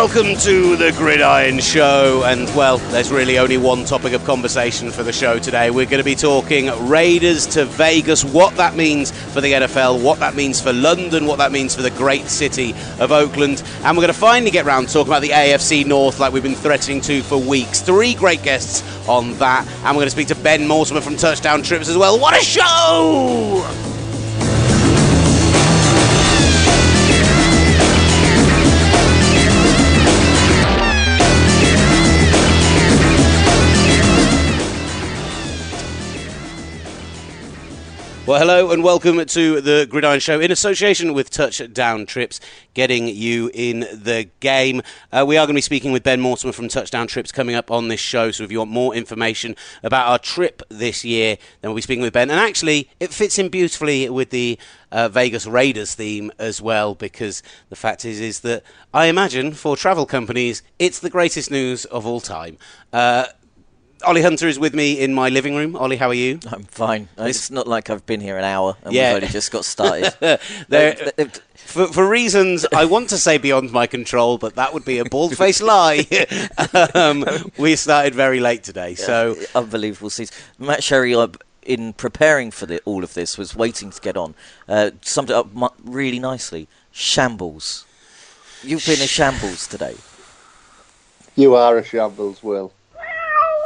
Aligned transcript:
welcome 0.00 0.34
to 0.34 0.76
the 0.76 0.90
Gridiron 0.92 1.58
Show. 1.58 2.22
And 2.24 2.46
well, 2.56 2.78
there's 2.78 3.12
really 3.12 3.38
only 3.38 3.58
one 3.58 3.84
topic 3.84 4.14
of 4.14 4.24
conversation 4.24 4.90
for 4.90 5.02
the 5.02 5.12
show 5.12 5.38
today. 5.38 5.70
We're 5.70 5.84
going 5.84 5.98
to 5.98 6.04
be 6.04 6.14
talking 6.14 6.70
Raiders 6.88 7.46
to 7.48 7.66
Vegas, 7.66 8.24
what 8.24 8.56
that 8.56 8.76
means 8.76 9.10
for 9.10 9.42
the 9.42 9.52
NFL, 9.52 10.02
what 10.02 10.18
that 10.20 10.34
means 10.34 10.58
for 10.58 10.72
London, 10.72 11.26
what 11.26 11.36
that 11.36 11.52
means 11.52 11.76
for 11.76 11.82
the 11.82 11.90
great 11.90 12.28
city 12.28 12.70
of 12.98 13.12
Oakland. 13.12 13.62
And 13.84 13.94
we're 13.94 14.04
going 14.04 14.14
to 14.14 14.18
finally 14.18 14.50
get 14.50 14.64
round 14.64 14.88
to 14.88 14.94
talking 14.94 15.12
about 15.12 15.20
the 15.20 15.28
AFC 15.28 15.84
North 15.84 16.18
like 16.18 16.32
we've 16.32 16.42
been 16.42 16.54
threatening 16.54 17.02
to 17.02 17.20
for 17.20 17.36
weeks. 17.36 17.82
Three 17.82 18.14
great 18.14 18.42
guests 18.42 18.82
on 19.06 19.34
that. 19.34 19.66
And 19.84 19.88
we're 19.88 20.00
going 20.00 20.06
to 20.06 20.10
speak 20.12 20.28
to 20.28 20.34
Ben 20.34 20.66
Mortimer 20.66 21.02
from 21.02 21.16
Touchdown 21.16 21.62
Trips 21.62 21.90
as 21.90 21.98
well. 21.98 22.18
What 22.18 22.34
a 22.34 22.42
show! 22.42 23.89
Well, 38.30 38.38
hello 38.38 38.70
and 38.70 38.84
welcome 38.84 39.26
to 39.26 39.60
the 39.60 39.88
Gridiron 39.90 40.20
Show 40.20 40.38
in 40.38 40.52
association 40.52 41.14
with 41.14 41.30
Touchdown 41.30 42.06
Trips, 42.06 42.38
getting 42.74 43.08
you 43.08 43.50
in 43.52 43.80
the 43.80 44.30
game. 44.38 44.82
Uh, 45.10 45.24
we 45.26 45.36
are 45.36 45.46
going 45.46 45.54
to 45.54 45.58
be 45.58 45.62
speaking 45.62 45.90
with 45.90 46.04
Ben 46.04 46.20
Mortimer 46.20 46.52
from 46.52 46.68
Touchdown 46.68 47.08
Trips 47.08 47.32
coming 47.32 47.56
up 47.56 47.72
on 47.72 47.88
this 47.88 47.98
show. 47.98 48.30
So 48.30 48.44
if 48.44 48.52
you 48.52 48.58
want 48.58 48.70
more 48.70 48.94
information 48.94 49.56
about 49.82 50.06
our 50.06 50.20
trip 50.20 50.62
this 50.68 51.04
year, 51.04 51.38
then 51.60 51.70
we'll 51.70 51.74
be 51.74 51.82
speaking 51.82 52.04
with 52.04 52.12
Ben. 52.12 52.30
And 52.30 52.38
actually, 52.38 52.88
it 53.00 53.12
fits 53.12 53.36
in 53.36 53.48
beautifully 53.48 54.08
with 54.08 54.30
the 54.30 54.60
uh, 54.92 55.08
Vegas 55.08 55.44
Raiders 55.44 55.96
theme 55.96 56.30
as 56.38 56.62
well, 56.62 56.94
because 56.94 57.42
the 57.68 57.74
fact 57.74 58.04
is, 58.04 58.20
is 58.20 58.40
that 58.40 58.62
I 58.94 59.06
imagine 59.06 59.54
for 59.54 59.76
travel 59.76 60.06
companies, 60.06 60.62
it's 60.78 61.00
the 61.00 61.10
greatest 61.10 61.50
news 61.50 61.84
of 61.86 62.06
all 62.06 62.20
time. 62.20 62.58
Uh, 62.92 63.26
Olly 64.06 64.22
Hunter 64.22 64.48
is 64.48 64.58
with 64.58 64.74
me 64.74 64.98
in 64.98 65.12
my 65.14 65.28
living 65.28 65.54
room. 65.54 65.76
Olly, 65.76 65.96
how 65.96 66.08
are 66.08 66.14
you? 66.14 66.38
I'm 66.50 66.64
fine. 66.64 67.02
It's- 67.18 67.36
It's 67.36 67.50
not 67.50 67.66
like 67.66 67.90
I've 67.90 68.06
been 68.06 68.20
here 68.20 68.38
an 68.38 68.44
hour 68.44 68.76
and 68.82 68.92
Yeah. 68.94 69.14
we've 69.14 69.22
only 69.24 69.32
just 69.32 69.50
got 69.52 69.64
started. 69.64 70.14
There, 70.68 70.94
th- 70.94 71.16
th- 71.16 71.40
for, 71.54 71.86
for 71.88 72.08
reasons 72.08 72.66
I 72.74 72.84
want 72.86 73.08
to 73.10 73.18
say 73.18 73.38
beyond 73.38 73.72
my 73.72 73.86
control, 73.86 74.38
but 74.38 74.54
that 74.56 74.72
would 74.74 74.84
be 74.84 74.98
a 74.98 75.04
bald 75.04 75.36
faced 75.36 75.62
lie. 75.62 76.06
um, 76.94 77.24
we 77.58 77.76
started 77.76 78.14
very 78.14 78.40
late 78.40 78.62
today, 78.64 78.94
so 78.94 79.36
unbelievable 79.54 80.10
scenes. 80.10 80.32
Matt 80.58 80.82
Sherry, 80.82 81.14
uh, 81.14 81.28
in 81.62 81.92
preparing 81.92 82.50
for 82.50 82.66
the, 82.66 82.80
all 82.84 83.04
of 83.04 83.14
this, 83.14 83.36
was 83.36 83.54
waiting 83.54 83.90
to 83.90 84.00
get 84.00 84.16
on. 84.16 84.34
Uh, 84.68 84.90
summed 85.02 85.30
it 85.30 85.36
up 85.36 85.48
really 85.84 86.18
nicely. 86.18 86.66
Shambles. 86.90 87.84
You've 88.62 88.84
been 88.86 89.00
a 89.00 89.06
shambles 89.06 89.66
today. 89.66 89.96
You 91.36 91.54
are 91.54 91.78
a 91.78 91.84
shambles, 91.84 92.42
Will. 92.42 92.72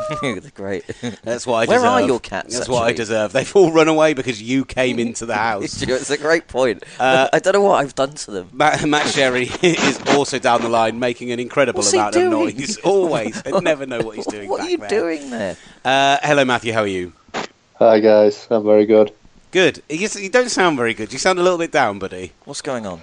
They're 0.22 0.40
great. 0.54 0.84
that's 1.22 1.46
what 1.46 1.54
I 1.56 1.64
Where 1.66 1.78
deserve. 1.78 1.84
are 1.84 2.00
your 2.02 2.20
cats, 2.20 2.54
That's 2.56 2.68
what 2.68 2.82
I 2.82 2.92
deserve. 2.92 3.32
They've 3.32 3.54
all 3.56 3.72
run 3.72 3.88
away 3.88 4.14
because 4.14 4.42
you 4.42 4.64
came 4.64 4.98
into 4.98 5.26
the 5.26 5.34
house. 5.48 5.82
it's 5.82 6.10
a 6.10 6.18
great 6.18 6.48
point. 6.48 6.82
Uh, 6.98 7.28
I 7.32 7.38
don't 7.38 7.52
know 7.54 7.62
what 7.62 7.76
I've 7.82 7.94
done 7.94 8.12
to 8.14 8.30
them. 8.30 8.50
Matt, 8.52 8.86
Matt 8.86 9.06
Sherry 9.08 9.44
is 9.62 10.00
also 10.08 10.38
down 10.38 10.62
the 10.62 10.68
line 10.68 10.98
making 10.98 11.30
an 11.32 11.40
incredible 11.40 11.78
What's 11.78 11.92
amount 11.92 12.16
of 12.16 12.30
noise. 12.30 12.76
Always. 12.78 13.42
I 13.46 13.60
never 13.60 13.86
know 13.86 14.00
what 14.02 14.16
he's 14.16 14.26
doing. 14.26 14.48
What 14.48 14.60
are 14.60 14.68
you 14.70 14.78
there. 14.78 14.88
doing 14.88 15.30
there? 15.30 15.56
Uh, 15.84 16.18
hello, 16.22 16.44
Matthew. 16.44 16.72
How 16.72 16.80
are 16.80 16.86
you? 16.86 17.12
Hi 17.78 17.98
guys, 18.00 18.46
I'm 18.50 18.64
very 18.64 18.86
good. 18.86 19.12
Good. 19.50 19.82
You, 19.88 20.08
you 20.18 20.28
don't 20.28 20.48
sound 20.50 20.76
very 20.76 20.94
good. 20.94 21.12
You 21.12 21.18
sound 21.18 21.38
a 21.38 21.42
little 21.42 21.58
bit 21.58 21.70
down, 21.72 21.98
buddy. 21.98 22.32
What's 22.44 22.62
going 22.62 22.86
on? 22.86 23.02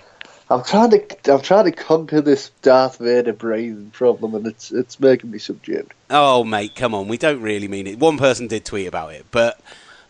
I'm 0.52 0.64
trying 0.64 0.90
to 0.92 1.34
I'm 1.34 1.42
trying 1.42 1.66
to 1.66 1.72
conquer 1.72 2.20
this 2.20 2.50
Darth 2.62 2.98
Vader 2.98 3.32
breathing 3.32 3.90
problem, 3.92 4.36
and 4.36 4.46
it's 4.46 4.72
it's 4.72 5.00
making 5.00 5.32
me 5.32 5.40
subdued. 5.40 5.94
Oh, 6.10 6.44
mate, 6.44 6.76
come 6.76 6.94
on. 6.94 7.08
We 7.08 7.18
don't 7.18 7.42
really 7.42 7.70
mean 7.70 7.88
it. 7.88 7.98
One 8.00 8.18
person 8.18 8.48
did 8.48 8.66
tweet 8.66 8.88
about 8.88 9.14
it, 9.14 9.26
but 9.32 9.60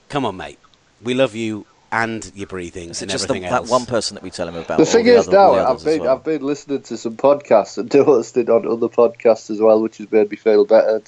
come 0.09 0.25
on, 0.25 0.37
mate. 0.37 0.57
We 1.03 1.13
love 1.13 1.35
you 1.35 1.67
and 1.91 2.31
your 2.35 2.47
breathing 2.47 2.89
Is 2.89 3.01
and 3.01 3.11
it 3.11 3.13
just 3.13 3.27
the, 3.27 3.33
everything 3.33 3.51
that 3.51 3.65
one 3.67 3.85
person 3.85 4.15
that 4.15 4.23
we 4.23 4.29
tell 4.29 4.47
him 4.47 4.55
about? 4.55 4.77
the 4.77 4.85
thing 4.85 5.05
the 5.05 5.15
is 5.15 5.27
other- 5.27 5.37
now 5.37 5.73
I've 5.73 5.83
been 5.83 6.01
well? 6.01 6.15
I've 6.15 6.23
been 6.23 6.41
listening 6.41 6.81
to 6.83 6.97
some 6.97 7.17
podcasts 7.17 7.77
and 7.77 7.93
noticed 7.93 8.37
it 8.37 8.49
on 8.49 8.65
other 8.65 8.87
podcasts 8.87 9.49
as 9.51 9.59
well, 9.59 9.81
which 9.81 9.97
has 9.97 10.11
made 10.11 10.31
me 10.31 10.37
feel 10.37 10.65
better. 10.65 11.01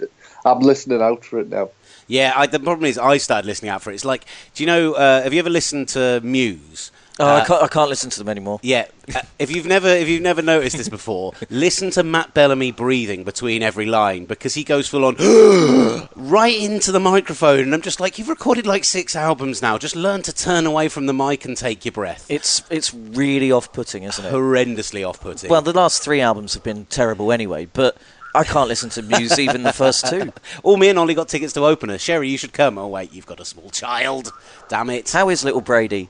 I'm 0.46 0.60
listening 0.60 1.02
out 1.02 1.24
for 1.26 1.40
it 1.40 1.50
now. 1.50 1.70
Yeah, 2.08 2.34
I, 2.36 2.48
the 2.48 2.60
problem 2.60 2.86
is 2.86 2.98
I 2.98 3.18
started 3.18 3.48
listening 3.48 3.70
out 3.70 3.82
for 3.82 3.92
it. 3.92 3.96
It's 3.96 4.06
like, 4.06 4.26
do 4.54 4.64
you 4.64 4.68
know? 4.68 4.94
Uh, 4.94 5.24
have 5.24 5.34
you 5.34 5.40
ever 5.40 5.50
listened 5.50 5.88
to 5.90 6.20
Muse? 6.22 6.92
Oh, 7.20 7.28
Uh, 7.28 7.34
I, 7.36 7.46
can't, 7.46 7.64
I 7.64 7.68
can't 7.68 7.90
listen 7.90 8.10
to 8.10 8.18
them 8.20 8.30
anymore. 8.30 8.60
Yeah, 8.64 8.86
uh, 9.14 9.22
if 9.38 9.52
you've 9.56 9.68
never 9.68 9.88
if 9.88 10.08
you've 10.08 10.24
never 10.24 10.42
noticed 10.42 10.78
this 10.78 10.90
before, 10.90 11.34
listen 11.50 11.92
to 11.92 12.02
Matt 12.04 12.34
Bellamy 12.34 12.72
breathing 12.72 13.24
between 13.24 13.62
every 13.62 13.86
line 13.86 14.26
because 14.26 14.56
he 14.56 14.64
goes 14.64 14.88
full 14.88 15.06
on 15.06 15.16
right 16.16 16.58
into 16.60 16.92
the 16.92 17.00
microphone, 17.00 17.60
and 17.60 17.74
I'm 17.74 17.82
just 17.82 18.00
like, 18.00 18.18
you've 18.18 18.30
recorded 18.30 18.66
like 18.66 18.84
six 18.84 19.16
albums 19.16 19.62
now. 19.62 19.78
Just 19.78 19.96
learn 19.96 20.24
to 20.24 20.34
turn 20.34 20.66
away 20.66 20.88
from 20.90 21.06
the 21.06 21.14
mic 21.14 21.46
and 21.46 21.56
take 21.56 21.86
your 21.86 21.92
breath. 21.92 22.26
It's 22.30 22.64
it's 22.72 22.94
really 22.94 23.52
off-putting, 23.52 24.04
isn't 24.04 24.26
it? 24.26 24.34
horrendously 24.34 25.08
off-putting. 25.08 25.50
Well, 25.50 25.62
the 25.62 25.74
last 25.74 26.02
three 26.02 26.20
albums 26.22 26.56
have 26.56 26.64
been 26.64 26.86
terrible 26.86 27.32
anyway, 27.32 27.66
but 27.66 27.96
I 28.34 28.44
can't 28.44 28.68
listen 28.68 28.90
to 28.92 29.04
Muse 29.04 29.38
even 29.38 29.62
the 29.62 29.74
first 29.74 30.08
two. 30.08 30.34
all 30.64 30.78
me 30.78 30.90
and 30.90 30.98
Olly 30.98 31.14
got 31.14 31.28
tickets 31.30 31.54
to 31.54 31.64
open 31.66 31.92
us. 31.92 32.02
Sherry, 32.02 32.30
you 32.30 32.40
should 32.40 32.54
come. 32.54 32.80
Oh 32.80 32.88
wait, 32.88 33.14
you've 33.14 33.28
got 33.28 33.40
a 33.40 33.46
small 33.46 33.70
child. 33.70 34.34
Damn 34.68 34.90
it. 34.90 35.12
How 35.12 35.30
is 35.30 35.44
little 35.44 35.62
Brady? 35.62 36.10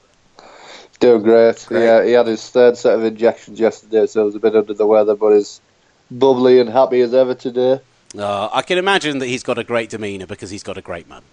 Doing 1.03 1.21
great. 1.21 1.65
Great. 1.67 1.83
Yeah, 1.83 2.05
he 2.05 2.11
had 2.13 2.27
his 2.27 2.47
third 2.49 2.77
set 2.77 2.93
of 2.95 3.03
injections 3.03 3.59
yesterday, 3.59 4.07
so 4.07 4.21
he 4.21 4.25
was 4.27 4.35
a 4.35 4.39
bit 4.39 4.55
under 4.55 4.73
the 4.73 4.85
weather, 4.85 5.15
but 5.15 5.35
he's 5.35 5.59
bubbly 6.09 6.61
and 6.61 6.69
happy 6.69 7.01
as 7.01 7.13
ever 7.13 7.35
today. 7.35 7.81
Uh, 8.17 8.49
I 8.53 8.61
can 8.61 8.77
imagine 8.77 9.17
that 9.17 9.27
he's 9.27 9.43
got 9.43 9.57
a 9.57 9.65
great 9.65 9.89
demeanour 9.89 10.27
because 10.27 10.49
he's 10.49 10.63
got 10.63 10.77
a 10.77 10.81
great 10.81 11.09
mum. 11.09 11.23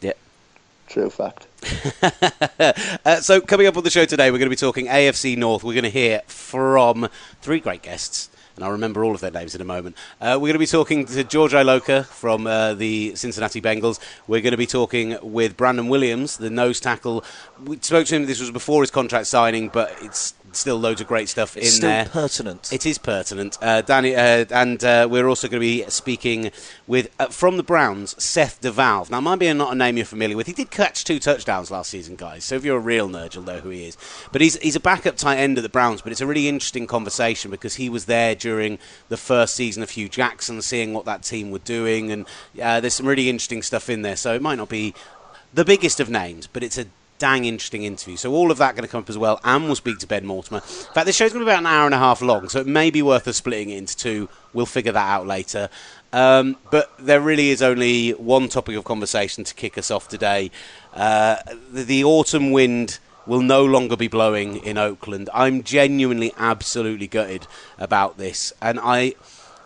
Yeah. 0.00 0.14
True 0.88 1.10
fact. 1.10 1.46
Uh, 3.06 3.20
so, 3.20 3.38
coming 3.38 3.66
up 3.66 3.76
on 3.76 3.84
the 3.84 3.90
show 3.90 4.06
today, 4.06 4.30
we're 4.30 4.38
going 4.38 4.46
to 4.46 4.50
be 4.50 4.56
talking 4.56 4.86
AFC 4.86 5.36
North. 5.36 5.62
We're 5.62 5.74
going 5.74 5.84
to 5.84 5.90
hear 5.90 6.22
from 6.26 7.08
three 7.42 7.60
great 7.60 7.82
guests, 7.82 8.30
and 8.56 8.64
I'll 8.64 8.72
remember 8.72 9.04
all 9.04 9.14
of 9.14 9.20
their 9.20 9.30
names 9.30 9.54
in 9.54 9.60
a 9.60 9.64
moment. 9.64 9.96
Uh, 10.20 10.38
we're 10.40 10.48
going 10.48 10.52
to 10.54 10.58
be 10.58 10.66
talking 10.66 11.06
to 11.06 11.24
George 11.24 11.52
Iloka 11.52 12.04
from 12.06 12.46
uh, 12.46 12.74
the 12.74 13.14
Cincinnati 13.16 13.60
Bengals. 13.60 13.98
We're 14.26 14.40
going 14.40 14.52
to 14.52 14.56
be 14.56 14.66
talking 14.66 15.18
with 15.22 15.56
Brandon 15.56 15.88
Williams, 15.88 16.36
the 16.36 16.50
nose 16.50 16.80
tackle. 16.80 17.24
We 17.64 17.78
spoke 17.80 18.06
to 18.06 18.16
him, 18.16 18.26
this 18.26 18.40
was 18.40 18.50
before 18.50 18.82
his 18.82 18.90
contract 18.90 19.26
signing, 19.26 19.68
but 19.68 19.94
it's 20.00 20.34
still 20.56 20.78
loads 20.78 21.00
of 21.00 21.06
great 21.06 21.28
stuff 21.28 21.56
It's 21.56 21.66
in 21.66 21.72
still 21.72 21.88
there. 21.90 22.04
pertinent. 22.06 22.72
It 22.72 22.86
is 22.86 22.98
pertinent. 22.98 23.58
Uh, 23.60 23.82
Danny, 23.82 24.14
uh, 24.14 24.44
and 24.50 24.82
uh, 24.84 25.08
we're 25.10 25.26
also 25.28 25.48
going 25.48 25.60
to 25.60 25.66
be 25.66 25.84
speaking 25.90 26.50
with, 26.86 27.10
uh, 27.18 27.26
from 27.26 27.56
the 27.56 27.62
Browns, 27.62 28.14
Seth 28.22 28.60
DeValve. 28.60 29.10
Now, 29.10 29.20
might 29.20 29.38
be 29.38 29.52
not 29.52 29.72
a 29.72 29.74
name 29.74 29.96
you're 29.96 30.06
familiar 30.06 30.36
with. 30.36 30.46
He 30.46 30.52
did 30.52 30.70
catch 30.70 31.04
two 31.04 31.18
touchdowns 31.18 31.70
last 31.70 31.90
season, 31.90 32.16
guys. 32.16 32.44
So 32.44 32.54
if 32.56 32.64
you're 32.64 32.76
a 32.76 32.80
real 32.80 33.08
nerd, 33.08 33.34
you'll 33.34 33.44
know 33.44 33.60
who 33.60 33.70
he 33.70 33.86
is. 33.88 33.96
But 34.32 34.40
he's, 34.40 34.56
he's 34.58 34.76
a 34.76 34.80
backup 34.80 35.16
tight 35.16 35.38
end 35.38 35.58
at 35.58 35.62
the 35.62 35.68
Browns, 35.68 36.02
but 36.02 36.12
it's 36.12 36.20
a 36.20 36.26
really 36.26 36.48
interesting 36.48 36.86
conversation 36.86 37.50
because 37.50 37.74
he 37.76 37.88
was 37.88 38.06
there 38.06 38.34
during 38.34 38.78
the 39.08 39.16
first 39.16 39.54
season 39.54 39.82
of 39.82 39.90
Hue 39.90 40.08
Jackson, 40.08 40.60
seeing 40.62 40.92
what 40.92 41.04
that 41.04 41.22
team 41.22 41.50
were 41.50 41.58
doing. 41.58 42.10
And 42.10 42.26
uh, 42.60 42.80
there's 42.80 42.94
some 42.94 43.06
really 43.06 43.28
interesting 43.28 43.62
stuff 43.62 43.88
in 43.90 44.02
there. 44.02 44.16
So 44.16 44.34
it 44.34 44.42
might 44.42 44.56
not 44.56 44.68
be 44.68 44.94
the 45.52 45.64
biggest 45.64 46.00
of 46.00 46.10
names, 46.10 46.46
but 46.46 46.62
it's 46.62 46.78
a 46.78 46.86
dang 47.18 47.44
interesting 47.44 47.84
interview. 47.84 48.16
So 48.16 48.32
all 48.32 48.50
of 48.50 48.58
that 48.58 48.74
going 48.74 48.86
to 48.86 48.90
come 48.90 49.00
up 49.00 49.10
as 49.10 49.18
well, 49.18 49.40
and 49.44 49.64
we'll 49.64 49.76
speak 49.76 49.98
to 50.00 50.06
Ben 50.06 50.26
Mortimer. 50.26 50.58
In 50.58 50.94
fact, 50.94 51.06
this 51.06 51.16
show's 51.16 51.32
going 51.32 51.44
to 51.44 51.46
be 51.46 51.52
about 51.52 51.60
an 51.60 51.66
hour 51.66 51.86
and 51.86 51.94
a 51.94 51.98
half 51.98 52.20
long, 52.22 52.48
so 52.48 52.60
it 52.60 52.66
may 52.66 52.90
be 52.90 53.02
worth 53.02 53.28
us 53.28 53.36
splitting 53.36 53.70
it 53.70 53.78
into 53.78 53.96
two. 53.96 54.28
We'll 54.52 54.66
figure 54.66 54.92
that 54.92 55.08
out 55.08 55.26
later. 55.26 55.68
Um, 56.12 56.56
but 56.70 56.92
there 56.98 57.20
really 57.20 57.50
is 57.50 57.60
only 57.60 58.10
one 58.12 58.48
topic 58.48 58.76
of 58.76 58.84
conversation 58.84 59.42
to 59.44 59.54
kick 59.54 59.76
us 59.76 59.90
off 59.90 60.06
today. 60.06 60.50
Uh, 60.92 61.36
the, 61.72 61.82
the 61.82 62.04
autumn 62.04 62.52
wind 62.52 62.98
will 63.26 63.40
no 63.40 63.64
longer 63.64 63.96
be 63.96 64.08
blowing 64.08 64.56
in 64.64 64.78
Oakland. 64.78 65.30
I'm 65.32 65.62
genuinely, 65.62 66.32
absolutely 66.36 67.06
gutted 67.06 67.46
about 67.78 68.18
this, 68.18 68.52
and 68.60 68.78
I, 68.80 69.14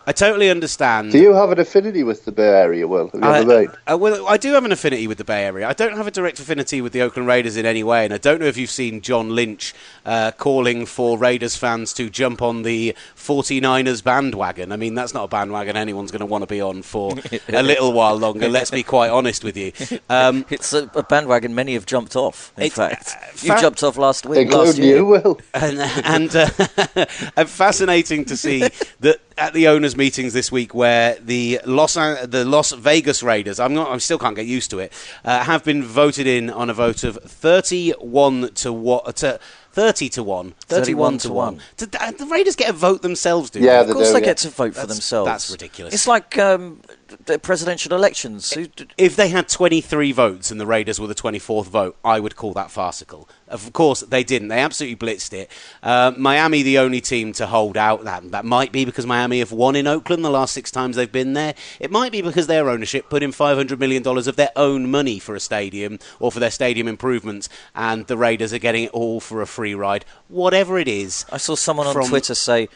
I 0.09 0.13
totally 0.13 0.49
understand. 0.49 1.13
Do 1.13 1.19
you 1.19 1.35
have 1.35 1.51
an 1.51 1.61
affinity 1.61 2.03
with 2.03 2.25
the 2.25 2.33
Bay 2.33 2.49
Area, 2.49 2.89
Will? 2.89 3.11
Have 3.11 3.21
you 3.21 3.29
I, 3.29 3.39
ever 3.41 3.67
been? 3.67 3.77
I, 3.87 3.95
well, 3.95 4.27
I 4.27 4.39
do 4.39 4.55
have 4.55 4.65
an 4.65 4.73
affinity 4.73 5.07
with 5.07 5.19
the 5.19 5.25
Bay 5.25 5.45
Area. 5.45 5.69
I 5.69 5.75
don't 5.75 5.99
have 5.99 6.07
a 6.07 6.11
direct 6.11 6.41
affinity 6.41 6.81
with 6.81 6.95
the 6.95 7.03
Oakland 7.03 7.29
Raiders 7.29 7.59
in 7.59 7.67
any 7.67 7.85
way, 7.85 8.07
and 8.07 8.15
I 8.15 8.17
don't 8.17 8.41
know 8.41 8.47
if 8.47 8.57
you've 8.57 8.71
seen 8.71 9.03
John 9.03 9.35
Lynch 9.35 9.75
uh, 10.07 10.31
calling 10.31 10.87
for 10.87 11.19
Raiders 11.19 11.57
fans 11.57 11.93
to 11.93 12.09
jump 12.09 12.41
on 12.41 12.63
the 12.63 12.97
49ers 13.17 14.03
bandwagon. 14.03 14.73
I 14.73 14.77
mean, 14.77 14.95
that's 14.95 15.13
not 15.13 15.25
a 15.25 15.29
bandwagon 15.29 15.77
anyone's 15.77 16.11
going 16.11 16.21
to 16.21 16.27
want 16.27 16.41
to 16.41 16.47
be 16.47 16.63
on 16.63 16.81
for 16.81 17.13
a 17.51 17.63
little 17.63 17.93
while 17.93 18.17
longer, 18.17 18.49
let's 18.49 18.71
be 18.71 18.83
quite 18.83 19.11
honest 19.11 19.45
with 19.45 19.59
you. 19.59 19.73
Um, 20.09 20.47
It's 20.51 20.73
a, 20.73 20.91
a 20.95 21.03
bandwagon 21.03 21.55
many 21.55 21.75
have 21.75 21.85
jumped 21.85 22.17
off. 22.17 22.55
In 22.57 22.63
It- 22.63 22.73
fact, 22.73 23.11
uh, 23.15 23.27
you 23.43 23.55
fa- 23.55 23.61
jumped 23.61 23.83
off 23.83 23.99
last 23.99 24.25
week. 24.25 24.51
last 24.51 24.79
Including 24.79 24.85
year. 24.85 24.97
you, 24.97 25.05
Will. 25.05 25.39
and 25.53 25.79
and, 26.05 26.35
uh, 26.35 26.49
and 27.37 27.47
fascinating 27.51 28.25
to 28.25 28.39
see 28.39 28.61
that 29.01 29.19
at 29.37 29.53
the 29.53 29.69
owners' 29.69 29.97
meetings 29.99 30.33
this 30.33 30.51
week, 30.51 30.73
where 30.73 31.17
the 31.17 31.61
Los 31.67 31.95
the 31.95 32.45
Las 32.47 32.73
Vegas 32.73 33.23
Raiders, 33.23 33.61
I'm 33.61 33.75
not, 33.75 33.91
I 33.91 33.99
still 33.99 34.19
can't 34.19 34.37
get 34.37 34.47
used 34.47 34.71
to 34.71 34.79
it, 34.79 34.93
uh, 35.25 35.45
have 35.45 35.65
been 35.65 35.83
voted 35.83 36.27
in 36.27 36.49
on 36.49 36.71
a 36.71 36.75
vote 36.75 37.05
of 37.05 37.17
31 37.17 38.55
to 38.55 38.73
what 38.73 39.17
to 39.17 39.39
30 39.73 40.09
to 40.11 40.23
1, 40.23 40.55
31 40.67 41.19
to 41.19 41.33
1. 41.33 41.61
Did 41.77 41.93
the, 41.93 42.15
the 42.19 42.27
Raiders 42.27 42.57
get 42.57 42.71
a 42.71 42.73
vote 42.73 43.03
themselves, 43.03 43.51
do 43.51 43.61
Yeah, 43.61 43.83
they? 43.83 43.91
Of 43.91 43.97
course, 43.97 44.09
do, 44.09 44.15
they 44.15 44.21
yeah. 44.21 44.25
get 44.27 44.37
to 44.39 44.49
vote 44.51 44.75
for 44.75 44.87
themselves. 44.87 45.27
that's 45.29 45.51
ridiculous. 45.51 45.95
It's 45.95 46.07
like 46.07 46.37
um, 46.39 46.81
the 47.27 47.39
presidential 47.39 47.95
elections. 47.95 48.53
If 48.97 49.17
they 49.17 49.29
had 49.29 49.49
23 49.49 50.13
votes 50.13 50.51
and 50.51 50.61
the 50.61 50.67
Raiders 50.67 51.01
were 51.01 51.07
the 51.07 51.15
24th 51.15 51.67
vote, 51.67 51.97
I 52.05 52.21
would 52.21 52.37
call 52.37 52.53
that 52.55 52.71
farcical. 52.71 53.29
Of 53.47 53.73
course, 53.73 54.01
they 54.01 54.25
didn't. 54.25 54.49
They 54.49 54.59
absolutely 54.61 54.97
blitzed 54.97 55.33
it. 55.33 55.51
Uh, 55.83 56.13
Miami, 56.17 56.63
the 56.63 56.79
only 56.79 57.01
team 57.01 57.33
to 57.35 57.47
hold 57.47 57.77
out. 57.77 58.05
That, 58.05 58.31
that 58.33 58.45
might 58.45 58.73
be 58.73 58.85
because 58.85 59.07
Miami 59.07 59.39
have 59.39 59.53
won 59.53 59.75
in 59.77 59.87
Oakland 59.87 60.25
the 60.25 60.31
last 60.31 60.53
six 60.53 60.71
times 60.71 60.97
they've 60.97 61.11
been 61.11 61.33
there. 61.33 61.55
It 61.81 61.91
might 61.91 62.13
be 62.13 62.21
because 62.21 62.47
their 62.47 62.69
ownership 62.69 63.09
put 63.09 63.23
in 63.23 63.31
$500 63.31 63.79
million 63.79 64.07
of 64.07 64.37
their 64.37 64.51
own 64.57 64.91
money 64.91 65.19
for 65.19 65.35
a 65.35 65.41
stadium 65.41 65.99
or 66.21 66.31
for 66.31 66.41
their 66.41 66.51
stadium 66.51 66.89
improvements, 66.89 67.49
and 67.75 68.07
the 68.07 68.17
Raiders 68.19 68.53
are 68.53 68.59
getting 68.59 68.85
it 68.85 68.91
all 68.91 69.21
for 69.21 69.41
a 69.41 69.47
free 69.59 69.75
ride. 69.75 70.05
Whatever 70.29 70.79
it 70.79 70.87
is. 70.87 71.27
I 71.33 71.37
saw 71.39 71.57
someone 71.57 71.89
on 71.89 72.07
Twitter 72.07 72.37
say 72.37 72.69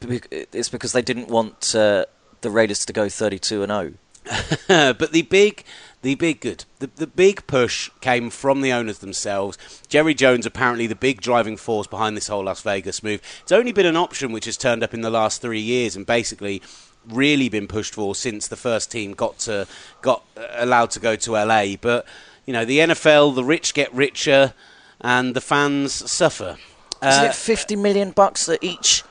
it's 0.00 0.70
because 0.70 0.92
they 0.92 1.02
didn't 1.02 1.28
want 1.28 1.74
uh, 1.74 2.06
the 2.40 2.50
Raiders 2.50 2.86
to 2.86 2.92
go 2.94 3.10
32 3.10 3.62
and 3.62 3.70
0. 3.70 4.94
but 4.98 5.12
the 5.12 5.20
big, 5.28 5.62
the 6.00 6.14
big 6.14 6.40
good, 6.40 6.64
the, 6.78 6.86
the 6.96 7.06
big 7.06 7.46
push 7.46 7.90
came 8.00 8.30
from 8.30 8.62
the 8.62 8.72
owners 8.72 9.00
themselves. 9.00 9.58
Jerry 9.88 10.14
Jones, 10.14 10.46
apparently 10.46 10.86
the 10.86 10.94
big 10.94 11.20
driving 11.20 11.58
force 11.58 11.86
behind 11.86 12.16
this 12.16 12.28
whole 12.28 12.44
Las 12.44 12.62
Vegas 12.62 13.02
move. 13.02 13.20
It's 13.42 13.52
only 13.52 13.72
been 13.72 13.84
an 13.84 13.96
option 13.96 14.32
which 14.32 14.46
has 14.46 14.56
turned 14.56 14.82
up 14.82 14.94
in 14.94 15.02
the 15.02 15.10
last 15.10 15.42
three 15.42 15.60
years, 15.60 15.96
and 15.96 16.06
basically 16.06 16.62
really 17.10 17.50
been 17.50 17.68
pushed 17.68 17.92
for 17.92 18.14
since 18.14 18.48
the 18.48 18.56
first 18.56 18.90
team 18.90 19.12
got 19.12 19.38
to 19.40 19.66
got 20.00 20.22
uh, 20.38 20.46
allowed 20.52 20.92
to 20.92 21.00
go 21.00 21.14
to 21.14 21.32
LA. 21.32 21.76
But 21.78 22.06
you 22.46 22.54
know, 22.54 22.64
the 22.64 22.78
NFL, 22.78 23.34
the 23.34 23.44
rich 23.44 23.74
get 23.74 23.92
richer, 23.92 24.54
and 25.02 25.34
the 25.34 25.40
fans 25.40 25.92
suffer. 26.10 26.56
Isn't 27.02 27.24
Uh, 27.24 27.28
it 27.28 27.34
50 27.34 27.76
million 27.76 28.10
bucks 28.10 28.46
that 28.46 28.62
each 28.62 29.02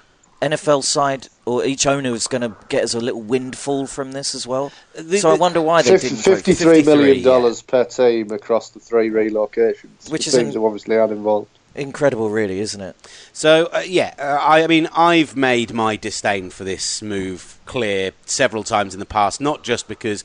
NFL 0.41 0.81
side 0.83 1.27
or 1.45 1.63
each 1.65 1.85
owner 1.85 2.13
is 2.15 2.25
going 2.27 2.41
to 2.41 2.55
get 2.69 2.83
as 2.83 2.95
a 2.95 2.99
little 2.99 3.21
windfall 3.21 3.85
from 3.85 4.13
this 4.13 4.33
as 4.33 4.47
well? 4.47 4.71
The- 4.95 5.19
so 5.19 5.29
I 5.29 5.35
wonder 5.35 5.61
why 5.61 5.81
they 5.81 5.91
Fifty- 5.91 6.09
didn't. 6.09 6.23
vote 6.23 6.37
for- 6.37 6.43
53 6.43 6.65
million 6.83 6.83
53, 7.15 7.23
dollars 7.23 7.61
per 7.61 7.83
team 7.83 8.31
across 8.31 8.69
the 8.69 8.79
three 8.79 9.09
relocations. 9.09 10.09
Which 10.09 10.25
the 10.25 10.29
is 10.29 10.33
teams 10.35 10.47
in- 10.55 10.61
have 10.61 10.63
obviously 10.63 10.95
had 10.95 11.11
involved. 11.11 11.47
Incredible, 11.75 12.29
really, 12.29 12.59
isn't 12.59 12.81
it? 12.81 12.95
So 13.31 13.69
uh, 13.73 13.79
yeah, 13.85 14.13
uh, 14.19 14.23
I, 14.41 14.63
I 14.63 14.67
mean, 14.67 14.89
I've 14.95 15.35
made 15.37 15.73
my 15.73 15.95
disdain 15.95 16.49
for 16.49 16.63
this 16.65 17.01
move 17.01 17.57
clear 17.65 18.11
several 18.25 18.63
times 18.63 18.93
in 18.93 18.99
the 18.99 19.05
past. 19.05 19.39
Not 19.39 19.63
just 19.63 19.87
because 19.87 20.23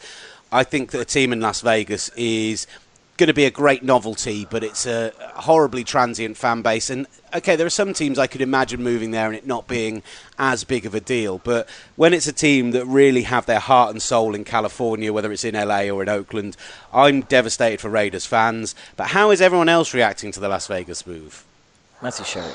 I 0.50 0.64
think 0.64 0.90
that 0.90 1.00
a 1.00 1.04
team 1.04 1.32
in 1.32 1.40
Las 1.40 1.60
Vegas 1.60 2.10
is 2.16 2.66
going 3.16 3.28
to 3.28 3.34
be 3.34 3.44
a 3.44 3.50
great 3.50 3.82
novelty, 3.82 4.46
but 4.48 4.62
it's 4.62 4.86
a 4.86 5.12
horribly 5.34 5.84
transient 5.84 6.36
fan 6.36 6.62
base. 6.62 6.90
And 6.90 7.06
okay, 7.34 7.56
there 7.56 7.66
are 7.66 7.70
some 7.70 7.92
teams 7.92 8.18
I 8.18 8.26
could 8.26 8.40
imagine 8.40 8.82
moving 8.82 9.10
there 9.10 9.26
and 9.26 9.34
it 9.34 9.46
not 9.46 9.66
being 9.66 10.02
as 10.38 10.64
big 10.64 10.86
of 10.86 10.94
a 10.94 11.00
deal. 11.00 11.38
But 11.38 11.68
when 11.96 12.12
it's 12.12 12.26
a 12.26 12.32
team 12.32 12.72
that 12.72 12.84
really 12.84 13.22
have 13.22 13.46
their 13.46 13.60
heart 13.60 13.90
and 13.90 14.02
soul 14.02 14.34
in 14.34 14.44
California, 14.44 15.12
whether 15.12 15.32
it's 15.32 15.44
in 15.44 15.54
LA 15.54 15.88
or 15.88 16.02
in 16.02 16.08
Oakland, 16.08 16.56
I'm 16.92 17.22
devastated 17.22 17.80
for 17.80 17.88
Raiders 17.88 18.26
fans. 18.26 18.74
But 18.96 19.08
how 19.08 19.30
is 19.30 19.40
everyone 19.40 19.68
else 19.68 19.94
reacting 19.94 20.32
to 20.32 20.40
the 20.40 20.48
Las 20.48 20.66
Vegas 20.66 21.06
move? 21.06 21.44
Matthew 22.02 22.24
Sherry. 22.24 22.52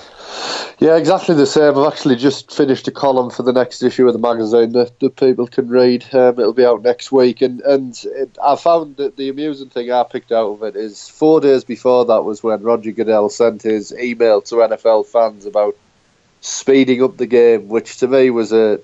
Yeah, 0.82 0.98
exactly 0.98 1.36
the 1.36 1.46
same. 1.46 1.78
I've 1.78 1.94
actually 1.94 2.16
just 2.16 2.52
finished 2.52 2.88
a 2.88 2.92
column 2.92 3.30
for 3.30 3.44
the 3.44 3.54
next 3.54 3.84
issue 3.84 4.08
of 4.08 4.14
the 4.14 4.20
magazine 4.20 4.72
that, 4.72 5.00
that 5.00 5.16
people 5.16 5.46
can 5.46 5.70
read. 5.70 6.04
Um, 6.12 6.40
it'll 6.40 6.54
be 6.54 6.66
out 6.66 6.82
next 6.82 7.12
week, 7.12 7.44
and 7.44 7.62
and 7.62 8.00
it, 8.06 8.36
I 8.44 8.56
found 8.56 8.96
that 8.98 9.16
the 9.16 9.30
amusing 9.30 9.70
thing 9.70 9.92
I 9.92 10.04
picked 10.04 10.32
out 10.32 10.50
of 10.50 10.64
it 10.64 10.76
is 10.76 11.08
four 11.08 11.40
days 11.40 11.64
before 11.64 12.06
that 12.06 12.24
was 12.24 12.42
when 12.42 12.64
Roger 12.64 12.92
Goodell 12.92 13.30
sent 13.30 13.62
his 13.62 13.94
email 13.94 14.42
to 14.42 14.56
NFL 14.56 15.06
fans 15.06 15.46
about 15.46 15.76
speeding 16.42 17.04
up 17.04 17.18
the 17.18 17.28
game, 17.28 17.68
which 17.68 17.98
to 17.98 18.08
me 18.08 18.32
was 18.32 18.52
a 18.52 18.80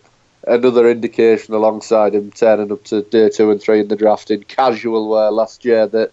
another 0.45 0.89
indication 0.89 1.55
alongside 1.55 2.13
him 2.13 2.31
turning 2.31 2.71
up 2.71 2.83
to 2.85 3.01
day 3.01 3.29
two 3.29 3.49
and 3.49 3.61
three 3.61 3.79
in 3.79 3.87
the 3.87 3.95
draft 3.95 4.29
in 4.29 4.43
casual 4.43 5.09
wear 5.09 5.31
last 5.31 5.65
year 5.65 5.87
that 5.87 6.11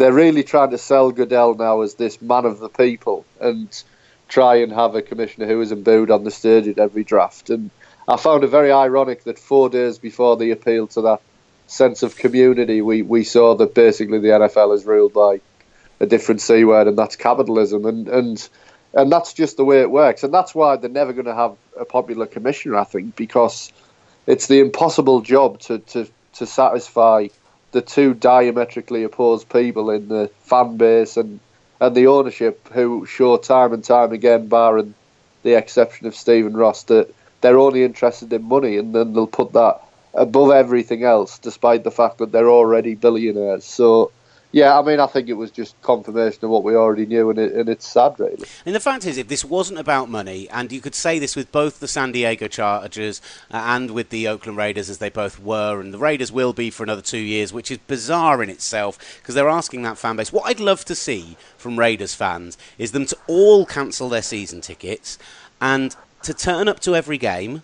they're 0.00 0.14
really 0.14 0.42
trying 0.42 0.70
to 0.70 0.78
sell 0.78 1.12
Goodell 1.12 1.56
now 1.56 1.82
as 1.82 1.96
this 1.96 2.22
man 2.22 2.46
of 2.46 2.58
the 2.58 2.70
people 2.70 3.26
and 3.38 3.68
try 4.28 4.54
and 4.54 4.72
have 4.72 4.94
a 4.94 5.02
commissioner 5.02 5.46
who 5.46 5.60
is 5.60 5.72
imbued 5.72 6.10
on 6.10 6.24
the 6.24 6.30
stage 6.30 6.66
at 6.68 6.78
every 6.78 7.04
draft. 7.04 7.50
And 7.50 7.70
I 8.08 8.16
found 8.16 8.42
it 8.42 8.46
very 8.46 8.72
ironic 8.72 9.24
that 9.24 9.38
four 9.38 9.68
days 9.68 9.98
before 9.98 10.38
the 10.38 10.52
appeal 10.52 10.86
to 10.86 11.02
that 11.02 11.20
sense 11.66 12.02
of 12.02 12.16
community, 12.16 12.80
we, 12.80 13.02
we 13.02 13.24
saw 13.24 13.54
that 13.56 13.74
basically 13.74 14.18
the 14.20 14.28
NFL 14.28 14.74
is 14.74 14.86
ruled 14.86 15.12
by 15.12 15.42
a 16.00 16.06
different 16.06 16.40
C 16.40 16.64
word, 16.64 16.86
and 16.86 16.96
that's 16.96 17.16
capitalism. 17.16 17.84
And, 17.84 18.08
and 18.08 18.48
and 18.94 19.12
that's 19.12 19.34
just 19.34 19.58
the 19.58 19.66
way 19.66 19.82
it 19.82 19.90
works. 19.90 20.24
And 20.24 20.32
that's 20.32 20.54
why 20.54 20.76
they're 20.76 20.88
never 20.88 21.12
going 21.12 21.26
to 21.26 21.34
have 21.34 21.56
a 21.78 21.84
popular 21.84 22.24
commissioner, 22.24 22.76
I 22.76 22.84
think, 22.84 23.16
because 23.16 23.70
it's 24.26 24.46
the 24.46 24.60
impossible 24.60 25.20
job 25.20 25.60
to, 25.60 25.78
to, 25.78 26.08
to 26.36 26.46
satisfy 26.46 27.28
the 27.72 27.82
two 27.82 28.14
diametrically 28.14 29.04
opposed 29.04 29.48
people 29.48 29.90
in 29.90 30.08
the 30.08 30.30
fan 30.42 30.76
base 30.76 31.16
and, 31.16 31.40
and 31.80 31.94
the 31.94 32.06
ownership 32.08 32.68
who 32.72 33.06
show 33.06 33.36
time 33.36 33.72
and 33.72 33.84
time 33.84 34.12
again, 34.12 34.48
barring 34.48 34.94
the 35.42 35.54
exception 35.54 36.06
of 36.06 36.14
Stephen 36.14 36.56
Ross, 36.56 36.84
that 36.84 37.12
they're 37.40 37.58
only 37.58 37.84
interested 37.84 38.32
in 38.32 38.42
money 38.42 38.76
and 38.76 38.94
then 38.94 39.12
they'll 39.12 39.26
put 39.26 39.52
that 39.52 39.80
above 40.12 40.50
everything 40.50 41.04
else, 41.04 41.38
despite 41.38 41.84
the 41.84 41.90
fact 41.90 42.18
that 42.18 42.32
they're 42.32 42.50
already 42.50 42.94
billionaires. 42.94 43.64
So, 43.64 44.12
yeah, 44.52 44.78
I 44.78 44.82
mean, 44.82 44.98
I 44.98 45.06
think 45.06 45.28
it 45.28 45.34
was 45.34 45.52
just 45.52 45.80
confirmation 45.80 46.44
of 46.44 46.50
what 46.50 46.64
we 46.64 46.74
already 46.74 47.06
knew, 47.06 47.30
and, 47.30 47.38
it, 47.38 47.52
and 47.52 47.68
it's 47.68 47.86
sad, 47.86 48.18
really. 48.18 48.44
And 48.66 48.74
the 48.74 48.80
fact 48.80 49.06
is, 49.06 49.16
if 49.16 49.28
this 49.28 49.44
wasn't 49.44 49.78
about 49.78 50.10
money, 50.10 50.48
and 50.50 50.72
you 50.72 50.80
could 50.80 50.96
say 50.96 51.20
this 51.20 51.36
with 51.36 51.52
both 51.52 51.78
the 51.78 51.86
San 51.86 52.10
Diego 52.10 52.48
Chargers 52.48 53.22
uh, 53.52 53.62
and 53.64 53.92
with 53.92 54.10
the 54.10 54.26
Oakland 54.26 54.58
Raiders, 54.58 54.90
as 54.90 54.98
they 54.98 55.08
both 55.08 55.40
were, 55.40 55.80
and 55.80 55.94
the 55.94 55.98
Raiders 55.98 56.32
will 56.32 56.52
be 56.52 56.68
for 56.68 56.82
another 56.82 57.02
two 57.02 57.18
years, 57.18 57.52
which 57.52 57.70
is 57.70 57.78
bizarre 57.78 58.42
in 58.42 58.50
itself 58.50 58.98
because 59.20 59.36
they're 59.36 59.48
asking 59.48 59.82
that 59.82 59.98
fan 59.98 60.16
base. 60.16 60.32
What 60.32 60.46
I'd 60.46 60.58
love 60.58 60.84
to 60.86 60.96
see 60.96 61.36
from 61.56 61.78
Raiders 61.78 62.14
fans 62.14 62.58
is 62.76 62.90
them 62.90 63.06
to 63.06 63.18
all 63.28 63.64
cancel 63.64 64.08
their 64.08 64.22
season 64.22 64.60
tickets 64.60 65.16
and 65.60 65.94
to 66.22 66.34
turn 66.34 66.66
up 66.66 66.80
to 66.80 66.96
every 66.96 67.18
game, 67.18 67.62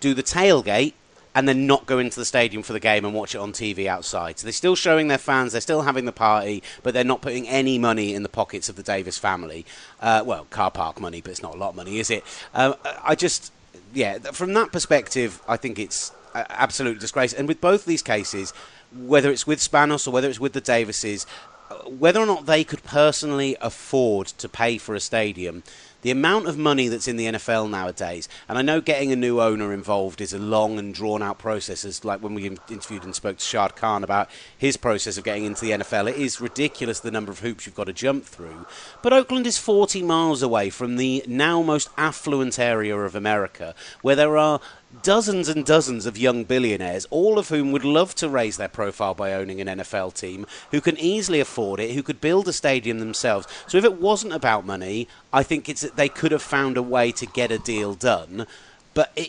do 0.00 0.12
the 0.12 0.22
tailgate, 0.24 0.94
and 1.36 1.46
then 1.46 1.66
not 1.66 1.84
go 1.84 1.98
into 1.98 2.18
the 2.18 2.24
stadium 2.24 2.62
for 2.62 2.72
the 2.72 2.80
game 2.80 3.04
and 3.04 3.12
watch 3.12 3.34
it 3.34 3.38
on 3.38 3.52
TV 3.52 3.86
outside. 3.86 4.38
So 4.38 4.46
they're 4.46 4.52
still 4.52 4.74
showing 4.74 5.08
their 5.08 5.18
fans, 5.18 5.52
they're 5.52 5.60
still 5.60 5.82
having 5.82 6.06
the 6.06 6.12
party, 6.12 6.62
but 6.82 6.94
they're 6.94 7.04
not 7.04 7.20
putting 7.20 7.46
any 7.46 7.78
money 7.78 8.14
in 8.14 8.22
the 8.22 8.30
pockets 8.30 8.70
of 8.70 8.76
the 8.76 8.82
Davis 8.82 9.18
family. 9.18 9.66
Uh, 10.00 10.22
well, 10.24 10.46
car 10.46 10.70
park 10.70 10.98
money, 10.98 11.20
but 11.20 11.30
it's 11.30 11.42
not 11.42 11.54
a 11.54 11.58
lot 11.58 11.68
of 11.68 11.76
money, 11.76 11.98
is 11.98 12.10
it? 12.10 12.24
Uh, 12.54 12.72
I 13.04 13.14
just, 13.14 13.52
yeah, 13.92 14.16
from 14.18 14.54
that 14.54 14.72
perspective, 14.72 15.42
I 15.46 15.58
think 15.58 15.78
it's 15.78 16.10
absolute 16.34 17.00
disgrace. 17.00 17.34
And 17.34 17.46
with 17.46 17.60
both 17.60 17.84
these 17.84 18.02
cases, 18.02 18.54
whether 18.94 19.30
it's 19.30 19.46
with 19.46 19.58
Spanos 19.58 20.08
or 20.08 20.12
whether 20.12 20.30
it's 20.30 20.40
with 20.40 20.54
the 20.54 20.62
Davises, 20.62 21.26
uh, 21.70 21.74
whether 21.90 22.18
or 22.18 22.26
not 22.26 22.46
they 22.46 22.64
could 22.64 22.82
personally 22.82 23.58
afford 23.60 24.28
to 24.28 24.48
pay 24.48 24.78
for 24.78 24.94
a 24.94 25.00
stadium, 25.00 25.64
the 26.06 26.12
amount 26.12 26.46
of 26.46 26.56
money 26.56 26.86
that's 26.86 27.08
in 27.08 27.16
the 27.16 27.26
NFL 27.26 27.68
nowadays, 27.68 28.28
and 28.48 28.56
I 28.56 28.62
know 28.62 28.80
getting 28.80 29.10
a 29.10 29.16
new 29.16 29.40
owner 29.40 29.72
involved 29.72 30.20
is 30.20 30.32
a 30.32 30.38
long 30.38 30.78
and 30.78 30.94
drawn 30.94 31.20
out 31.20 31.40
process, 31.40 31.84
as 31.84 32.04
like 32.04 32.22
when 32.22 32.32
we 32.32 32.46
interviewed 32.46 33.02
and 33.02 33.12
spoke 33.12 33.38
to 33.38 33.44
Shad 33.44 33.74
Khan 33.74 34.04
about 34.04 34.30
his 34.56 34.76
process 34.76 35.18
of 35.18 35.24
getting 35.24 35.44
into 35.44 35.62
the 35.62 35.72
NFL, 35.72 36.08
it 36.08 36.14
is 36.14 36.40
ridiculous 36.40 37.00
the 37.00 37.10
number 37.10 37.32
of 37.32 37.40
hoops 37.40 37.66
you've 37.66 37.74
got 37.74 37.88
to 37.88 37.92
jump 37.92 38.24
through. 38.24 38.66
But 39.02 39.14
Oakland 39.14 39.48
is 39.48 39.58
40 39.58 40.04
miles 40.04 40.42
away 40.42 40.70
from 40.70 40.94
the 40.94 41.24
now 41.26 41.60
most 41.60 41.88
affluent 41.98 42.56
area 42.56 42.96
of 42.96 43.16
America, 43.16 43.74
where 44.02 44.14
there 44.14 44.36
are 44.36 44.60
dozens 45.02 45.48
and 45.48 45.64
dozens 45.64 46.06
of 46.06 46.18
young 46.18 46.44
billionaires, 46.44 47.06
all 47.10 47.38
of 47.38 47.48
whom 47.48 47.72
would 47.72 47.84
love 47.84 48.14
to 48.16 48.28
raise 48.28 48.56
their 48.56 48.68
profile 48.68 49.14
by 49.14 49.32
owning 49.32 49.60
an 49.60 49.78
NFL 49.78 50.14
team, 50.14 50.46
who 50.70 50.80
can 50.80 50.96
easily 50.98 51.40
afford 51.40 51.80
it, 51.80 51.94
who 51.94 52.02
could 52.02 52.20
build 52.20 52.48
a 52.48 52.52
stadium 52.52 52.98
themselves. 52.98 53.46
So 53.66 53.78
if 53.78 53.84
it 53.84 54.00
wasn't 54.00 54.32
about 54.32 54.66
money, 54.66 55.08
I 55.32 55.42
think 55.42 55.68
it's 55.68 55.82
that 55.82 55.96
they 55.96 56.08
could 56.08 56.32
have 56.32 56.42
found 56.42 56.76
a 56.76 56.82
way 56.82 57.12
to 57.12 57.26
get 57.26 57.50
a 57.50 57.58
deal 57.58 57.94
done. 57.94 58.46
But 58.94 59.12
it, 59.14 59.28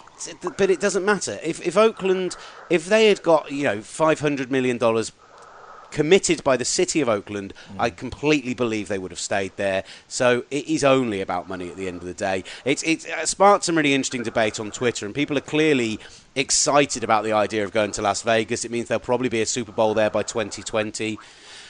but 0.57 0.69
it 0.69 0.79
doesn't 0.79 1.03
matter. 1.03 1.39
If, 1.43 1.65
if 1.65 1.75
Oakland, 1.75 2.37
if 2.69 2.85
they 2.85 3.09
had 3.09 3.21
got 3.21 3.51
you 3.51 3.63
know 3.63 3.81
five 3.81 4.21
hundred 4.21 4.49
million 4.49 4.77
dollars 4.77 5.11
committed 5.91 6.43
by 6.43 6.57
the 6.57 6.65
city 6.65 7.01
of 7.01 7.09
Oakland, 7.09 7.53
I 7.79 7.89
completely 7.89 8.53
believe 8.53 8.87
they 8.87 8.99
would 8.99 9.11
have 9.11 9.19
stayed 9.19 9.53
there. 9.55 9.83
So 10.07 10.45
it 10.51 10.67
is 10.67 10.83
only 10.83 11.21
about 11.21 11.47
money 11.47 11.69
at 11.69 11.75
the 11.75 11.87
end 11.87 11.97
of 11.97 12.05
the 12.05 12.13
day. 12.13 12.43
It's 12.65 12.83
it's 12.83 13.07
uh, 13.07 13.25
sparked 13.25 13.65
some 13.65 13.77
really 13.77 13.93
interesting 13.93 14.23
debate 14.23 14.59
on 14.59 14.71
Twitter, 14.71 15.05
and 15.05 15.13
people 15.13 15.37
are 15.37 15.41
clearly 15.41 15.99
excited 16.35 17.03
about 17.03 17.23
the 17.23 17.33
idea 17.33 17.63
of 17.63 17.71
going 17.71 17.91
to 17.91 18.01
Las 18.01 18.21
Vegas. 18.21 18.63
It 18.65 18.71
means 18.71 18.87
there'll 18.87 18.99
probably 18.99 19.29
be 19.29 19.41
a 19.41 19.45
Super 19.45 19.71
Bowl 19.71 19.93
there 19.93 20.09
by 20.09 20.23
2020. 20.23 21.17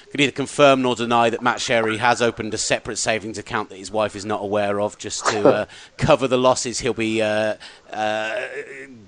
Could 0.09 0.21
either 0.21 0.31
confirm 0.31 0.83
nor 0.83 0.95
deny 0.95 1.29
that 1.29 1.41
Matt 1.41 1.59
Sherry 1.59 1.97
has 1.97 2.21
opened 2.21 2.53
a 2.53 2.57
separate 2.57 2.97
savings 2.97 3.38
account 3.38 3.69
that 3.69 3.77
his 3.77 3.91
wife 3.91 4.15
is 4.15 4.24
not 4.24 4.41
aware 4.41 4.79
of, 4.79 4.97
just 4.97 5.25
to 5.27 5.50
uh, 5.53 5.65
cover 5.97 6.29
the 6.29 6.38
losses 6.38 6.79
he'll 6.79 6.93
be 6.93 7.21
uh, 7.21 7.55
uh, 7.91 8.48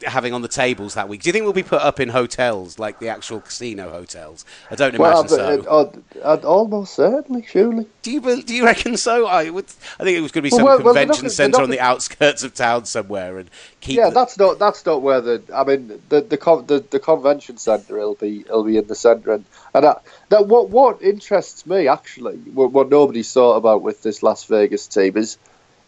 having 0.04 0.34
on 0.34 0.42
the 0.42 0.48
tables 0.48 0.94
that 0.96 1.10
week? 1.10 1.22
Do 1.22 1.30
you 1.30 1.34
think 1.34 1.44
we'll 1.44 1.54
be 1.54 1.64
put 1.64 1.82
up 1.82 2.00
in 2.00 2.10
hotels 2.10 2.80
like 2.80 3.00
the 3.00 3.10
actual 3.10 3.42
casino 3.42 3.90
hotels? 3.90 4.46
I 4.72 4.76
don't 4.76 4.98
Well, 4.98 5.22
imagine 5.22 5.38
but, 5.38 5.64
so. 5.64 6.02
uh, 6.22 6.24
uh, 6.24 6.48
almost 6.48 6.94
certainly, 6.96 7.46
surely. 7.46 7.88
do 8.02 8.12
you 8.12 8.42
do 8.44 8.56
you 8.56 8.66
reckon 8.66 8.98
so? 8.98 9.26
I 9.28 9.50
would. 9.50 9.66
I 10.00 10.04
think 10.04 10.18
it 10.18 10.22
was 10.22 10.32
going 10.32 10.44
to 10.44 10.48
be 10.48 10.50
some 10.50 10.64
well, 10.64 10.82
well, 10.82 10.94
they're 10.94 11.06
not 11.06 11.16
convention 11.18 11.30
centre 11.30 11.62
on 11.62 11.70
the 11.70 11.80
outskirts 11.80 12.44
of 12.44 12.54
town 12.54 12.86
somewhere 12.86 13.38
and 13.38 13.50
keep. 13.82 13.98
Yeah, 13.98 14.10
the- 14.10 14.16
that's 14.16 14.38
not 14.38 14.60
that's 14.60 14.86
not 14.86 15.02
where 15.02 15.22
the 15.22 15.44
I 15.54 15.64
mean 15.64 16.02
the 16.10 16.22
the 16.22 16.38
con, 16.38 16.66
the, 16.68 16.80
the 16.80 17.00
convention 17.00 17.58
centre 17.58 17.98
will 17.98 18.16
be 18.16 18.46
will 18.50 18.64
be 18.64 18.78
in 18.78 18.88
the 18.88 18.96
centre 18.96 19.34
and 19.34 19.46
and 19.74 19.84
that, 19.84 20.04
that 20.30 20.48
what 20.48 20.70
what 20.70 21.02
interests 21.02 21.66
me 21.66 21.88
actually 21.88 22.38
what, 22.38 22.72
what 22.72 22.90
nobody's 22.90 23.32
thought 23.32 23.56
about 23.56 23.82
with 23.82 24.02
this 24.04 24.24
Las 24.24 24.46
Vegas 24.46 24.88
team 24.88 25.18
is 25.18 25.38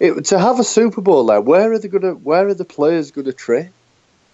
it, 0.01 0.25
to 0.25 0.39
have 0.39 0.59
a 0.59 0.63
Super 0.63 1.01
Bowl 1.01 1.25
there. 1.27 1.39
Where 1.39 1.71
are 1.71 1.79
they 1.79 1.87
gonna 1.87 2.13
Where 2.13 2.47
are 2.47 2.53
the 2.53 2.65
players 2.65 3.11
gonna 3.11 3.33
train 3.33 3.71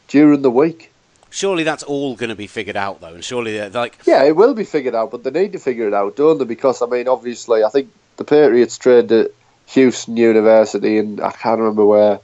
during 0.07 0.41
the 0.41 0.51
week? 0.51 0.91
Surely 1.29 1.63
that's 1.63 1.83
all 1.83 2.15
going 2.15 2.29
to 2.29 2.35
be 2.35 2.47
figured 2.47 2.77
out 2.77 3.01
though, 3.01 3.13
and 3.13 3.23
surely 3.23 3.51
they're 3.51 3.69
like 3.69 3.97
Yeah, 4.05 4.23
it 4.23 4.35
will 4.35 4.53
be 4.53 4.63
figured 4.63 4.95
out, 4.95 5.11
but 5.11 5.23
they 5.23 5.29
need 5.29 5.51
to 5.51 5.59
figure 5.59 5.85
it 5.85 5.93
out, 5.93 6.15
don't 6.15 6.37
they? 6.37 6.45
Because 6.45 6.81
I 6.81 6.85
mean, 6.85 7.09
obviously, 7.09 7.65
I 7.65 7.69
think 7.69 7.91
the 8.15 8.23
Patriots 8.23 8.77
trained 8.77 9.11
at 9.11 9.31
Houston 9.67 10.15
University, 10.15 10.97
and 10.97 11.19
I 11.19 11.31
can't 11.31 11.59
remember 11.59 11.85
where 11.85 12.19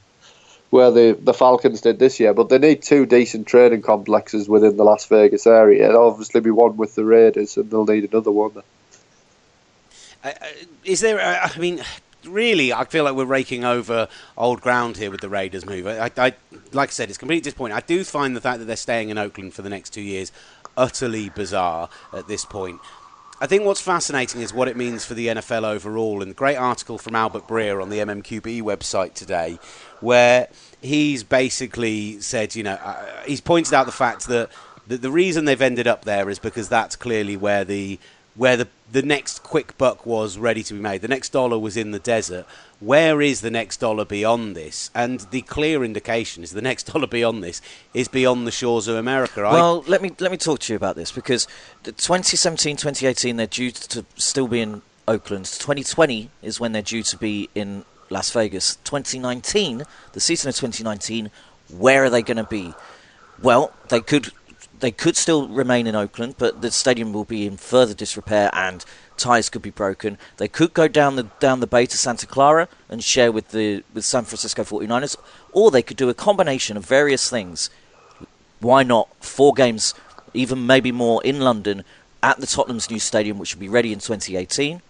where 0.69 0.89
the 0.89 1.17
the 1.19 1.33
Falcons 1.33 1.81
did 1.81 1.99
this 1.99 2.19
year. 2.21 2.33
But 2.33 2.47
they 2.47 2.59
need 2.59 2.81
two 2.81 3.05
decent 3.05 3.45
training 3.45 3.81
complexes 3.81 4.47
within 4.47 4.77
the 4.77 4.85
Las 4.85 5.05
Vegas 5.07 5.45
area. 5.45 5.89
There'll 5.89 6.09
obviously 6.09 6.39
be 6.39 6.51
one 6.51 6.77
with 6.77 6.95
the 6.95 7.03
Raiders, 7.03 7.57
and 7.57 7.69
they'll 7.69 7.85
need 7.85 8.09
another 8.09 8.31
one. 8.31 8.53
Uh, 10.23 10.27
uh, 10.27 10.31
is 10.85 11.01
there? 11.01 11.19
Uh, 11.19 11.49
I 11.53 11.59
mean, 11.59 11.83
really, 12.25 12.73
I 12.73 12.85
feel 12.85 13.03
like 13.03 13.15
we're 13.15 13.25
raking 13.25 13.63
over 13.63 14.07
old 14.37 14.61
ground 14.61 14.97
here 14.97 15.11
with 15.11 15.21
the 15.21 15.29
Raiders 15.29 15.65
move. 15.65 15.87
I, 15.87 16.11
I, 16.17 16.33
like 16.71 16.89
I 16.89 16.91
said, 16.91 17.09
it's 17.09 17.17
completely 17.17 17.41
disappointing. 17.41 17.77
I 17.77 17.81
do 17.81 18.03
find 18.03 18.35
the 18.35 18.41
fact 18.41 18.59
that 18.59 18.65
they're 18.65 18.75
staying 18.75 19.09
in 19.09 19.17
Oakland 19.17 19.53
for 19.53 19.61
the 19.61 19.69
next 19.69 19.91
two 19.91 20.01
years 20.01 20.31
utterly 20.77 21.29
bizarre 21.29 21.89
at 22.13 22.27
this 22.27 22.45
point. 22.45 22.79
I 23.41 23.47
think 23.47 23.65
what's 23.65 23.81
fascinating 23.81 24.41
is 24.41 24.53
what 24.53 24.67
it 24.67 24.77
means 24.77 25.03
for 25.03 25.15
the 25.15 25.27
NFL 25.27 25.65
overall. 25.65 26.21
And 26.21 26.35
great 26.35 26.55
article 26.55 26.97
from 26.97 27.15
Albert 27.15 27.47
Breer 27.47 27.81
on 27.81 27.89
the 27.89 27.97
MMQB 27.97 28.61
website 28.61 29.15
today, 29.15 29.59
where 29.99 30.47
he's 30.81 31.23
basically 31.23 32.21
said, 32.21 32.55
you 32.55 32.63
know, 32.63 32.75
uh, 32.81 33.05
he's 33.25 33.41
pointed 33.41 33.73
out 33.73 33.85
the 33.85 33.91
fact 33.91 34.27
that 34.27 34.49
the, 34.87 34.97
the 34.97 35.11
reason 35.11 35.45
they've 35.45 35.61
ended 35.61 35.87
up 35.87 36.05
there 36.05 36.29
is 36.29 36.39
because 36.39 36.69
that's 36.69 36.95
clearly 36.95 37.35
where 37.35 37.63
the 37.63 37.99
where 38.35 38.57
the 38.57 38.67
the 38.93 39.01
next 39.01 39.41
quick 39.41 39.75
buck 39.79 40.05
was 40.05 40.37
ready 40.37 40.61
to 40.61 40.75
be 40.75 40.79
made. 40.79 41.01
The 41.01 41.07
next 41.07 41.29
dollar 41.29 41.57
was 41.57 41.75
in 41.75 41.89
the 41.91 41.99
desert. 41.99 42.45
Where 42.79 43.21
is 43.21 43.41
the 43.41 43.49
next 43.49 43.77
dollar 43.77 44.05
beyond 44.05 44.55
this? 44.55 44.91
And 44.93 45.21
the 45.31 45.41
clear 45.41 45.83
indication 45.83 46.43
is 46.43 46.51
the 46.51 46.61
next 46.61 46.83
dollar 46.93 47.07
beyond 47.07 47.43
this 47.43 47.59
is 47.95 48.07
beyond 48.07 48.45
the 48.45 48.51
shores 48.51 48.87
of 48.87 48.95
America. 48.95 49.41
Well, 49.41 49.83
let 49.87 50.01
me 50.03 50.11
let 50.19 50.31
me 50.31 50.37
talk 50.37 50.59
to 50.59 50.73
you 50.73 50.77
about 50.77 50.95
this 50.95 51.11
because 51.11 51.47
the 51.83 51.91
2017, 51.91 52.77
2018 52.77 53.35
they're 53.35 53.47
due 53.47 53.71
to 53.71 54.05
still 54.15 54.47
be 54.47 54.61
in 54.61 54.83
Oakland. 55.07 55.45
2020 55.45 56.29
is 56.43 56.59
when 56.59 56.71
they're 56.71 56.83
due 56.83 57.03
to 57.03 57.17
be 57.17 57.49
in 57.55 57.85
Las 58.11 58.29
Vegas. 58.29 58.75
2019, 58.83 59.83
the 60.11 60.19
season 60.19 60.49
of 60.49 60.55
2019, 60.55 61.31
where 61.75 62.03
are 62.03 62.09
they 62.11 62.21
going 62.21 62.37
to 62.37 62.43
be? 62.43 62.75
Well, 63.41 63.73
they 63.89 64.01
could 64.01 64.31
they 64.83 64.91
could 64.91 65.15
still 65.15 65.47
remain 65.47 65.87
in 65.87 65.95
Oakland, 65.95 66.35
but 66.37 66.61
the 66.61 66.69
stadium 66.69 67.13
will 67.13 67.23
be 67.23 67.47
in 67.47 67.55
further 67.55 67.93
disrepair 67.93 68.49
and 68.51 68.83
ties 69.15 69.47
could 69.47 69.61
be 69.61 69.69
broken. 69.69 70.17
They 70.35 70.49
could 70.49 70.73
go 70.73 70.89
down 70.89 71.15
the 71.15 71.23
down 71.39 71.61
the 71.61 71.67
bay 71.67 71.85
to 71.85 71.97
Santa 71.97 72.27
Clara 72.27 72.67
and 72.89 73.01
share 73.01 73.31
with 73.31 73.51
the 73.51 73.85
with 73.93 74.03
San 74.03 74.25
Francisco 74.25 74.65
49ers, 74.65 75.15
or 75.53 75.71
they 75.71 75.83
could 75.83 75.95
do 75.95 76.09
a 76.09 76.13
combination 76.13 76.75
of 76.75 76.85
various 76.85 77.29
things 77.29 77.69
why 78.59 78.83
not 78.83 79.07
four 79.23 79.53
games, 79.53 79.93
even 80.33 80.67
maybe 80.67 80.91
more 80.91 81.23
in 81.23 81.39
London 81.39 81.85
at 82.21 82.41
the 82.41 82.47
Tottenham's 82.47 82.91
new 82.91 82.99
stadium, 82.99 83.37
which 83.37 83.55
will 83.55 83.61
be 83.61 83.69
ready 83.69 83.93
in 83.93 83.99
2018? 83.99 84.81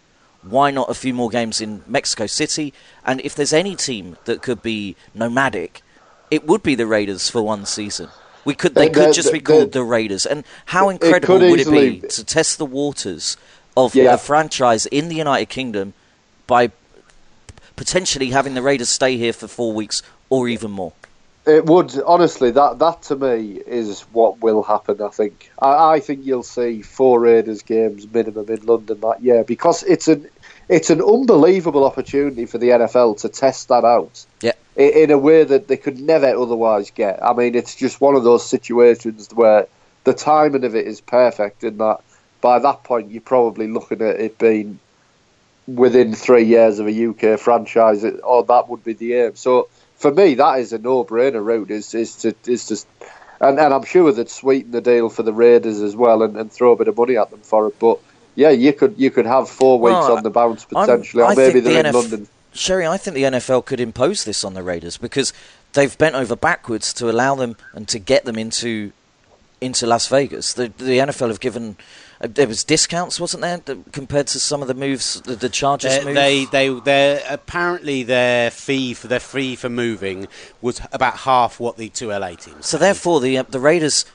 Why 0.42 0.72
not 0.72 0.90
a 0.90 0.96
few 0.96 1.14
more 1.14 1.30
games 1.30 1.62
in 1.62 1.84
Mexico 1.86 2.26
City? 2.26 2.74
And 3.06 3.22
if 3.22 3.36
there's 3.36 3.54
any 3.54 3.76
team 3.76 4.18
that 4.26 4.42
could 4.42 4.64
be 4.64 4.96
nomadic, 5.14 5.84
it 6.32 6.48
would 6.48 6.64
be 6.64 6.74
the 6.74 6.88
Raiders 6.88 7.30
for 7.30 7.44
one 7.44 7.68
season. 7.68 8.10
We 8.46 8.54
could 8.56 8.76
they 8.76 8.90
uh, 8.90 8.94
The- 8.94 9.00
could 9.06 9.14
just 9.14 9.32
be 9.32 9.40
called 9.40 9.72
the 9.72 9.84
Raiders. 9.84 10.26
And 10.26 10.44
how 10.66 10.90
incredible 10.90 11.40
could 11.40 11.50
would 11.52 11.60
it 11.60 11.72
be 11.72 12.08
to 12.08 12.24
test 12.24 12.58
the 12.58 12.66
waters 12.66 13.38
of 13.76 13.96
Yeah. 13.96 14.14
a 14.14 14.18
franchise 14.18 14.86
in 14.88 15.08
the 15.10 15.16
United 15.16 15.50
Kingdom 15.50 15.94
by 16.48 16.72
potentially 17.76 18.30
having 18.30 18.54
the 18.54 18.62
Raiders 18.62 18.90
stay 18.90 19.18
here 19.18 19.34
for 19.34 19.48
four 19.48 19.74
weeks 19.74 20.04
or 20.30 20.48
even 20.48 20.72
more? 20.72 20.94
It 21.46 21.66
would 21.66 22.02
honestly 22.06 22.52
that 22.52 22.80
that 22.80 23.02
to 23.04 23.18
me 23.18 23.60
is 23.68 24.02
what 24.14 24.42
will 24.42 24.64
happen. 24.64 25.02
I 25.02 25.10
think 25.10 25.52
I, 25.60 25.96
I 25.96 26.00
think 26.00 26.26
you'll 26.26 26.42
see 26.44 26.82
four 26.82 27.20
Raiders 27.20 27.62
games 27.64 28.08
minimum 28.12 28.48
in 28.50 28.66
London 28.66 29.02
that 29.02 29.22
year 29.22 29.44
because 29.44 29.84
it's 29.84 30.08
an 30.08 30.30
it's 30.70 30.90
an 30.90 31.02
unbelievable 31.02 31.84
opportunity 31.84 32.46
for 32.46 32.58
the 32.60 32.70
NFL 32.70 33.20
to 33.22 33.30
test 33.30 33.68
that 33.68 33.84
out. 33.84 34.26
Yeah. 34.42 34.54
In 34.76 35.12
a 35.12 35.18
way 35.20 35.44
that 35.44 35.68
they 35.68 35.78
could 35.78 36.00
never 36.00 36.28
otherwise 36.36 36.90
get. 36.90 37.24
I 37.24 37.34
mean, 37.34 37.54
it's 37.54 37.76
just 37.76 38.02
one 38.02 38.16
of 38.16 38.24
those 38.24 38.44
situations 38.44 39.30
where 39.34 39.68
the 40.04 40.14
timing 40.14 40.64
of 40.64 40.76
it 40.76 40.88
is 40.88 41.00
perfect. 41.00 41.64
In 41.64 41.78
that, 41.78 42.00
by 42.42 42.58
that 42.58 42.84
point, 42.84 43.12
you're 43.12 43.22
probably 43.22 43.68
looking 43.68 44.02
at 44.02 44.20
it 44.20 44.40
being 44.40 44.80
within 45.68 46.14
three 46.16 46.44
years 46.44 46.80
of 46.80 46.88
a 46.88 47.06
UK 47.08 47.40
franchise, 47.40 48.04
or 48.04 48.44
that 48.46 48.68
would 48.68 48.84
be 48.84 48.94
the 48.94 49.14
aim. 49.14 49.36
So 49.36 49.70
for 49.96 50.12
me, 50.12 50.34
that 50.36 50.60
is 50.60 50.74
a 50.74 50.80
no-brainer 50.80 51.44
route. 51.44 51.70
Is 51.70 51.94
is 51.94 52.16
to 52.18 52.36
is 52.48 52.66
to, 52.68 52.84
and 53.42 53.60
and 53.60 53.74
I'm 53.76 53.86
sure 53.86 54.12
they'd 54.12 54.28
sweeten 54.28 54.72
the 54.72 54.82
deal 54.82 55.10
for 55.10 55.22
the 55.22 55.34
Raiders 55.34 55.82
as 55.82 55.96
well 55.96 56.24
and, 56.24 56.36
and 56.36 56.52
throw 56.52 56.72
a 56.72 56.76
bit 56.76 56.88
of 56.88 56.98
money 56.98 57.16
at 57.16 57.30
them 57.30 57.42
for 57.42 57.68
it. 57.68 57.78
But 57.80 58.00
yeah, 58.36 58.50
you 58.50 58.74
could 58.74 58.96
you 58.98 59.12
could 59.12 59.28
have 59.28 59.50
four 59.50 59.80
weeks 59.80 59.94
Well, 59.94 60.18
on 60.18 60.24
the 60.24 60.32
bounce 60.32 60.66
I'm- 60.76 60.88
potentially, 60.88 61.22
I 61.24 61.34
or 61.34 61.36
maybe 61.36 61.54
think 61.62 61.66
the 61.66 61.70
they're 61.70 61.80
in 61.82 61.86
NF 61.86 61.94
London. 61.94 62.28
Sherry, 62.54 62.86
I 62.88 62.98
think 62.98 63.16
the 63.16 63.24
NFL 63.24 63.66
could 63.66 63.80
impose 63.80 64.24
this 64.24 64.44
on 64.44 64.54
the 64.54 64.64
Raiders 64.64 64.98
because 64.98 65.34
they've 65.74 65.98
bent 65.98 66.16
over 66.16 66.36
backwards 66.36 66.94
to 66.94 67.10
allow 67.10 67.36
them 67.36 67.58
and 67.74 67.88
to 67.90 68.00
get 68.00 68.26
them 68.26 68.38
into 68.38 68.92
into 69.62 69.88
Las 69.88 70.08
Vegas. 70.08 70.54
The 70.54 70.68
the 70.78 70.98
NFL 71.00 71.30
have 71.30 71.40
given 71.40 71.78
uh, 72.22 72.28
there 72.30 72.48
was 72.48 72.64
discounts, 72.64 73.20
wasn't 73.20 73.42
there, 73.42 73.58
th- 73.60 73.78
compared 73.92 74.28
to 74.28 74.40
some 74.40 74.62
of 74.62 74.68
the 74.68 74.74
moves 74.74 75.22
the, 75.22 75.36
the 75.36 75.50
Chargers 75.50 75.98
They, 76.00 76.06
move. 76.06 76.16
they, 76.16 76.46
they, 76.46 76.80
they 76.80 77.24
apparently 77.30 78.04
their 78.04 78.52
fee 78.52 78.94
for 78.94 79.08
their 79.08 79.20
fee 79.20 79.56
for 79.56 79.70
moving 79.70 80.28
was 80.62 80.82
about 80.92 81.18
half 81.20 81.60
what 81.60 81.78
the 81.78 81.90
two 81.90 82.10
LA 82.10 82.36
teams. 82.36 82.66
so 82.68 82.78
therefore, 82.78 83.20
the 83.22 83.38
uh, 83.38 83.44
the 83.44 83.60
Raiders 83.60 84.06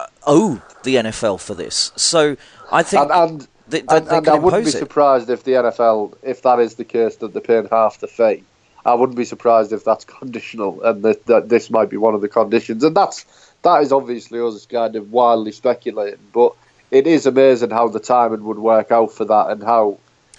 uh, 0.00 0.06
owe 0.26 0.62
the 0.82 0.96
NFL 0.96 1.40
for 1.40 1.54
this. 1.54 1.92
So 1.96 2.36
I 2.70 2.82
think 2.82 3.10
And, 3.10 3.30
and, 3.42 3.48
they, 3.68 3.80
they, 3.80 3.96
and, 3.96 4.06
they 4.06 4.16
and 4.16 4.28
I 4.28 4.34
wouldn't 4.34 4.64
be 4.64 4.70
it. 4.70 4.72
surprised 4.72 5.30
if 5.30 5.44
the 5.44 5.52
NFL, 5.52 6.16
if 6.22 6.42
that 6.42 6.58
is 6.58 6.74
the 6.74 6.84
case, 6.84 7.16
that 7.16 7.32
they're 7.32 7.42
paying 7.42 7.68
half 7.70 7.98
the 7.98 8.06
fee. 8.06 8.42
I 8.84 8.94
wouldn't 8.94 9.16
be 9.16 9.24
surprised 9.24 9.72
if 9.72 9.84
that's 9.84 10.04
conditional, 10.20 10.82
and 10.82 11.02
that, 11.02 11.26
that 11.26 11.48
this 11.48 11.70
might 11.70 11.90
be 11.90 11.96
one 11.96 12.14
of 12.14 12.20
the 12.20 12.28
conditions. 12.28 12.82
And 12.84 12.96
that's 12.96 13.26
that 13.62 13.82
is 13.82 13.92
obviously 13.92 14.40
us 14.40 14.66
kind 14.66 14.96
of 14.96 15.12
wildly 15.12 15.52
speculating, 15.52 16.20
but 16.32 16.54
it 16.90 17.06
is 17.06 17.26
amazing 17.26 17.70
how 17.70 17.88
the 17.88 18.00
timing 18.00 18.44
would 18.44 18.58
work 18.58 18.90
out 18.90 19.12
for 19.12 19.24
that, 19.24 19.50
and 19.50 19.62
how 19.62 19.98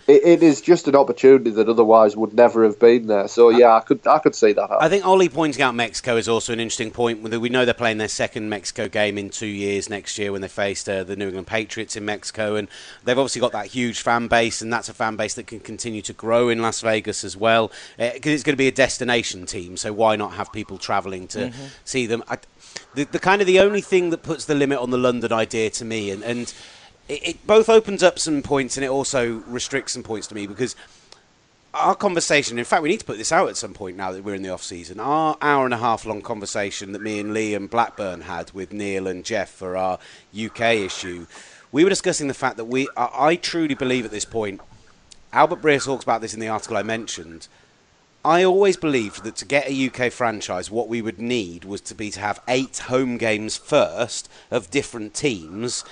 it, 0.10 0.24
it 0.24 0.44
is 0.44 0.60
just 0.60 0.88
an 0.88 0.96
opportunity 0.96 1.52
that 1.52 1.70
otherwise 1.70 2.18
would 2.18 2.34
never 2.34 2.64
have 2.64 2.80
been 2.80 3.08
there. 3.08 3.28
So 3.28 3.50
yeah, 3.50 3.76
I 3.76 3.82
could 3.82 4.06
I 4.08 4.18
could 4.20 4.34
see 4.34 4.54
that. 4.54 4.62
Happen. 4.62 4.78
I 4.82 4.90
think 4.90 5.06
Olly 5.06 5.30
pointing 5.30 5.62
out 5.62 5.76
Mexico 5.76 6.18
is 6.18 6.28
also 6.28 6.52
an 6.52 6.60
interesting 6.60 6.92
point. 6.92 7.22
We 7.22 7.50
know 7.50 7.64
they're 7.64 7.74
playing 7.74 8.00
their 8.00 8.08
second 8.08 8.50
Mexico 8.50 8.88
game 8.88 9.18
in 9.18 9.30
two 9.30 9.46
years 9.46 9.90
next 9.90 10.18
year 10.18 10.32
when 10.32 10.42
they 10.42 10.48
faced 10.48 10.90
uh, 10.90 11.04
the 11.04 11.16
New 11.16 11.28
England 11.28 11.48
Patriots 11.48 11.96
in 11.96 12.06
Mexico, 12.06 12.56
and 12.56 12.68
they've 13.04 13.18
obviously 13.18 13.42
got 13.42 13.52
that 13.52 13.68
huge 13.68 14.02
fan 14.02 14.28
base, 14.28 14.62
and 14.62 14.74
that's 14.74 14.90
a 14.90 14.94
fan 14.94 15.16
base 15.16 15.36
that 15.36 15.46
can 15.46 15.60
continue 15.60 16.02
to 16.02 16.14
grow 16.14 16.50
in 16.50 16.62
Las 16.62 16.82
Vegas 16.82 17.24
as 17.24 17.38
well 17.38 17.72
because 17.98 18.34
it's 18.34 18.44
going 18.44 18.54
to 18.54 18.58
be 18.58 18.68
a 18.68 18.72
destination 18.72 19.46
team. 19.46 19.78
So 19.78 19.94
why 19.94 20.16
not 20.16 20.34
have 20.34 20.52
people 20.52 20.80
travelling 20.80 21.28
to 21.30 21.54
see 21.86 22.08
them? 22.08 22.24
I, 22.28 22.40
the, 22.96 23.04
the 23.06 23.20
kind 23.20 23.42
of 23.42 23.48
the 23.48 23.60
only 23.60 23.82
thing 23.82 24.10
that 24.10 24.24
puts 24.24 24.46
the 24.46 24.56
limit 24.56 24.80
on 24.80 24.90
the 24.90 24.98
London 24.98 25.32
idea 25.32 25.70
to 25.72 25.86
me, 25.86 26.10
and, 26.10 26.24
and 26.24 26.54
it, 27.10 27.28
it 27.28 27.48
both 27.48 27.68
opens 27.68 28.04
up 28.04 28.20
some 28.20 28.42
points 28.42 28.78
and 28.78 28.86
it 28.86 28.90
also 28.90 29.44
restricts 29.48 29.94
some 29.94 30.04
points 30.04 30.28
to 30.28 30.36
me 30.36 30.48
because 30.48 30.76
our 31.74 31.96
conversation, 31.96 32.58
in 32.58 32.66
fact, 32.66 32.82
we 32.82 32.90
need 32.90 33.00
to 33.00 33.06
put 33.06 33.18
this 33.18 33.32
out 33.32 33.50
at 33.50 33.58
some 33.58 33.74
point 33.74 33.98
now 33.98 34.12
that 34.12 34.24
we're 34.24 34.36
in 34.36 34.42
the 34.42 34.50
off 34.50 34.64
season. 34.64 35.00
Our 35.00 35.38
hour 35.42 35.66
and 35.66 35.74
a 35.74 35.78
half 35.78 36.06
long 36.06 36.22
conversation 36.22 36.94
that 36.94 37.02
me 37.02 37.20
and 37.20 37.34
Lee 37.34 37.54
and 37.54 37.70
Blackburn 37.70 38.22
had 38.22 38.52
with 38.52 38.74
Neil 38.74 39.08
and 39.08 39.26
Jeff 39.26 39.50
for 39.50 39.78
our 39.78 40.00
UK 40.38 40.62
issue, 40.62 41.28
we 41.72 41.84
were 41.84 41.90
discussing 41.90 42.28
the 42.28 42.34
fact 42.34 42.58
that 42.58 42.66
we, 42.66 42.88
I, 42.98 43.36
truly 43.36 43.76
believe 43.76 44.06
at 44.06 44.12
this 44.12 44.26
point, 44.26 44.62
Albert 45.32 45.62
Breer 45.62 45.84
talks 45.84 46.04
about 46.04 46.22
this 46.22 46.34
in 46.34 46.40
the 46.40 46.48
article 46.48 46.78
I 46.78 46.84
mentioned. 46.84 47.48
I 48.26 48.44
always 48.44 48.76
believed 48.76 49.24
that 49.24 49.36
to 49.38 49.46
get 49.46 49.70
a 49.70 49.88
UK 49.88 50.12
franchise, 50.12 50.72
what 50.72 50.90
we 50.90 51.02
would 51.02 51.20
need 51.20 51.66
was 51.66 51.82
to 51.82 51.96
be 51.96 52.10
to 52.12 52.20
have 52.20 52.42
eight 52.48 52.80
home 52.80 53.18
games 53.18 53.56
first 53.56 54.28
of 54.50 54.72
different 54.72 55.14
teams, 55.14 55.86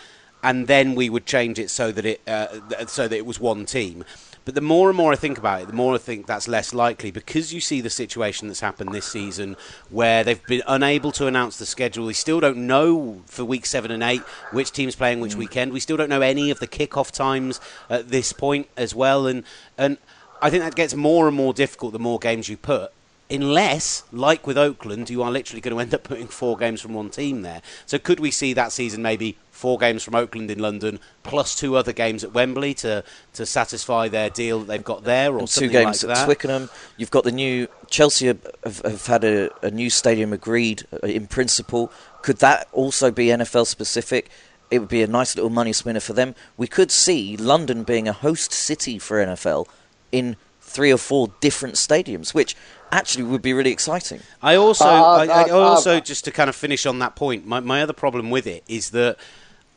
and 0.48 0.68
then 0.68 0.96
we 0.96 1.10
would 1.10 1.26
change 1.26 1.60
it 1.60 1.70
so 1.70 1.92
that 1.92 2.06
it 2.06 2.22
uh, 2.26 2.48
th- 2.70 2.88
so 2.88 3.06
that 3.06 3.18
it 3.18 3.26
was 3.26 3.38
one 3.38 3.66
team. 3.66 4.06
But 4.46 4.56
the 4.56 4.62
more 4.62 4.88
and 4.88 4.96
more 4.96 5.12
I 5.12 5.18
think 5.18 5.38
about 5.38 5.64
it, 5.64 5.68
the 5.68 5.74
more 5.74 5.94
I 5.94 5.98
think 5.98 6.26
that's 6.26 6.48
less 6.48 6.74
likely 6.74 7.12
because 7.12 7.54
you 7.54 7.60
see 7.60 7.82
the 7.82 7.90
situation 7.90 8.48
that's 8.48 8.62
happened 8.62 8.94
this 8.94 9.06
season 9.06 9.58
where 9.90 10.24
they've 10.24 10.46
been 10.46 10.62
unable 10.66 11.12
to 11.14 11.28
announce 11.28 11.58
the 11.58 11.66
schedule. 11.66 12.06
We 12.06 12.14
still 12.14 12.40
don't 12.40 12.66
know 12.66 13.24
for 13.26 13.44
week 13.44 13.66
seven 13.66 13.92
and 13.92 14.02
eight 14.02 14.22
which 14.54 14.72
team's 14.72 14.96
playing 14.96 15.20
which 15.20 15.34
mm. 15.34 15.40
weekend. 15.40 15.74
We 15.74 15.82
still 15.82 15.98
don't 15.98 16.08
know 16.08 16.22
any 16.22 16.50
of 16.50 16.60
the 16.60 16.68
kickoff 16.68 17.12
times 17.12 17.60
at 17.90 18.08
this 18.08 18.32
point 18.32 18.70
as 18.78 18.96
well. 18.96 19.28
And, 19.28 19.44
and 19.78 19.98
I 20.42 20.50
think 20.50 20.64
that 20.64 20.76
gets 20.76 20.96
more 20.96 21.28
and 21.28 21.36
more 21.36 21.54
difficult 21.54 21.92
the 21.92 22.00
more 22.00 22.18
games 22.18 22.48
you 22.48 22.56
put 22.56 22.94
unless, 23.30 24.04
like 24.12 24.48
with 24.48 24.58
Oakland, 24.58 25.10
you 25.10 25.22
are 25.22 25.32
literally 25.32 25.62
going 25.62 25.76
to 25.76 25.82
end 25.82 25.94
up 25.94 26.04
putting 26.04 26.28
four 26.28 26.58
games 26.58 26.82
from 26.82 26.94
one 26.94 27.10
team 27.10 27.42
there. 27.42 27.62
So 27.86 28.00
could 28.00 28.20
we 28.20 28.32
see 28.32 28.54
that 28.54 28.72
season 28.72 29.02
maybe 29.02 29.38
four 29.58 29.78
games 29.78 30.04
from 30.04 30.16
Oakland 30.16 30.52
in 30.52 30.60
London 30.60 31.00
plus 31.24 31.56
two 31.56 31.76
other 31.76 31.92
games 31.92 32.24
at 32.24 32.32
Wembley 32.32 32.74
to, 32.76 33.04
to 33.34 33.46
satisfy 33.46 34.08
their 34.08 34.30
deal 34.30 34.60
that 34.60 34.68
they've 34.68 34.84
got 34.84 35.04
there, 35.04 35.34
or 35.34 35.40
and 35.40 35.48
two 35.48 35.68
games 35.68 36.04
like 36.04 36.18
at 36.18 36.26
Twickenham? 36.26 36.70
You've 36.96 37.12
got 37.12 37.24
the 37.24 37.32
new 37.32 37.68
Chelsea 37.90 38.28
have, 38.28 38.46
have 38.64 39.06
had 39.08 39.24
a, 39.24 39.50
a 39.66 39.72
new 39.72 39.90
stadium 39.90 40.32
agreed 40.32 40.86
uh, 40.94 41.08
in 41.08 41.28
principle. 41.28 41.92
Could 42.22 42.38
that 42.38 42.68
also 42.72 43.12
be 43.12 43.28
NFL 43.28 43.68
specific? 43.68 44.30
It 44.70 44.80
would 44.80 44.90
be 44.90 45.02
a 45.02 45.08
nice 45.08 45.36
little 45.36 45.50
money 45.50 45.74
spinner 45.74 46.02
for 46.02 46.14
them. 46.14 46.36
We 46.56 46.68
could 46.68 46.92
see 46.92 47.36
London 47.36 47.84
being 47.84 48.08
a 48.08 48.14
host 48.14 48.52
city 48.54 49.00
for 49.00 49.18
NFL 49.26 49.68
in 50.12 50.36
three 50.62 50.92
or 50.92 50.98
four 50.98 51.30
different 51.40 51.76
stadiums, 51.76 52.34
which 52.34 52.56
actually 52.92 53.24
would 53.24 53.42
be 53.42 53.54
really 53.54 53.72
exciting. 53.72 54.20
I 54.42 54.56
also, 54.56 54.86
uh, 54.86 54.90
I, 54.90 55.26
I, 55.26 55.44
I, 55.44 55.50
also, 55.50 56.00
just 56.00 56.26
to 56.26 56.32
kind 56.32 56.50
of 56.50 56.56
finish 56.56 56.86
on 56.86 57.00
that 57.00 57.16
point, 57.16 57.46
my, 57.48 57.62
my 57.62 57.82
other 57.82 57.94
problem 57.94 58.30
with 58.30 58.46
it 58.46 58.64
is 58.68 58.92
that 58.92 59.18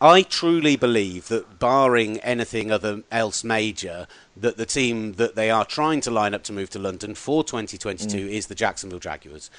I 0.00 0.22
truly 0.22 0.76
believe 0.76 1.28
that, 1.28 1.58
barring 1.58 2.18
anything 2.20 2.70
other 2.70 3.02
else 3.10 3.44
major, 3.44 4.06
that 4.34 4.56
the 4.56 4.64
team 4.64 5.14
that 5.14 5.34
they 5.34 5.50
are 5.50 5.66
trying 5.66 6.00
to 6.02 6.10
line 6.10 6.32
up 6.32 6.42
to 6.44 6.54
move 6.54 6.70
to 6.70 6.78
London 6.78 7.14
for 7.14 7.44
2022 7.44 8.16
mm. 8.16 8.30
is 8.30 8.46
the 8.46 8.54
Jacksonville 8.54 8.98
Jaguars. 8.98 9.50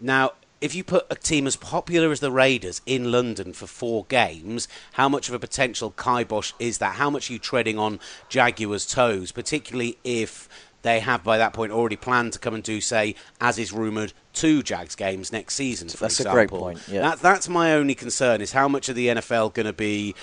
Now, 0.00 0.32
if 0.60 0.74
you 0.74 0.82
put 0.82 1.06
a 1.10 1.14
team 1.14 1.46
as 1.46 1.56
popular 1.56 2.10
as 2.10 2.20
the 2.20 2.32
Raiders 2.32 2.80
in 2.86 3.12
London 3.12 3.52
for 3.52 3.66
four 3.66 4.06
games, 4.06 4.66
how 4.94 5.08
much 5.08 5.28
of 5.28 5.34
a 5.34 5.38
potential 5.38 5.90
kibosh 5.90 6.52
is 6.58 6.78
that? 6.78 6.94
How 6.94 7.10
much 7.10 7.28
are 7.28 7.34
you 7.34 7.38
treading 7.38 7.78
on 7.78 8.00
Jaguars' 8.28 8.86
toes, 8.86 9.30
particularly 9.30 9.98
if 10.02 10.48
they 10.84 11.00
have 11.00 11.24
by 11.24 11.38
that 11.38 11.54
point 11.54 11.72
already 11.72 11.96
planned 11.96 12.34
to 12.34 12.38
come 12.38 12.54
and 12.54 12.62
do, 12.62 12.80
say, 12.80 13.14
as 13.40 13.58
is 13.58 13.72
rumoured, 13.72 14.12
two 14.34 14.62
Jags 14.62 14.94
games 14.94 15.32
next 15.32 15.54
season. 15.54 15.88
that's 15.88 16.20
example. 16.20 16.30
a 16.30 16.34
great 16.34 16.50
point. 16.50 16.80
Yeah. 16.86 17.00
That, 17.00 17.20
that's 17.20 17.48
my 17.48 17.72
only 17.72 17.94
concern: 17.94 18.40
is 18.40 18.52
how 18.52 18.68
much 18.68 18.88
of 18.90 18.94
the 18.94 19.08
NFL 19.08 19.54
going 19.54 19.66
to 19.66 19.72
be 19.72 20.14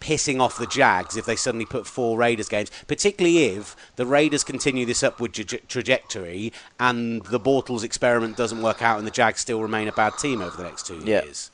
pissing 0.00 0.40
off 0.40 0.56
the 0.56 0.66
Jags 0.66 1.16
if 1.16 1.26
they 1.26 1.36
suddenly 1.36 1.66
put 1.66 1.86
four 1.86 2.16
Raiders 2.16 2.48
games, 2.48 2.70
particularly 2.86 3.44
if 3.46 3.76
the 3.96 4.06
Raiders 4.06 4.44
continue 4.44 4.86
this 4.86 5.02
upward 5.02 5.34
tra- 5.34 5.58
trajectory 5.58 6.52
and 6.78 7.22
the 7.24 7.40
Bortles 7.40 7.84
experiment 7.84 8.36
doesn't 8.36 8.62
work 8.62 8.80
out 8.80 8.96
and 8.96 9.06
the 9.06 9.10
Jags 9.10 9.40
still 9.40 9.60
remain 9.60 9.88
a 9.88 9.92
bad 9.92 10.16
team 10.18 10.40
over 10.40 10.56
the 10.56 10.62
next 10.62 10.86
two 10.86 11.02
yeah. 11.04 11.24
years. 11.24 11.50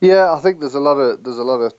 Yeah, 0.00 0.32
I 0.32 0.40
think 0.40 0.58
there's 0.58 0.74
a 0.74 0.80
lot 0.80 0.96
of 0.96 1.22
there's 1.22 1.38
a 1.38 1.44
lot 1.44 1.60
of 1.60 1.72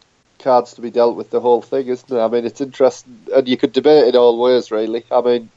cards 0.46 0.76
to 0.76 0.82
be 0.82 0.92
dealt 0.92 1.18
with 1.18 1.32
the 1.32 1.42
whole 1.42 1.62
thing, 1.62 1.88
isn't 1.88 2.10
it? 2.10 2.22
I 2.22 2.30
mean, 2.30 2.46
it's 2.46 2.62
interesting, 2.62 3.20
and 3.36 3.48
you 3.48 3.58
could 3.58 3.74
debate 3.74 4.08
it 4.08 4.16
all 4.16 4.40
ways, 4.40 4.72
really. 4.72 5.04
I 5.12 5.22
mean, 5.22 5.50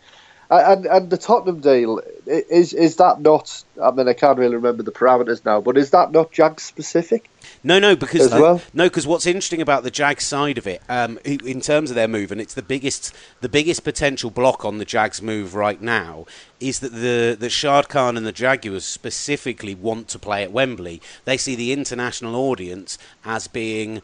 and 0.50 0.86
and 0.86 1.10
the 1.10 1.18
Tottenham 1.18 1.60
deal 1.60 2.00
is 2.26 2.72
is 2.72 2.96
that 2.96 3.20
not? 3.20 3.62
I 3.82 3.90
mean, 3.90 4.08
I 4.08 4.14
can't 4.14 4.38
really 4.38 4.56
remember 4.56 4.82
the 4.82 4.92
parameters 4.92 5.44
now, 5.44 5.60
but 5.60 5.76
is 5.76 5.90
that 5.90 6.10
not 6.10 6.32
Jag 6.32 6.58
specific? 6.58 7.28
No, 7.62 7.78
no, 7.78 7.96
because 7.96 8.30
well? 8.30 8.62
no, 8.72 8.84
because 8.84 9.06
what's 9.06 9.26
interesting 9.26 9.60
about 9.60 9.82
the 9.82 9.90
Jag 9.90 10.20
side 10.20 10.58
of 10.58 10.66
it, 10.66 10.80
um, 10.88 11.18
in 11.24 11.60
terms 11.60 11.90
of 11.90 11.96
their 11.96 12.08
move, 12.08 12.32
and 12.32 12.40
it's 12.40 12.54
the 12.54 12.62
biggest, 12.62 13.14
the 13.40 13.48
biggest 13.48 13.84
potential 13.84 14.30
block 14.30 14.64
on 14.64 14.78
the 14.78 14.84
Jags' 14.84 15.20
move 15.20 15.54
right 15.54 15.80
now, 15.80 16.24
is 16.60 16.80
that 16.80 16.92
the 16.92 17.36
the 17.38 17.50
Shad 17.50 17.88
Khan 17.88 18.16
and 18.16 18.24
the 18.24 18.32
Jaguars 18.32 18.84
specifically 18.84 19.74
want 19.74 20.08
to 20.08 20.18
play 20.18 20.42
at 20.42 20.52
Wembley. 20.52 21.02
They 21.26 21.36
see 21.36 21.56
the 21.56 21.72
international 21.72 22.36
audience 22.36 22.96
as 23.24 23.48
being 23.48 23.98
uh, 23.98 24.00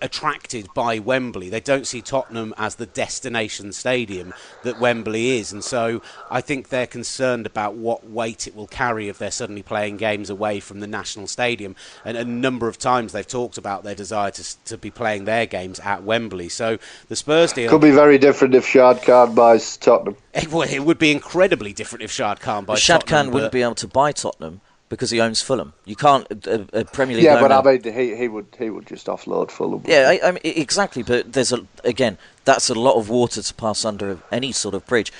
attracted 0.00 0.68
by 0.74 0.98
Wembley. 0.98 1.48
They 1.48 1.60
don't 1.60 1.86
see 1.86 2.00
Tottenham 2.00 2.54
as 2.56 2.76
the 2.76 2.86
destination 2.86 3.72
stadium 3.72 4.32
that 4.62 4.80
Wembley 4.80 5.38
is, 5.38 5.52
and 5.52 5.62
so 5.62 6.02
I 6.30 6.40
think 6.40 6.68
they're 6.68 6.86
concerned 6.86 7.46
about 7.46 7.74
what 7.74 8.08
weight 8.08 8.46
it 8.46 8.54
will 8.54 8.66
carry 8.66 9.08
if 9.08 9.18
they're 9.18 9.30
suddenly 9.30 9.62
playing 9.62 9.96
games 9.96 10.30
away 10.30 10.60
from 10.60 10.80
the 10.80 10.86
national 10.86 11.26
stadium. 11.26 11.76
And 12.04 12.16
a 12.16 12.24
number 12.24 12.68
of 12.68 12.78
times 12.78 13.12
they've 13.12 13.26
talked 13.26 13.58
about 13.58 13.84
their 13.84 13.94
desire 13.94 14.30
to, 14.32 14.64
to 14.64 14.78
be 14.78 14.90
playing 14.90 15.24
their 15.24 15.46
games 15.46 15.80
at 15.80 16.02
Wembley. 16.04 16.48
So 16.48 16.78
the 17.08 17.16
Spurs 17.16 17.52
deal 17.52 17.70
could 17.70 17.80
be 17.80 17.90
very 17.90 18.18
different 18.18 18.54
if 18.54 18.66
Shad 18.66 19.02
Khan 19.02 19.34
buys 19.34 19.76
Tottenham. 19.76 20.16
It, 20.32 20.48
well, 20.52 20.68
it 20.68 20.80
would 20.80 20.98
be 20.98 21.12
incredibly 21.12 21.72
different 21.72 22.02
if 22.02 22.10
Shad 22.10 22.40
Khan 22.40 22.64
buys 22.64 22.80
Shad 22.80 23.00
Tottenham. 23.00 23.26
Khan 23.26 23.34
wouldn't 23.34 23.52
be 23.52 23.62
able 23.62 23.74
to 23.76 23.88
buy 23.88 24.12
Tottenham 24.12 24.60
because 24.88 25.10
he 25.10 25.20
owns 25.20 25.40
Fulham. 25.40 25.72
You 25.84 25.96
can't 25.96 26.26
a, 26.46 26.66
a 26.72 26.84
Premier 26.84 27.16
League. 27.16 27.24
Yeah, 27.24 27.38
owner, 27.38 27.48
but 27.48 27.66
I 27.66 27.78
mean, 27.78 27.94
he, 27.94 28.16
he 28.16 28.28
would 28.28 28.46
he 28.58 28.70
would 28.70 28.86
just 28.86 29.06
offload 29.06 29.50
Fulham. 29.50 29.82
Yeah, 29.86 30.08
I, 30.08 30.28
I 30.28 30.30
mean, 30.32 30.40
exactly. 30.44 31.02
But 31.02 31.32
there's 31.32 31.52
a 31.52 31.66
again, 31.84 32.18
that's 32.44 32.68
a 32.68 32.74
lot 32.74 32.96
of 32.96 33.08
water 33.08 33.42
to 33.42 33.54
pass 33.54 33.84
under 33.84 34.18
any 34.30 34.52
sort 34.52 34.74
of 34.74 34.86
bridge. 34.86 35.12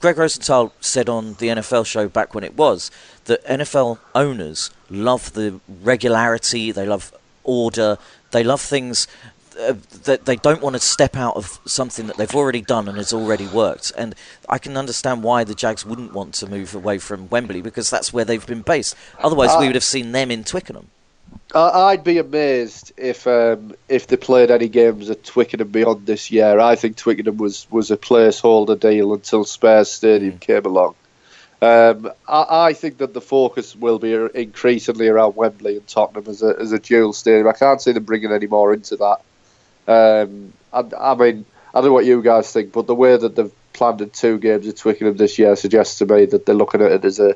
Gregg 0.00 0.18
Rosenthal 0.18 0.72
said 0.80 1.08
on 1.08 1.34
the 1.34 1.48
NFL 1.48 1.86
show 1.86 2.08
back 2.08 2.34
when 2.34 2.44
it 2.44 2.56
was 2.56 2.90
that 3.26 3.44
NFL 3.44 3.98
owners 4.14 4.70
love 4.90 5.32
the 5.34 5.60
regularity, 5.68 6.72
they 6.72 6.86
love 6.86 7.12
order, 7.44 7.98
they 8.30 8.42
love 8.42 8.60
things 8.60 9.06
uh, 9.58 9.74
that 10.04 10.24
they 10.24 10.36
don't 10.36 10.62
want 10.62 10.74
to 10.74 10.80
step 10.80 11.16
out 11.16 11.36
of 11.36 11.60
something 11.64 12.06
that 12.06 12.16
they've 12.16 12.34
already 12.34 12.60
done 12.60 12.88
and 12.88 12.96
has 12.98 13.12
already 13.12 13.46
worked. 13.46 13.92
And 13.96 14.14
I 14.48 14.58
can 14.58 14.76
understand 14.76 15.22
why 15.22 15.44
the 15.44 15.54
Jags 15.54 15.84
wouldn't 15.84 16.12
want 16.12 16.34
to 16.34 16.46
move 16.46 16.74
away 16.74 16.98
from 16.98 17.28
Wembley 17.28 17.60
because 17.60 17.90
that's 17.90 18.12
where 18.12 18.24
they've 18.24 18.46
been 18.46 18.62
based. 18.62 18.94
Otherwise, 19.18 19.50
uh, 19.50 19.58
we 19.60 19.66
would 19.66 19.74
have 19.76 19.84
seen 19.84 20.12
them 20.12 20.30
in 20.30 20.44
Twickenham. 20.44 20.88
I'd 21.54 22.04
be 22.04 22.18
amazed 22.18 22.92
if 22.96 23.26
um, 23.26 23.74
if 23.88 24.06
they 24.06 24.16
played 24.16 24.50
any 24.50 24.68
games 24.68 25.10
at 25.10 25.24
Twickenham 25.24 25.68
beyond 25.68 26.06
this 26.06 26.30
year. 26.30 26.58
I 26.58 26.76
think 26.76 26.96
Twickenham 26.96 27.36
was, 27.36 27.66
was 27.70 27.90
a 27.90 27.96
placeholder 27.96 28.78
deal 28.78 29.12
until 29.12 29.44
Spurs 29.44 29.90
Stadium 29.90 30.34
mm. 30.34 30.40
came 30.40 30.64
along. 30.64 30.94
Um, 31.60 32.10
I, 32.26 32.66
I, 32.66 32.72
think 32.72 32.98
that 32.98 33.14
the 33.14 33.20
focus 33.20 33.76
will 33.76 34.00
be 34.00 34.14
increasingly 34.34 35.06
around 35.06 35.36
Wembley 35.36 35.76
and 35.76 35.86
Tottenham 35.86 36.24
as 36.26 36.42
a, 36.42 36.56
as 36.58 36.72
a 36.72 36.78
dual 36.80 37.12
stadium. 37.12 37.46
I 37.46 37.52
can't 37.52 37.80
see 37.80 37.92
them 37.92 38.02
bringing 38.02 38.32
any 38.32 38.48
more 38.48 38.74
into 38.74 38.96
that. 38.96 39.20
Um, 39.86 40.52
I, 40.72 40.84
I, 40.98 41.14
mean, 41.14 41.44
I 41.74 41.80
don't 41.80 41.86
know 41.86 41.92
what 41.92 42.06
you 42.06 42.22
guys 42.22 42.52
think, 42.52 42.72
but 42.72 42.86
the 42.86 42.94
way 42.94 43.16
that 43.16 43.36
they've 43.36 43.52
planned 43.72 44.00
in 44.00 44.10
two 44.10 44.38
games 44.38 44.66
at 44.66 44.76
Twickenham 44.76 45.16
this 45.16 45.38
year 45.38 45.56
suggests 45.56 45.98
to 45.98 46.06
me 46.06 46.26
that 46.26 46.46
they're 46.46 46.54
looking 46.54 46.82
at 46.82 46.92
it 46.92 47.04
as 47.04 47.18
a 47.18 47.34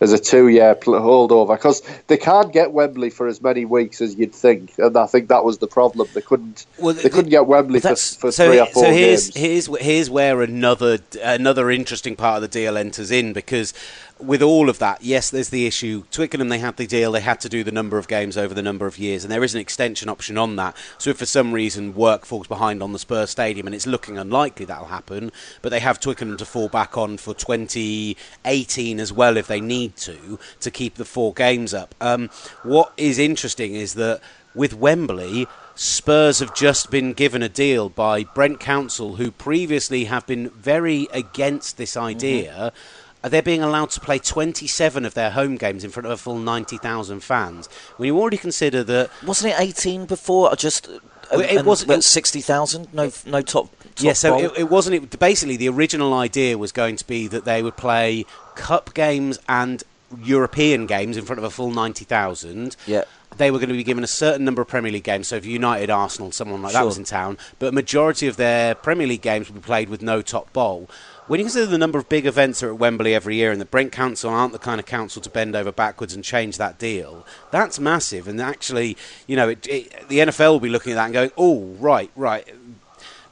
as 0.00 0.12
a 0.12 0.18
two-year 0.18 0.74
holdover 0.74 1.56
because 1.56 1.80
they 2.08 2.16
can't 2.16 2.52
get 2.52 2.72
Wembley 2.72 3.10
for 3.10 3.28
as 3.28 3.40
many 3.40 3.64
weeks 3.64 4.00
as 4.00 4.16
you'd 4.16 4.34
think, 4.34 4.72
and 4.78 4.96
I 4.96 5.06
think 5.06 5.28
that 5.28 5.44
was 5.44 5.58
the 5.58 5.66
problem. 5.66 6.08
They 6.14 6.20
couldn't. 6.20 6.66
Well, 6.78 6.94
they 6.94 7.08
couldn't 7.08 7.30
get 7.30 7.46
Wembley 7.46 7.80
for, 7.80 7.94
for 7.94 8.32
so, 8.32 8.48
three 8.48 8.60
or 8.60 8.66
four 8.66 8.84
so 8.84 8.92
here's, 8.92 9.30
games. 9.30 9.66
Here's 9.66 9.80
here's 9.80 10.10
where 10.10 10.42
another 10.42 10.98
another 11.22 11.70
interesting 11.70 12.16
part 12.16 12.36
of 12.36 12.42
the 12.42 12.48
deal 12.48 12.76
enters 12.76 13.10
in 13.10 13.32
because 13.32 13.72
with 14.20 14.42
all 14.42 14.68
of 14.68 14.78
that, 14.78 15.02
yes, 15.02 15.30
there's 15.30 15.48
the 15.48 15.66
issue. 15.66 16.04
Twickenham, 16.10 16.48
they 16.48 16.58
had 16.58 16.76
the 16.76 16.86
deal, 16.86 17.12
they 17.12 17.20
had 17.20 17.40
to 17.40 17.48
do 17.48 17.64
the 17.64 17.72
number 17.72 17.98
of 17.98 18.06
games 18.06 18.36
over 18.36 18.54
the 18.54 18.62
number 18.62 18.86
of 18.86 18.96
years, 18.96 19.24
and 19.24 19.32
there 19.32 19.42
is 19.42 19.54
an 19.54 19.60
extension 19.60 20.08
option 20.08 20.38
on 20.38 20.56
that. 20.56 20.76
So 20.98 21.10
if 21.10 21.18
for 21.18 21.26
some 21.26 21.52
reason 21.52 21.94
work 21.94 22.24
falls 22.24 22.46
behind 22.46 22.82
on 22.82 22.92
the 22.92 22.98
Spurs 22.98 23.30
Stadium, 23.30 23.66
and 23.66 23.74
it's 23.74 23.86
looking 23.86 24.16
unlikely 24.16 24.66
that'll 24.66 24.86
happen, 24.86 25.32
but 25.62 25.70
they 25.70 25.80
have 25.80 26.00
Twickenham 26.00 26.36
to 26.36 26.44
fall 26.44 26.68
back 26.68 26.96
on 26.96 27.16
for 27.16 27.34
2018 27.34 29.00
as 29.00 29.12
well 29.12 29.36
if 29.36 29.48
they 29.48 29.60
need 29.60 29.96
to, 29.96 30.38
to 30.60 30.70
keep 30.70 30.94
the 30.94 31.04
four 31.04 31.34
games 31.34 31.74
up. 31.74 31.94
Um, 32.00 32.30
what 32.62 32.92
is 32.96 33.18
interesting 33.18 33.74
is 33.74 33.94
that 33.94 34.20
with 34.54 34.74
Wembley, 34.74 35.48
Spurs 35.74 36.38
have 36.38 36.54
just 36.54 36.88
been 36.88 37.14
given 37.14 37.42
a 37.42 37.48
deal 37.48 37.88
by 37.88 38.22
Brent 38.22 38.60
Council, 38.60 39.16
who 39.16 39.32
previously 39.32 40.04
have 40.04 40.24
been 40.24 40.50
very 40.50 41.08
against 41.12 41.76
this 41.78 41.96
idea. 41.96 42.52
Mm-hmm 42.52 43.00
they're 43.28 43.42
being 43.42 43.62
allowed 43.62 43.90
to 43.90 44.00
play 44.00 44.18
27 44.18 45.04
of 45.04 45.14
their 45.14 45.30
home 45.30 45.56
games 45.56 45.84
in 45.84 45.90
front 45.90 46.06
of 46.06 46.12
a 46.12 46.16
full 46.16 46.38
90,000 46.38 47.20
fans. 47.20 47.68
When 47.96 48.06
you 48.06 48.18
already 48.18 48.36
consider 48.36 48.84
that. 48.84 49.10
Wasn't 49.24 49.52
it 49.52 49.60
18 49.60 50.06
before? 50.06 50.54
Just. 50.56 50.88
Uh, 51.32 51.38
it 51.38 51.64
was 51.64 51.86
well, 51.86 52.02
60,000? 52.02 52.92
No, 52.92 53.10
no 53.26 53.40
top. 53.40 53.42
top 53.42 53.70
yeah, 53.98 54.12
so 54.12 54.38
it, 54.38 54.52
it, 54.58 54.70
wasn't. 54.70 54.96
It, 54.96 55.18
basically, 55.18 55.56
the 55.56 55.68
original 55.68 56.12
idea 56.12 56.58
was 56.58 56.70
going 56.70 56.96
to 56.96 57.06
be 57.06 57.26
that 57.28 57.44
they 57.44 57.62
would 57.62 57.76
play 57.76 58.26
cup 58.56 58.92
games 58.92 59.38
and 59.48 59.82
European 60.22 60.86
games 60.86 61.16
in 61.16 61.24
front 61.24 61.38
of 61.38 61.44
a 61.44 61.50
full 61.50 61.70
90,000. 61.70 62.76
Yeah 62.86 63.04
they 63.36 63.50
were 63.50 63.58
going 63.58 63.68
to 63.68 63.74
be 63.74 63.84
given 63.84 64.04
a 64.04 64.08
certain 64.08 64.44
number 64.44 64.62
of 64.62 64.68
Premier 64.68 64.92
League 64.92 65.04
games. 65.04 65.28
So 65.28 65.36
if 65.36 65.46
United, 65.46 65.90
Arsenal, 65.90 66.32
someone 66.32 66.62
like 66.62 66.72
sure. 66.72 66.80
that 66.80 66.86
was 66.86 66.98
in 66.98 67.04
town, 67.04 67.38
but 67.58 67.66
a 67.68 67.72
majority 67.72 68.26
of 68.26 68.36
their 68.36 68.74
Premier 68.74 69.06
League 69.06 69.22
games 69.22 69.48
would 69.50 69.60
be 69.60 69.64
played 69.66 69.88
with 69.88 70.02
no 70.02 70.22
top 70.22 70.52
bowl. 70.52 70.88
When 71.26 71.40
you 71.40 71.44
consider 71.46 71.66
the 71.66 71.78
number 71.78 71.98
of 71.98 72.08
big 72.08 72.26
events 72.26 72.62
are 72.62 72.68
at 72.68 72.78
Wembley 72.78 73.14
every 73.14 73.36
year 73.36 73.50
and 73.50 73.58
the 73.58 73.64
Brent 73.64 73.92
Council 73.92 74.30
aren't 74.30 74.52
the 74.52 74.58
kind 74.58 74.78
of 74.78 74.84
council 74.84 75.22
to 75.22 75.30
bend 75.30 75.56
over 75.56 75.72
backwards 75.72 76.14
and 76.14 76.22
change 76.22 76.58
that 76.58 76.78
deal, 76.78 77.24
that's 77.50 77.80
massive. 77.80 78.28
And 78.28 78.40
actually, 78.40 78.96
you 79.26 79.34
know, 79.34 79.48
it, 79.48 79.66
it, 79.66 80.08
the 80.08 80.18
NFL 80.18 80.52
will 80.52 80.60
be 80.60 80.68
looking 80.68 80.92
at 80.92 80.96
that 80.96 81.04
and 81.06 81.14
going, 81.14 81.30
oh, 81.38 81.74
right, 81.78 82.10
right 82.14 82.46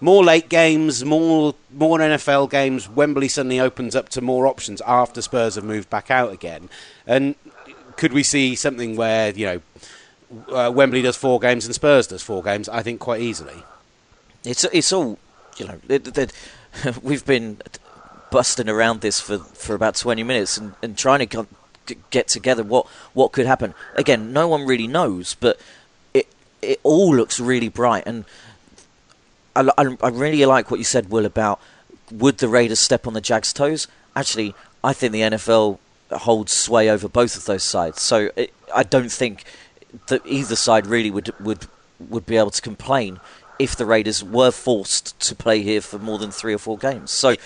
more 0.02 0.24
late 0.24 0.48
games, 0.48 1.04
more 1.04 1.54
more 1.72 1.98
NFL 1.98 2.50
games. 2.50 2.88
Wembley 2.88 3.28
suddenly 3.28 3.60
opens 3.60 3.94
up 3.94 4.08
to 4.10 4.20
more 4.20 4.48
options 4.48 4.82
after 4.84 5.22
Spurs 5.22 5.54
have 5.54 5.64
moved 5.64 5.88
back 5.88 6.10
out 6.10 6.32
again. 6.32 6.68
And 7.06 7.36
could 7.96 8.12
we 8.12 8.24
see 8.24 8.56
something 8.56 8.96
where 8.96 9.30
you 9.30 9.46
know 9.46 9.60
uh, 10.52 10.72
Wembley 10.72 11.02
does 11.02 11.16
four 11.16 11.38
games 11.38 11.64
and 11.66 11.74
Spurs 11.74 12.08
does 12.08 12.20
four 12.20 12.42
games? 12.42 12.68
I 12.68 12.82
think 12.82 12.98
quite 12.98 13.20
easily. 13.20 13.62
It's 14.44 14.64
it's 14.64 14.92
all 14.92 15.20
you 15.56 15.68
know. 15.68 15.80
It, 15.88 16.18
it, 16.18 16.32
we've 17.02 17.24
been 17.24 17.58
busting 18.32 18.68
around 18.68 19.02
this 19.02 19.20
for, 19.20 19.38
for 19.38 19.74
about 19.74 19.94
20 19.94 20.22
minutes 20.24 20.56
and, 20.56 20.74
and 20.82 20.96
trying 20.96 21.28
to 21.28 21.46
get 22.10 22.26
together 22.28 22.64
what, 22.64 22.86
what 23.12 23.30
could 23.30 23.46
happen. 23.46 23.74
Again, 23.94 24.32
no 24.32 24.48
one 24.48 24.66
really 24.66 24.86
knows, 24.86 25.34
but 25.34 25.60
it 26.14 26.26
it 26.62 26.80
all 26.82 27.14
looks 27.14 27.38
really 27.38 27.68
bright. 27.68 28.04
And 28.06 28.24
I, 29.54 29.68
I, 29.76 29.96
I 30.02 30.08
really 30.08 30.44
like 30.46 30.70
what 30.70 30.78
you 30.78 30.84
said, 30.84 31.10
Will, 31.10 31.26
about 31.26 31.60
would 32.10 32.38
the 32.38 32.48
Raiders 32.48 32.80
step 32.80 33.06
on 33.06 33.12
the 33.12 33.20
Jags' 33.20 33.52
toes? 33.52 33.86
Actually, 34.16 34.54
I 34.82 34.94
think 34.94 35.12
the 35.12 35.20
NFL 35.20 35.78
holds 36.10 36.52
sway 36.52 36.88
over 36.88 37.08
both 37.08 37.36
of 37.36 37.44
those 37.44 37.62
sides. 37.62 38.00
So 38.00 38.30
it, 38.34 38.52
I 38.74 38.82
don't 38.82 39.12
think 39.12 39.44
that 40.06 40.22
either 40.24 40.56
side 40.56 40.86
really 40.86 41.10
would 41.10 41.34
would 41.38 41.66
would 42.08 42.24
be 42.24 42.38
able 42.38 42.50
to 42.50 42.62
complain 42.62 43.20
if 43.58 43.76
the 43.76 43.86
Raiders 43.86 44.24
were 44.24 44.50
forced 44.50 45.18
to 45.20 45.34
play 45.34 45.62
here 45.62 45.80
for 45.80 45.98
more 45.98 46.18
than 46.18 46.30
three 46.30 46.54
or 46.54 46.58
four 46.58 46.78
games. 46.78 47.10
So 47.10 47.36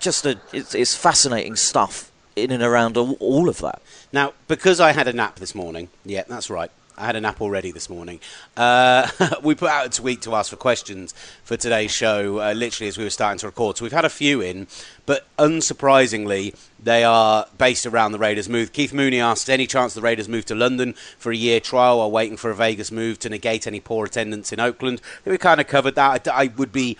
just 0.00 0.26
a, 0.26 0.38
it's, 0.52 0.74
it's 0.74 0.94
fascinating 0.94 1.56
stuff 1.56 2.10
in 2.36 2.50
and 2.50 2.62
around 2.62 2.96
all, 2.96 3.48
of 3.48 3.58
that. 3.58 3.80
Now, 4.12 4.34
because 4.46 4.78
I 4.78 4.92
had 4.92 5.08
a 5.08 5.12
nap 5.12 5.36
this 5.36 5.54
morning, 5.54 5.88
yeah, 6.04 6.24
that's 6.28 6.50
right. 6.50 6.70
I 6.98 7.04
had 7.04 7.16
a 7.16 7.20
nap 7.20 7.42
already 7.42 7.72
this 7.72 7.90
morning. 7.90 8.20
Uh, 8.56 9.08
we 9.42 9.54
put 9.54 9.68
out 9.68 9.86
a 9.86 9.90
tweet 9.90 10.22
to 10.22 10.34
ask 10.34 10.50
for 10.50 10.56
questions 10.56 11.12
for 11.44 11.56
today's 11.56 11.90
show, 11.90 12.40
uh, 12.40 12.52
literally 12.52 12.88
as 12.88 12.96
we 12.96 13.04
were 13.04 13.10
starting 13.10 13.38
to 13.40 13.46
record. 13.46 13.76
So 13.76 13.84
we've 13.84 13.92
had 13.92 14.06
a 14.06 14.10
few 14.10 14.40
in, 14.40 14.66
but 15.04 15.26
unsurprisingly, 15.38 16.56
they 16.82 17.04
are 17.04 17.46
based 17.58 17.84
around 17.84 18.12
the 18.12 18.18
Raiders' 18.18 18.48
move. 18.48 18.72
Keith 18.72 18.94
Mooney 18.94 19.20
asked, 19.20 19.50
any 19.50 19.66
chance 19.66 19.92
the 19.92 20.00
Raiders 20.00 20.28
move 20.28 20.46
to 20.46 20.54
London 20.54 20.94
for 21.18 21.32
a 21.32 21.36
year 21.36 21.60
trial 21.60 21.98
while 21.98 22.10
waiting 22.10 22.38
for 22.38 22.50
a 22.50 22.54
Vegas 22.54 22.90
move 22.90 23.18
to 23.18 23.28
negate 23.28 23.66
any 23.66 23.80
poor 23.80 24.06
attendance 24.06 24.50
in 24.52 24.60
Oakland? 24.60 25.02
We 25.26 25.36
kind 25.36 25.60
of 25.60 25.66
covered 25.66 25.96
that. 25.96 26.28
I, 26.28 26.44
I 26.44 26.46
would 26.56 26.72
be 26.72 26.96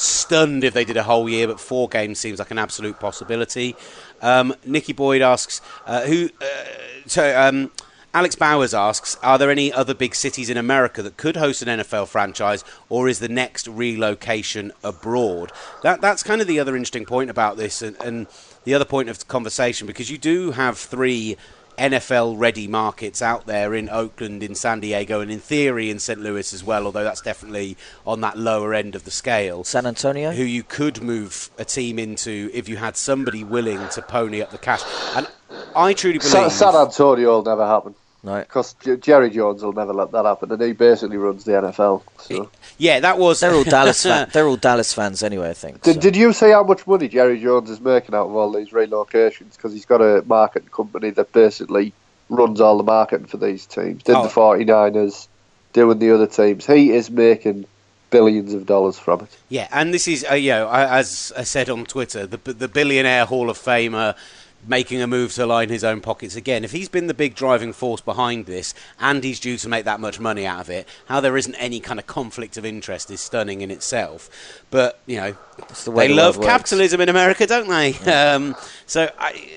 stunned 0.00 0.64
if 0.64 0.74
they 0.74 0.84
did 0.84 0.96
a 0.96 1.02
whole 1.02 1.28
year, 1.28 1.46
but 1.46 1.60
four 1.60 1.88
games 1.88 2.18
seems 2.18 2.38
like 2.38 2.50
an 2.50 2.58
absolute 2.58 2.98
possibility. 2.98 3.76
Um, 4.22 4.54
Nicky 4.64 4.92
Boyd 4.92 5.22
asks, 5.22 5.60
uh, 5.86 6.02
who? 6.02 6.30
Uh, 6.40 6.64
so 7.06 7.40
um, 7.40 7.70
Alex 8.12 8.34
Bowers 8.34 8.74
asks, 8.74 9.16
are 9.22 9.38
there 9.38 9.50
any 9.50 9.72
other 9.72 9.94
big 9.94 10.14
cities 10.14 10.50
in 10.50 10.56
America 10.56 11.02
that 11.02 11.16
could 11.16 11.36
host 11.36 11.62
an 11.62 11.80
NFL 11.80 12.08
franchise, 12.08 12.64
or 12.88 13.08
is 13.08 13.18
the 13.18 13.28
next 13.28 13.68
relocation 13.68 14.72
abroad? 14.82 15.52
That 15.82 16.00
that's 16.00 16.22
kind 16.22 16.40
of 16.40 16.46
the 16.46 16.58
other 16.58 16.74
interesting 16.74 17.04
point 17.04 17.30
about 17.30 17.56
this, 17.56 17.82
and, 17.82 17.96
and 18.02 18.26
the 18.64 18.74
other 18.74 18.84
point 18.84 19.08
of 19.08 19.28
conversation 19.28 19.86
because 19.86 20.10
you 20.10 20.18
do 20.18 20.52
have 20.52 20.78
three 20.78 21.36
NFL 21.80 22.38
ready 22.38 22.68
markets 22.68 23.22
out 23.22 23.46
there 23.46 23.74
in 23.74 23.88
Oakland, 23.88 24.42
in 24.42 24.54
San 24.54 24.80
Diego, 24.80 25.20
and 25.20 25.30
in 25.30 25.40
theory 25.40 25.88
in 25.88 25.98
St. 25.98 26.20
Louis 26.20 26.52
as 26.52 26.62
well, 26.62 26.84
although 26.84 27.02
that's 27.02 27.22
definitely 27.22 27.76
on 28.06 28.20
that 28.20 28.36
lower 28.36 28.74
end 28.74 28.94
of 28.94 29.04
the 29.04 29.10
scale. 29.10 29.64
San 29.64 29.86
Antonio? 29.86 30.30
Who 30.32 30.44
you 30.44 30.62
could 30.62 31.02
move 31.02 31.50
a 31.58 31.64
team 31.64 31.98
into 31.98 32.50
if 32.52 32.68
you 32.68 32.76
had 32.76 32.98
somebody 32.98 33.42
willing 33.42 33.88
to 33.88 34.02
pony 34.02 34.42
up 34.42 34.50
the 34.50 34.58
cash. 34.58 34.82
And 35.16 35.26
I 35.74 35.94
truly 35.94 36.18
believe. 36.18 36.52
San 36.52 36.74
Antonio 36.74 37.30
will 37.30 37.42
never 37.42 37.66
happen. 37.66 37.94
No, 38.22 38.38
because 38.40 38.74
Jerry 39.00 39.30
Jones 39.30 39.62
will 39.62 39.72
never 39.72 39.94
let 39.94 40.12
that 40.12 40.26
happen, 40.26 40.52
and 40.52 40.60
he 40.60 40.72
basically 40.72 41.16
runs 41.16 41.44
the 41.44 41.52
NFL. 41.52 42.02
So. 42.18 42.50
Yeah, 42.76 43.00
that 43.00 43.18
was. 43.18 43.40
They're 43.40 43.54
all 43.54 43.64
Dallas. 43.64 44.02
Fan- 44.02 44.28
they're 44.32 44.46
all 44.46 44.56
Dallas 44.56 44.92
fans 44.92 45.22
anyway. 45.22 45.48
I 45.48 45.54
think. 45.54 45.82
Did, 45.82 45.94
so. 45.94 46.00
did 46.00 46.16
you 46.16 46.34
see 46.34 46.50
how 46.50 46.62
much 46.62 46.86
money 46.86 47.08
Jerry 47.08 47.40
Jones 47.40 47.70
is 47.70 47.80
making 47.80 48.14
out 48.14 48.26
of 48.26 48.34
all 48.36 48.52
these 48.52 48.70
relocations? 48.70 49.56
Because 49.56 49.72
he's 49.72 49.86
got 49.86 50.02
a 50.02 50.22
marketing 50.26 50.68
company 50.68 51.10
that 51.10 51.32
basically 51.32 51.94
runs 52.28 52.60
all 52.60 52.76
the 52.76 52.84
marketing 52.84 53.26
for 53.26 53.38
these 53.38 53.64
teams. 53.64 54.02
Did 54.02 54.16
oh. 54.16 54.24
the 54.24 54.28
49ers, 54.28 55.26
doing 55.72 55.98
the 55.98 56.14
other 56.14 56.26
teams. 56.26 56.66
He 56.66 56.90
is 56.90 57.10
making 57.10 57.64
billions 58.10 58.52
of 58.52 58.66
dollars 58.66 58.98
from 58.98 59.20
it. 59.20 59.38
Yeah, 59.48 59.68
and 59.72 59.94
this 59.94 60.06
is, 60.06 60.26
uh, 60.30 60.34
you 60.34 60.50
know, 60.50 60.68
as 60.70 61.32
I 61.36 61.44
said 61.44 61.70
on 61.70 61.86
Twitter, 61.86 62.26
the 62.26 62.36
the 62.52 62.68
billionaire 62.68 63.24
Hall 63.24 63.48
of 63.48 63.58
Famer 63.58 64.14
making 64.66 65.00
a 65.00 65.06
move 65.06 65.32
to 65.34 65.46
line 65.46 65.68
his 65.68 65.84
own 65.84 66.00
pockets 66.00 66.36
again. 66.36 66.64
If 66.64 66.72
he's 66.72 66.88
been 66.88 67.06
the 67.06 67.14
big 67.14 67.34
driving 67.34 67.72
force 67.72 68.00
behind 68.00 68.46
this 68.46 68.74
and 68.98 69.24
he's 69.24 69.40
due 69.40 69.56
to 69.56 69.68
make 69.68 69.84
that 69.84 70.00
much 70.00 70.20
money 70.20 70.46
out 70.46 70.60
of 70.60 70.70
it, 70.70 70.86
how 71.06 71.20
there 71.20 71.36
isn't 71.36 71.54
any 71.54 71.80
kind 71.80 71.98
of 71.98 72.06
conflict 72.06 72.56
of 72.56 72.64
interest 72.64 73.10
is 73.10 73.20
stunning 73.20 73.62
in 73.62 73.70
itself. 73.70 74.64
But, 74.70 75.00
you 75.06 75.16
know, 75.16 75.36
the 75.84 75.90
they 75.92 76.08
the 76.08 76.14
love 76.14 76.40
capitalism 76.40 77.00
in 77.00 77.08
America, 77.08 77.46
don't 77.46 77.68
they? 77.68 77.92
Yeah. 77.92 78.34
Um, 78.34 78.56
so 78.86 79.10
I, 79.18 79.48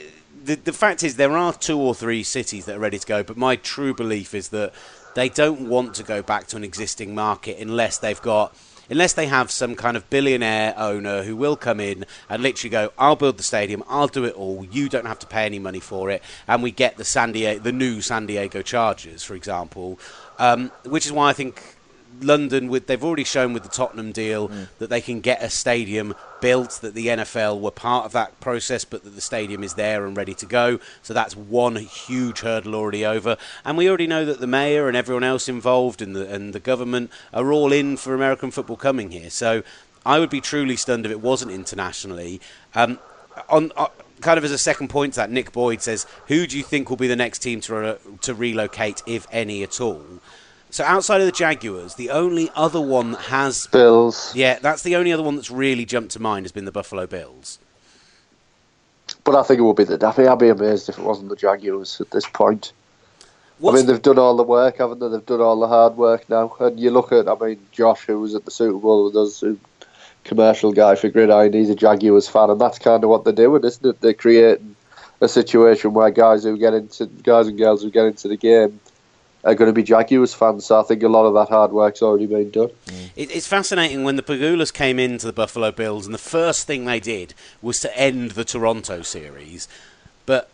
the, 0.43 0.55
the 0.55 0.73
fact 0.73 1.03
is, 1.03 1.15
there 1.15 1.37
are 1.37 1.53
two 1.53 1.79
or 1.79 1.93
three 1.95 2.23
cities 2.23 2.65
that 2.65 2.75
are 2.77 2.79
ready 2.79 2.99
to 2.99 3.07
go, 3.07 3.23
but 3.23 3.37
my 3.37 3.55
true 3.55 3.93
belief 3.93 4.33
is 4.33 4.49
that 4.49 4.73
they 5.15 5.29
don't 5.29 5.69
want 5.69 5.93
to 5.95 6.03
go 6.03 6.21
back 6.21 6.47
to 6.47 6.57
an 6.57 6.63
existing 6.63 7.13
market 7.13 7.59
unless 7.59 7.97
they've 7.97 8.21
got 8.21 8.55
unless 8.89 9.13
they 9.13 9.27
have 9.27 9.51
some 9.51 9.75
kind 9.75 9.97
of 9.97 10.09
billionaire 10.09 10.73
owner 10.77 11.23
who 11.23 11.35
will 11.35 11.55
come 11.55 11.79
in 11.79 12.05
and 12.29 12.43
literally 12.43 12.69
go, 12.69 12.91
"I'll 12.97 13.15
build 13.15 13.37
the 13.37 13.43
stadium, 13.43 13.83
I'll 13.87 14.07
do 14.07 14.25
it 14.25 14.33
all. 14.33 14.65
You 14.69 14.89
don't 14.89 15.05
have 15.05 15.19
to 15.19 15.27
pay 15.27 15.45
any 15.45 15.59
money 15.59 15.79
for 15.79 16.09
it," 16.09 16.21
and 16.47 16.63
we 16.63 16.71
get 16.71 16.97
the 16.97 17.05
San 17.05 17.31
Diego, 17.31 17.59
the 17.59 17.71
new 17.71 18.01
San 18.01 18.25
Diego 18.25 18.61
Chargers, 18.61 19.23
for 19.23 19.35
example, 19.35 19.99
um, 20.39 20.71
which 20.85 21.05
is 21.05 21.11
why 21.11 21.29
I 21.29 21.33
think 21.33 21.72
London, 22.23 22.67
with 22.67 22.87
they've 22.87 23.03
already 23.03 23.23
shown 23.23 23.53
with 23.53 23.63
the 23.63 23.69
Tottenham 23.69 24.11
deal 24.11 24.49
mm. 24.49 24.67
that 24.79 24.89
they 24.89 25.01
can 25.01 25.21
get 25.21 25.41
a 25.43 25.49
stadium 25.49 26.13
built. 26.41 26.79
That 26.81 26.93
the 26.93 27.07
NFL 27.07 27.59
were 27.59 27.71
part 27.71 28.05
of 28.05 28.11
that 28.13 28.39
process, 28.39 28.85
but 28.85 29.03
that 29.03 29.11
the 29.11 29.21
stadium 29.21 29.63
is 29.63 29.75
there 29.75 30.05
and 30.05 30.15
ready 30.15 30.33
to 30.35 30.45
go. 30.45 30.79
So 31.01 31.13
that's 31.13 31.35
one 31.35 31.75
huge 31.75 32.41
hurdle 32.41 32.75
already 32.75 33.05
over. 33.05 33.37
And 33.65 33.77
we 33.77 33.87
already 33.87 34.07
know 34.07 34.25
that 34.25 34.39
the 34.39 34.47
mayor 34.47 34.87
and 34.87 34.97
everyone 34.97 35.23
else 35.23 35.47
involved 35.49 36.01
and 36.01 36.15
the 36.15 36.33
and 36.33 36.53
the 36.53 36.59
government 36.59 37.11
are 37.33 37.51
all 37.51 37.71
in 37.71 37.97
for 37.97 38.13
American 38.13 38.51
football 38.51 38.77
coming 38.77 39.11
here. 39.11 39.29
So 39.29 39.63
I 40.05 40.19
would 40.19 40.29
be 40.29 40.41
truly 40.41 40.75
stunned 40.75 41.05
if 41.05 41.11
it 41.11 41.21
wasn't 41.21 41.51
internationally. 41.51 42.41
Um, 42.75 42.99
on, 43.49 43.71
uh, 43.75 43.87
kind 44.21 44.37
of 44.37 44.43
as 44.43 44.51
a 44.51 44.57
second 44.57 44.89
point 44.89 45.13
to 45.13 45.21
that, 45.21 45.31
Nick 45.31 45.51
Boyd 45.51 45.81
says, 45.81 46.05
"Who 46.27 46.47
do 46.47 46.57
you 46.57 46.63
think 46.63 46.89
will 46.89 46.97
be 46.97 47.07
the 47.07 47.15
next 47.15 47.39
team 47.39 47.61
to 47.61 47.75
re- 47.75 47.97
to 48.21 48.33
relocate, 48.33 49.01
if 49.05 49.27
any 49.31 49.63
at 49.63 49.79
all?" 49.79 50.05
So 50.73 50.83
outside 50.83 51.21
of 51.21 51.27
the 51.27 51.31
Jaguars, 51.31 51.93
the 51.93 52.09
only 52.09 52.49
other 52.55 52.81
one 52.81 53.11
that 53.11 53.21
has 53.21 53.67
Bills. 53.67 54.35
Yeah, 54.35 54.57
that's 54.57 54.81
the 54.81 54.95
only 54.95 55.13
other 55.13 55.21
one 55.21 55.35
that's 55.35 55.51
really 55.51 55.85
jumped 55.85 56.13
to 56.13 56.19
mind 56.19 56.45
has 56.45 56.51
been 56.51 56.65
the 56.65 56.71
Buffalo 56.71 57.05
Bills. 57.05 57.59
But 59.23 59.35
I 59.35 59.43
think 59.43 59.59
it 59.59 59.61
would 59.61 59.75
be 59.75 59.83
the. 59.83 60.03
I 60.03 60.11
think 60.11 60.27
I'd 60.27 60.39
be 60.39 60.49
amazed 60.49 60.89
if 60.89 60.97
it 60.97 61.03
wasn't 61.03 61.29
the 61.29 61.35
Jaguars 61.35 62.01
at 62.01 62.09
this 62.09 62.25
point. 62.25 62.71
What's 63.59 63.75
I 63.75 63.77
mean, 63.77 63.85
they've 63.85 64.01
done 64.01 64.17
all 64.17 64.35
the 64.35 64.41
work, 64.41 64.77
haven't 64.79 64.97
they? 64.97 65.09
They've 65.09 65.23
done 65.23 65.41
all 65.41 65.59
the 65.59 65.67
hard 65.67 65.95
work 65.95 66.27
now. 66.27 66.55
And 66.59 66.79
you 66.79 66.89
look 66.89 67.11
at, 67.11 67.27
I 67.27 67.35
mean, 67.35 67.59
Josh, 67.71 68.07
who 68.07 68.19
was 68.19 68.33
at 68.33 68.45
the 68.45 68.49
Super 68.49 68.79
Bowl 68.79 69.05
with 69.05 69.15
us, 69.15 69.41
who, 69.41 69.59
commercial 70.23 70.73
guy 70.73 70.95
for 70.95 71.09
Gridiron, 71.09 71.53
he's 71.53 71.69
a 71.69 71.75
Jaguars 71.75 72.27
fan, 72.27 72.49
and 72.49 72.59
that's 72.59 72.79
kind 72.79 73.03
of 73.03 73.11
what 73.11 73.25
they're 73.25 73.33
doing, 73.33 73.63
isn't 73.63 73.85
it? 73.85 74.01
They're 74.01 74.15
creating 74.15 74.75
a 75.21 75.27
situation 75.29 75.93
where 75.93 76.09
guys 76.09 76.43
who 76.43 76.57
get 76.57 76.73
into 76.73 77.05
guys 77.05 77.45
and 77.45 77.59
girls 77.59 77.83
who 77.83 77.91
get 77.91 78.05
into 78.05 78.27
the 78.27 78.37
game 78.37 78.79
are 79.43 79.55
going 79.55 79.67
to 79.67 79.73
be 79.73 79.83
Jaguars 79.83 80.33
fans. 80.33 80.65
So 80.65 80.79
I 80.79 80.83
think 80.83 81.03
a 81.03 81.07
lot 81.07 81.25
of 81.25 81.33
that 81.33 81.49
hard 81.49 81.71
work's 81.71 82.01
already 82.01 82.27
been 82.27 82.49
done. 82.49 82.69
Mm. 82.87 83.09
It's 83.15 83.47
fascinating 83.47 84.03
when 84.03 84.15
the 84.15 84.23
Pegulas 84.23 84.73
came 84.73 84.99
into 84.99 85.25
the 85.25 85.33
Buffalo 85.33 85.71
Bills, 85.71 86.05
and 86.05 86.13
the 86.13 86.19
first 86.19 86.65
thing 86.65 86.85
they 86.85 86.99
did 86.99 87.33
was 87.61 87.79
to 87.81 87.97
end 87.97 88.31
the 88.31 88.45
Toronto 88.45 89.01
series. 89.01 89.67
But 90.25 90.49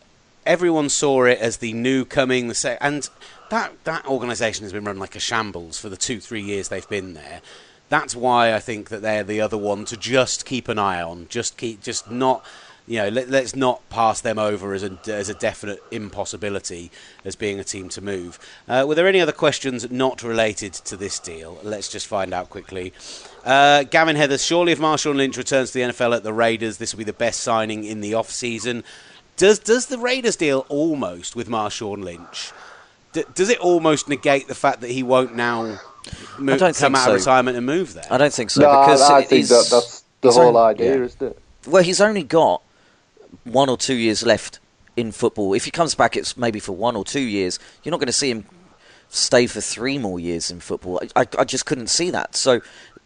everyone 0.46 0.90
saw 0.90 1.26
it 1.26 1.40
as 1.40 1.58
the 1.58 1.74
new 1.74 2.06
coming, 2.06 2.48
the 2.48 2.56
se- 2.56 2.80
and 2.82 3.08
that 3.50 3.84
that 3.84 4.06
organisation 4.08 4.64
has 4.64 4.74
been 4.74 4.84
run 4.84 4.98
like 4.98 5.16
a 5.16 5.20
shambles 5.20 5.80
for 5.80 5.90
the 5.90 5.98
two 5.98 6.20
three 6.20 6.42
years 6.42 6.70
they've 6.70 6.90
been 6.90 7.14
there. 7.14 7.42
That's 7.90 8.16
why 8.16 8.54
I 8.54 8.60
think 8.60 8.90
that 8.90 9.02
they're 9.02 9.24
the 9.24 9.42
other 9.42 9.58
one 9.58 9.86
to 9.86 9.98
just 9.98 10.46
keep 10.46 10.68
an 10.68 10.78
eye 10.78 11.02
on, 11.02 11.28
just 11.28 11.58
keep, 11.58 11.82
just 11.82 12.10
not 12.10 12.46
you 12.90 12.98
know, 12.98 13.10
let, 13.10 13.32
us 13.32 13.56
not 13.56 13.88
pass 13.92 14.20
them 14.20 14.40
over 14.40 14.74
as 14.74 14.82
a, 14.82 14.98
as 15.08 15.30
a 15.30 15.36
definite 15.36 15.80
impossibility 15.92 16.90
as 17.24 17.36
being 17.36 17.60
a 17.60 17.64
team 17.64 17.88
to 17.90 18.02
move. 18.02 18.40
Uh, 18.68 18.84
were 18.88 18.96
there 18.96 19.08
any 19.08 19.22
other 19.22 19.32
questions 19.32 19.92
not 19.92 20.24
related 20.24 20.74
to 20.74 20.98
this 20.98 21.20
deal? 21.20 21.60
Let's 21.62 21.88
just 21.88 22.08
find 22.08 22.34
out 22.34 22.50
quickly. 22.50 22.92
Uh, 23.46 23.84
Gavin 23.84 24.16
Heather, 24.16 24.40
surely 24.40 24.72
if 24.72 24.80
Marshawn 24.80 25.18
Lynch 25.18 25.38
returns 25.38 25.70
to 25.70 25.78
the 25.78 25.94
NFL 25.94 26.16
at 26.16 26.24
the 26.24 26.34
Raiders, 26.34 26.78
this 26.78 26.92
will 26.92 26.98
be 26.98 27.04
the 27.04 27.14
best 27.14 27.42
signing 27.42 27.84
in 27.84 28.02
the 28.02 28.16
off 28.16 28.32
season. 28.32 28.84
Does 29.38 29.60
does 29.60 29.86
the 29.86 30.00
Raiders 30.00 30.36
deal 30.36 30.66
almost 30.68 31.36
with 31.36 31.48
Marshawn 31.48 32.04
Lynch? 32.04 32.52
D- 33.14 33.24
does 33.36 33.50
it 33.50 33.60
almost 33.60 34.10
negate 34.10 34.48
the 34.48 34.56
fact 34.56 34.82
that 34.82 34.90
he 34.90 35.04
won't 35.04 35.36
now 35.36 35.80
move, 36.40 36.60
come 36.60 36.96
out 36.96 37.06
so. 37.06 37.14
of 37.14 37.20
retirement 37.20 37.56
and 37.56 37.68
move 37.68 37.94
there? 37.94 38.08
I 38.10 38.18
don't 38.18 38.34
think 38.34 38.50
so. 38.50 38.62
No, 38.62 38.82
because 38.82 39.02
I, 39.04 39.18
I 39.18 39.24
think 39.24 39.48
that, 39.48 39.68
that's 39.70 40.04
the 40.22 40.32
whole 40.32 40.58
idea, 40.58 40.98
yeah. 40.98 41.06
isn't 41.06 41.22
it? 41.22 41.40
Well, 41.68 41.84
he's 41.84 42.02
only 42.02 42.24
got 42.24 42.64
one 43.50 43.70
or 43.70 43.78
two 43.78 43.96
years 43.96 44.24
left 44.24 44.60
in 44.96 45.12
football. 45.12 45.54
If 45.54 45.66
he 45.66 45.72
comes 45.72 45.96
back, 45.96 46.16
it's 46.16 46.38
maybe 46.38 46.60
for 46.60 46.74
one 46.74 46.96
or 46.96 47.04
two 47.06 47.22
years. 47.22 47.60
You're 47.84 47.92
not 47.92 48.00
going 48.00 48.08
to 48.08 48.14
see 48.14 48.30
him 48.32 48.46
stay 49.10 49.48
for 49.48 49.62
three 49.62 49.98
more 49.98 50.20
years 50.20 50.52
in 50.52 50.60
football. 50.60 51.02
I, 51.16 51.22
I, 51.22 51.28
I 51.40 51.44
just 51.44 51.66
couldn't 51.66 51.88
see 51.88 52.12
that. 52.12 52.36
So 52.36 52.62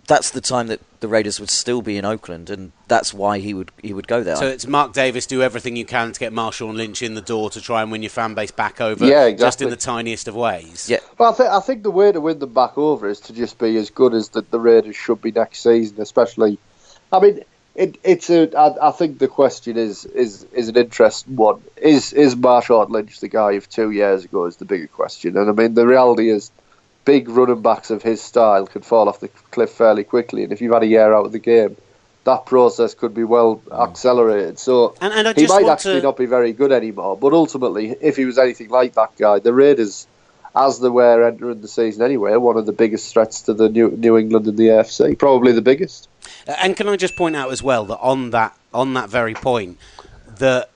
that's 0.08 0.32
the 0.32 0.42
time 0.42 0.68
that 0.68 0.82
the 1.00 1.08
Raiders 1.08 1.40
would 1.40 1.50
still 1.50 1.82
be 1.82 1.98
in 1.98 2.04
Oakland, 2.04 2.50
and 2.50 2.72
that's 2.90 3.14
why 3.14 3.40
he 3.40 3.54
would 3.54 3.72
he 3.82 3.94
would 3.94 4.08
go 4.08 4.22
there. 4.24 4.36
So 4.36 4.48
it's 4.48 4.68
Mark 4.68 4.92
Davis. 4.94 5.26
Do 5.26 5.42
everything 5.42 5.76
you 5.78 5.86
can 5.86 6.12
to 6.12 6.20
get 6.20 6.34
Marshawn 6.34 6.76
Lynch 6.76 7.02
in 7.02 7.14
the 7.14 7.22
door 7.22 7.50
to 7.52 7.62
try 7.62 7.82
and 7.82 7.92
win 7.92 8.02
your 8.04 8.10
fan 8.10 8.34
base 8.34 8.52
back 8.52 8.82
over. 8.82 9.06
Yeah, 9.06 9.32
Just 9.32 9.62
in 9.62 9.70
the 9.70 9.78
tiniest 9.78 10.28
of 10.28 10.36
ways. 10.36 10.90
yeah, 10.90 10.98
Well, 11.18 11.34
I, 11.34 11.38
th- 11.38 11.50
I 11.50 11.60
think 11.62 11.84
the 11.84 11.92
way 11.92 12.12
to 12.12 12.20
win 12.20 12.40
them 12.40 12.54
back 12.54 12.78
over 12.78 13.08
is 13.08 13.20
to 13.22 13.34
just 13.34 13.58
be 13.60 13.78
as 13.78 13.90
good 13.90 14.14
as 14.14 14.30
the, 14.30 14.42
the 14.42 14.60
Raiders 14.60 14.96
should 14.98 15.22
be 15.22 15.32
next 15.32 15.62
season, 15.64 16.02
especially. 16.02 16.58
I 17.14 17.20
mean, 17.20 17.42
it, 17.76 17.98
it's 18.04 18.30
a. 18.30 18.56
I, 18.56 18.90
I 18.90 18.92
think 18.92 19.20
the 19.20 19.28
question 19.28 19.78
is 19.78 20.06
is 20.06 20.44
is 20.54 20.70
an 20.70 20.78
interesting 20.78 21.36
one. 21.36 21.62
Is 21.78 22.14
is 22.14 22.36
Marshawn 22.36 22.90
Lynch 22.90 23.20
the 23.20 23.28
guy 23.28 23.54
of 23.54 23.70
two 23.70 23.92
years 23.92 24.26
ago? 24.26 24.46
Is 24.46 24.58
the 24.58 24.66
bigger 24.66 24.88
question, 24.88 25.38
and 25.38 25.50
I 25.50 25.54
mean 25.54 25.74
the 25.74 25.88
reality 25.88 26.30
is, 26.30 26.52
big 27.06 27.30
running 27.30 27.62
backs 27.62 27.90
of 27.90 28.04
his 28.04 28.22
style 28.22 28.68
can 28.68 28.82
fall 28.82 29.10
off 29.10 29.20
the 29.20 29.28
cliff 29.28 29.72
fairly 29.72 30.04
quickly, 30.04 30.44
and 30.44 30.52
if 30.54 30.62
you've 30.62 30.74
had 30.74 30.84
a 30.84 30.88
year 30.88 31.14
out 31.14 31.26
of 31.26 31.32
the 31.32 31.40
game. 31.40 31.76
That 32.26 32.46
process 32.46 32.94
could 32.94 33.14
be 33.14 33.26
well 33.26 33.62
accelerated. 33.70 34.58
So 34.58 34.96
And, 35.02 35.12
and 35.14 35.38
he 35.38 35.46
might 35.46 35.68
actually 35.68 36.00
to. 36.00 36.04
not 36.04 36.16
be 36.16 36.26
very 36.26 36.54
good 36.54 36.72
anymore. 36.72 37.18
But 37.18 37.34
ultimately, 37.34 37.98
if 38.00 38.16
he 38.16 38.24
was 38.24 38.38
anything 38.38 38.70
like 38.70 38.94
that 38.94 39.18
guy, 39.18 39.40
the 39.40 39.52
Raiders, 39.52 40.08
as 40.56 40.80
they 40.80 40.90
were 40.90 41.24
entering 41.28 41.62
the 41.62 41.68
season 41.68 42.04
anyway, 42.04 42.36
one 42.36 42.58
of 42.58 42.66
the 42.66 42.74
biggest 42.74 43.12
threats 43.12 43.42
to 43.44 43.54
the 43.54 43.70
New, 43.70 43.90
New 43.92 44.18
England 44.18 44.48
and 44.48 44.58
the 44.58 44.68
AFC. 44.68 45.18
Probably 45.18 45.52
the 45.52 45.62
biggest. 45.62 46.08
Uh, 46.48 46.56
and 46.62 46.76
can 46.76 46.88
I 46.88 46.96
just 46.96 47.16
point 47.16 47.36
out 47.36 47.52
as 47.52 47.64
well 47.64 47.86
that 47.86 48.00
on 48.00 48.30
that 48.32 48.56
on 48.74 48.94
that 48.94 49.10
very 49.10 49.34
point, 49.34 49.78
that 50.38 50.70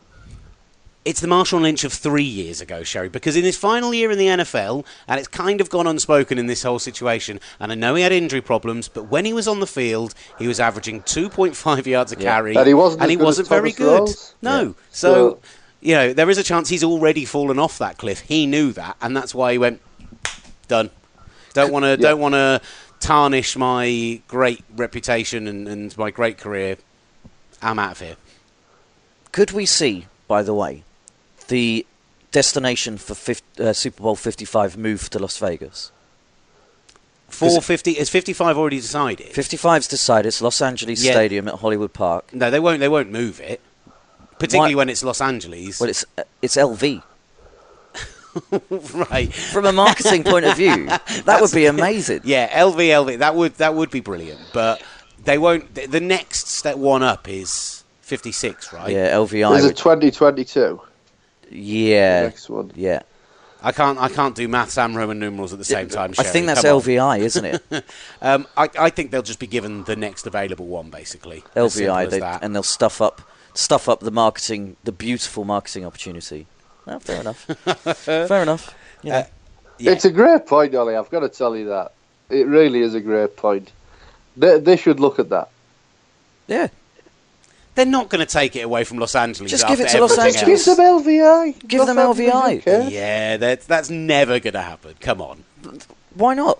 it's 1.06 1.22
the 1.22 1.28
Marshall 1.28 1.62
Lynch 1.62 1.84
of 1.86 1.94
three 1.94 2.22
years 2.24 2.60
ago, 2.60 2.84
Sherry, 2.84 3.08
because 3.08 3.38
in 3.38 3.44
his 3.44 3.56
final 3.56 3.94
year 3.94 4.12
in 4.12 4.18
the 4.18 4.26
NFL, 4.28 4.84
and 5.08 5.18
it's 5.20 5.28
kind 5.30 5.62
of 5.62 5.70
gone 5.70 5.88
unspoken 5.88 6.38
in 6.38 6.48
this 6.48 6.64
whole 6.64 6.80
situation, 6.80 7.40
and 7.62 7.72
I 7.72 7.76
know 7.76 7.96
he 7.96 8.04
had 8.04 8.12
injury 8.12 8.42
problems, 8.42 8.90
but 8.90 9.04
when 9.10 9.24
he 9.24 9.32
was 9.32 9.48
on 9.48 9.62
the 9.62 9.68
field, 9.68 10.14
he 10.38 10.48
was 10.50 10.60
averaging 10.60 11.04
2.5 11.04 11.86
yards 11.86 12.12
a 12.12 12.16
Yeah. 12.16 12.22
carry, 12.24 12.56
And 12.58 12.68
he 12.68 12.74
wasn't 12.74 13.04
as 13.04 13.10
he 13.10 13.16
wasn't 13.18 13.48
very 13.48 13.72
Thomas 13.72 14.34
good. 14.42 14.46
No. 14.46 14.62
Yeah. 14.62 14.74
So, 14.92 15.14
So- 15.14 15.40
you 15.88 15.94
know, 15.94 16.12
there 16.12 16.30
is 16.30 16.38
a 16.38 16.44
chance 16.44 16.68
he's 16.68 16.84
already 16.84 17.24
fallen 17.24 17.58
off 17.58 17.78
that 17.78 17.98
cliff. 17.98 18.20
He 18.20 18.46
knew 18.46 18.74
that, 18.74 18.98
and 19.02 19.16
that's 19.16 19.34
why 19.34 19.54
he 19.54 19.58
went, 19.58 19.80
done. 20.68 20.90
Don't 21.54 21.72
want 21.72 21.86
to, 21.86 21.96
don't 21.96 22.20
want 22.20 22.34
to 22.34 22.60
tarnish 23.00 23.56
my 23.56 24.20
great 24.28 24.66
reputation 24.76 25.48
and, 25.48 25.66
and 25.66 25.98
my 25.98 26.12
great 26.12 26.38
career. 26.38 26.76
I'm 27.62 27.80
out 27.80 27.92
of 27.94 28.00
here. 28.02 28.18
could 29.32 29.52
we 29.52 29.66
see, 29.66 30.08
by 30.28 30.44
the 30.44 30.54
way, 30.54 30.84
the 31.48 31.86
destination 32.34 32.98
for 32.98 33.16
50, 33.16 33.64
uh, 33.64 33.72
Super 33.72 34.04
Bowl 34.04 34.18
55 34.18 34.76
move 34.76 35.10
to 35.12 35.20
Las 35.20 35.38
Vegas? 35.38 35.94
450 37.30 37.92
is 37.92 38.10
55 38.10 38.58
already 38.58 38.82
decided? 38.82 39.28
55's 39.28 39.88
decided. 39.88 40.28
It's 40.28 40.42
Los 40.42 40.62
Angeles 40.62 41.02
Yeah. 41.02 41.14
Stadium 41.14 41.48
at 41.48 41.56
Hollywood 41.56 41.94
Park. 41.94 42.34
No, 42.34 42.52
they 42.52 42.60
won't. 42.60 42.82
They 42.82 42.90
won't 42.90 43.10
move 43.10 43.40
it, 43.40 43.62
particularly 44.40 44.76
Why- 44.76 44.80
when 44.80 44.90
it's 44.90 45.04
Los 45.04 45.22
Angeles. 45.22 45.80
Well, 45.80 45.90
it's 45.90 46.06
uh, 46.18 46.24
it's 46.42 46.56
LV. 46.56 47.04
right. 49.12 49.34
From 49.34 49.66
a 49.66 49.72
marketing 49.72 50.24
point 50.24 50.46
of 50.46 50.56
view, 50.56 50.86
that 51.26 51.40
would 51.42 51.52
be 51.52 51.66
amazing. 51.66 52.22
Yeah, 52.24 52.48
LV, 52.62 52.76
LV. 52.76 53.20
That 53.20 53.36
would 53.36 53.56
that 53.56 53.74
would 53.74 53.90
be 53.90 54.00
brilliant. 54.00 54.40
But 54.54 54.82
they 55.24 55.38
won't. 55.38 55.74
The, 55.74 55.88
the 55.88 56.00
next 56.00 56.48
step 56.48 56.78
one 56.78 57.04
up 57.04 57.28
is 57.28 57.84
56, 58.02 58.74
right? 58.74 58.92
Yeah, 58.94 59.12
LVI. 59.14 59.58
Is 59.58 59.66
it 59.66 59.78
2022? 59.78 60.82
yeah, 61.50 62.24
Next 62.24 62.50
one. 62.50 62.72
yeah. 62.76 63.02
I 63.64 63.72
can't. 63.72 63.98
I 64.00 64.10
can't 64.10 64.36
do 64.36 64.48
maths 64.48 64.78
and 64.78 64.96
Roman 64.96 65.18
numerals 65.18 65.52
at 65.52 65.58
the 65.60 65.66
same 65.66 65.90
time. 65.90 66.14
I 66.20 66.24
think 66.24 66.46
that's 66.46 66.62
Come 66.62 66.76
on. 66.76 66.82
LVI, 66.82 67.20
isn't 67.20 67.46
it? 67.46 67.64
Um, 68.22 68.48
I, 68.56 68.70
I 68.80 68.90
think 68.92 69.12
they'll 69.12 69.22
just 69.22 69.40
be 69.40 69.48
given 69.48 69.84
the 69.84 69.96
next 69.96 70.26
available 70.28 70.68
one, 70.68 70.90
basically. 70.90 71.44
As 71.56 71.74
simple 71.74 71.96
LVI, 71.96 72.10
they, 72.10 72.20
that. 72.20 72.44
and 72.44 72.56
they'll 72.56 72.64
stuff 72.64 73.02
up 73.02 73.22
stuff 73.58 73.90
up 73.90 74.00
the 74.02 74.12
marketing, 74.12 74.76
the 74.84 74.92
beautiful 74.92 75.44
marketing 75.46 75.86
opportunity. 75.86 76.46
Oh, 76.86 77.00
fair 77.00 77.22
enough. 77.22 77.40
fair 77.98 78.42
enough. 78.44 78.74
You 79.04 79.12
know. 79.12 79.18
Uh, 79.20 79.24
Yeah. 79.80 79.92
It's 79.92 80.06
a 80.06 80.12
great 80.12 80.48
point, 80.48 80.74
Olly. 80.74 80.96
I've 80.96 81.10
got 81.12 81.20
to 81.20 81.30
tell 81.30 81.56
you 81.56 81.68
that. 81.68 81.92
It 82.30 82.48
really 82.48 82.82
is 82.82 82.96
a 82.96 83.00
great 83.02 83.36
point. 83.38 83.72
They, 84.36 84.60
they 84.60 84.76
should 84.76 85.00
look 85.00 85.20
at 85.20 85.30
that. 85.30 85.50
yeah, 86.48 86.68
They're 87.76 87.86
not 87.86 88.10
going 88.10 88.26
to 88.26 88.32
take 88.32 88.56
it 88.56 88.62
away 88.62 88.84
from 88.86 88.98
Los 88.98 89.16
Angeles. 89.16 89.52
Just 89.52 89.68
give 89.68 89.80
it 89.80 89.90
to 89.90 90.02
Los 90.02 90.18
everything 90.18 90.40
Angeles. 90.42 90.66
Give 90.66 90.78
them 90.78 90.86
LVI. 91.04 91.68
Give 91.68 91.86
them 91.86 91.98
Los 91.98 92.20
Angeles, 92.20 92.64
LVI. 92.66 92.92
Yeah, 92.92 93.38
that's 93.38 93.66
that's 93.68 93.90
never 93.92 94.40
going 94.40 94.54
to 94.54 94.62
happen. 94.62 94.96
Come 95.00 95.22
on. 95.22 95.44
why 96.16 96.34
not? 96.34 96.60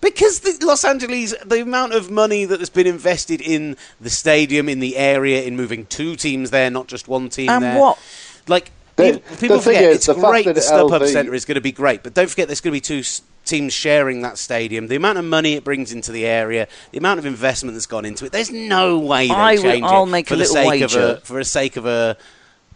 Because 0.00 0.40
the 0.40 0.56
Los 0.64 0.84
Angeles, 0.84 1.34
the 1.44 1.60
amount 1.62 1.92
of 1.92 2.10
money 2.10 2.44
that 2.44 2.60
has 2.60 2.70
been 2.70 2.86
invested 2.86 3.40
in 3.40 3.76
the 4.00 4.10
stadium, 4.10 4.68
in 4.68 4.78
the 4.80 4.96
area, 4.96 5.42
in 5.42 5.56
moving 5.56 5.86
two 5.86 6.14
teams 6.14 6.50
there, 6.50 6.70
not 6.70 6.86
just 6.86 7.08
one 7.08 7.28
team 7.28 7.48
And 7.50 7.64
there. 7.64 7.78
what? 7.78 7.98
Like, 8.46 8.70
The- 8.96 9.14
people, 9.14 9.36
people 9.38 9.56
the 9.56 9.62
forget 9.62 9.82
is, 9.84 9.96
it's 9.96 10.06
the 10.06 10.14
great 10.14 10.44
the 10.44 10.52
StubHub 10.54 11.00
LV 11.00 11.08
Centre 11.12 11.34
is 11.34 11.44
going 11.44 11.56
to 11.56 11.60
be 11.60 11.72
great, 11.72 12.02
but 12.04 12.14
don't 12.14 12.30
forget 12.30 12.46
there's 12.48 12.60
going 12.60 12.72
to 12.72 12.76
be 12.76 12.80
two 12.80 13.02
teams 13.44 13.72
sharing 13.72 14.22
that 14.22 14.38
stadium. 14.38 14.86
The 14.88 14.96
amount 14.96 15.18
of 15.18 15.24
money 15.24 15.54
it 15.54 15.64
brings 15.64 15.90
into 15.92 16.12
the 16.12 16.26
area, 16.26 16.68
the 16.92 16.98
amount 16.98 17.18
of 17.18 17.26
investment 17.26 17.74
that's 17.74 17.86
gone 17.86 18.04
into 18.04 18.24
it, 18.24 18.30
there's 18.32 18.50
no 18.52 18.98
way 18.98 19.26
they 19.28 19.34
I 19.34 19.54
will- 19.56 19.84
I'll 19.84 20.02
it 20.04 20.06
make 20.10 20.28
for 20.28 20.34
a 20.34 20.36
the 20.36 20.42
little 20.44 20.54
sake 20.54 20.82
of 20.82 20.94
a, 20.94 20.98
wager. 20.98 21.20
for 21.24 21.38
the 21.38 21.44
sake 21.44 21.76
of 21.76 21.86
a. 21.86 22.16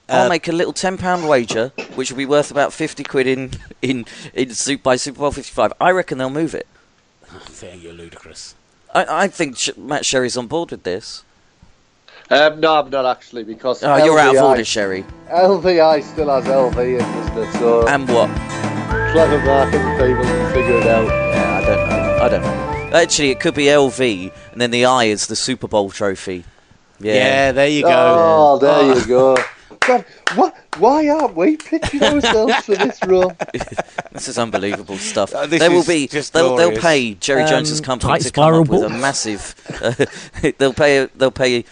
I'll 0.08 0.26
Uh, 0.26 0.28
make 0.28 0.48
a 0.48 0.52
little 0.52 0.72
ten 0.72 0.98
pound 0.98 1.28
wager, 1.28 1.72
which 1.94 2.10
will 2.10 2.18
be 2.18 2.26
worth 2.26 2.50
about 2.50 2.72
fifty 2.72 3.04
quid 3.04 3.26
in 3.28 3.50
in 3.80 4.04
in 4.34 4.52
Super 4.54 4.82
by 4.82 4.96
Super 4.96 5.20
Bowl 5.20 5.30
fifty 5.30 5.52
five. 5.52 5.72
I 5.80 5.90
reckon 5.92 6.18
they'll 6.18 6.28
move 6.30 6.54
it. 6.54 6.66
I 7.36 7.38
think 7.48 7.82
you're 7.82 7.92
ludicrous. 7.92 8.54
I, 8.94 9.24
I 9.24 9.28
think 9.28 9.56
Sh- 9.58 9.70
Matt 9.76 10.04
Sherry's 10.04 10.36
on 10.36 10.46
board 10.46 10.70
with 10.70 10.82
this. 10.82 11.24
Um, 12.30 12.60
no, 12.60 12.76
I'm 12.80 12.90
not 12.90 13.04
actually 13.04 13.42
because 13.44 13.82
Oh, 13.82 13.96
you're 14.04 14.18
out 14.18 14.36
of 14.36 14.42
order, 14.42 14.64
Sherry. 14.64 15.04
LVI 15.30 16.02
still 16.02 16.28
has 16.30 16.44
LV 16.44 16.78
in, 16.78 16.98
doesn't 16.98 17.38
it? 17.38 17.52
So 17.58 17.86
And 17.88 18.08
what? 18.08 18.28
clever 19.12 19.38
marketing 19.44 19.82
people 19.98 20.22
can 20.24 20.52
figure 20.54 20.76
it 20.78 20.86
out. 20.86 21.06
Yeah, 21.06 21.60
I 21.60 21.66
don't 21.66 21.88
know. 21.88 22.18
I 22.22 22.28
don't 22.28 22.42
know. 22.42 22.96
Actually, 22.98 23.30
it 23.30 23.40
could 23.40 23.54
be 23.54 23.64
LV, 23.66 24.32
and 24.52 24.60
then 24.60 24.70
the 24.70 24.84
I 24.86 25.04
is 25.04 25.26
the 25.26 25.36
Super 25.36 25.68
Bowl 25.68 25.90
trophy. 25.90 26.44
Yeah, 27.00 27.14
Yeah. 27.14 27.52
there 27.52 27.68
you 27.68 27.82
go. 27.82 27.88
Oh, 27.90 28.58
there 28.58 28.70
Oh. 28.72 28.94
you 28.94 29.06
go. 29.06 29.36
God, 29.86 30.04
what? 30.34 30.54
Why 30.78 31.08
aren't 31.08 31.36
we 31.36 31.56
pitching 31.56 32.02
ourselves 32.02 32.54
for 32.64 32.74
this 32.76 32.98
role? 33.04 33.32
This 34.12 34.28
is 34.28 34.38
unbelievable 34.38 34.98
stuff. 34.98 35.34
Uh, 35.34 35.46
this 35.46 35.60
they 35.60 35.70
will 35.70 35.84
be. 35.84 36.06
just 36.06 36.34
They'll, 36.34 36.54
they'll 36.54 36.78
pay 36.78 37.14
Jerry 37.14 37.42
Um, 37.44 37.48
Jones's 37.48 37.80
company 37.80 38.18
to 38.18 38.30
come 38.30 38.54
up 38.54 38.68
with 38.68 38.82
a 38.82 38.90
massive. 38.90 39.54
Uh, 39.82 40.50
they'll 40.58 40.74
pay. 40.74 41.06
They'll 41.16 41.30
pay 41.30 41.64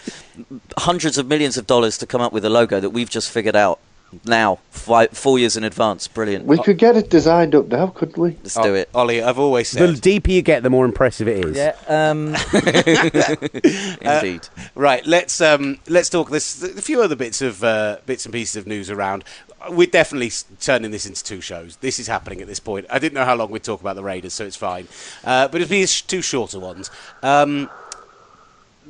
hundreds 0.79 1.19
of 1.19 1.27
millions 1.27 1.55
of 1.57 1.67
dollars 1.67 1.99
to 1.99 2.07
come 2.07 2.19
up 2.19 2.33
with 2.33 2.43
a 2.43 2.49
logo 2.49 2.79
that 2.79 2.89
we've 2.89 3.09
just 3.09 3.29
figured 3.29 3.55
out 3.55 3.79
now, 4.25 4.59
five, 4.69 5.11
four 5.11 5.39
years 5.39 5.57
in 5.57 5.63
advance. 5.63 6.07
Brilliant. 6.07 6.45
We 6.45 6.57
could 6.57 6.77
get 6.77 6.95
it 6.97 7.09
designed 7.09 7.55
up 7.55 7.67
now, 7.67 7.87
couldn't 7.87 8.17
we? 8.17 8.31
Let's 8.43 8.55
do 8.55 8.75
it. 8.75 8.89
Olly, 8.93 9.21
I've 9.21 9.39
always 9.39 9.69
said 9.69 9.95
The 9.95 9.99
deeper 9.99 10.31
you 10.31 10.41
get, 10.41 10.63
the 10.63 10.69
more 10.69 10.85
impressive 10.85 11.27
it 11.27 11.45
is. 11.45 11.57
Yeah. 11.57 11.75
Um, 11.87 12.35
Indeed. 14.01 14.47
Right, 14.75 15.05
let's 15.05 15.39
um, 15.41 15.79
let's 15.87 16.09
talk. 16.09 16.29
There's 16.29 16.63
a 16.63 16.81
few 16.81 17.01
other 17.01 17.15
bits 17.15 17.41
of 17.41 17.63
uh, 17.63 17.97
bits 18.05 18.25
and 18.25 18.33
pieces 18.33 18.55
of 18.55 18.67
news 18.67 18.89
around. 18.89 19.23
We're 19.69 19.87
definitely 19.87 20.31
turning 20.59 20.89
this 20.89 21.05
into 21.05 21.23
two 21.23 21.39
shows. 21.39 21.77
This 21.77 21.99
is 21.99 22.07
happening 22.07 22.41
at 22.41 22.47
this 22.47 22.59
point. 22.59 22.87
I 22.89 22.97
didn't 22.97 23.13
know 23.13 23.25
how 23.25 23.35
long 23.35 23.51
we'd 23.51 23.63
talk 23.63 23.79
about 23.79 23.95
the 23.95 24.03
Raiders, 24.03 24.33
so 24.33 24.45
it's 24.45 24.55
fine. 24.55 24.87
Uh, 25.23 25.47
but 25.47 25.61
it'll 25.61 25.69
be 25.69 25.85
two 25.85 26.23
shorter 26.23 26.59
ones. 26.59 26.89
Um, 27.21 27.69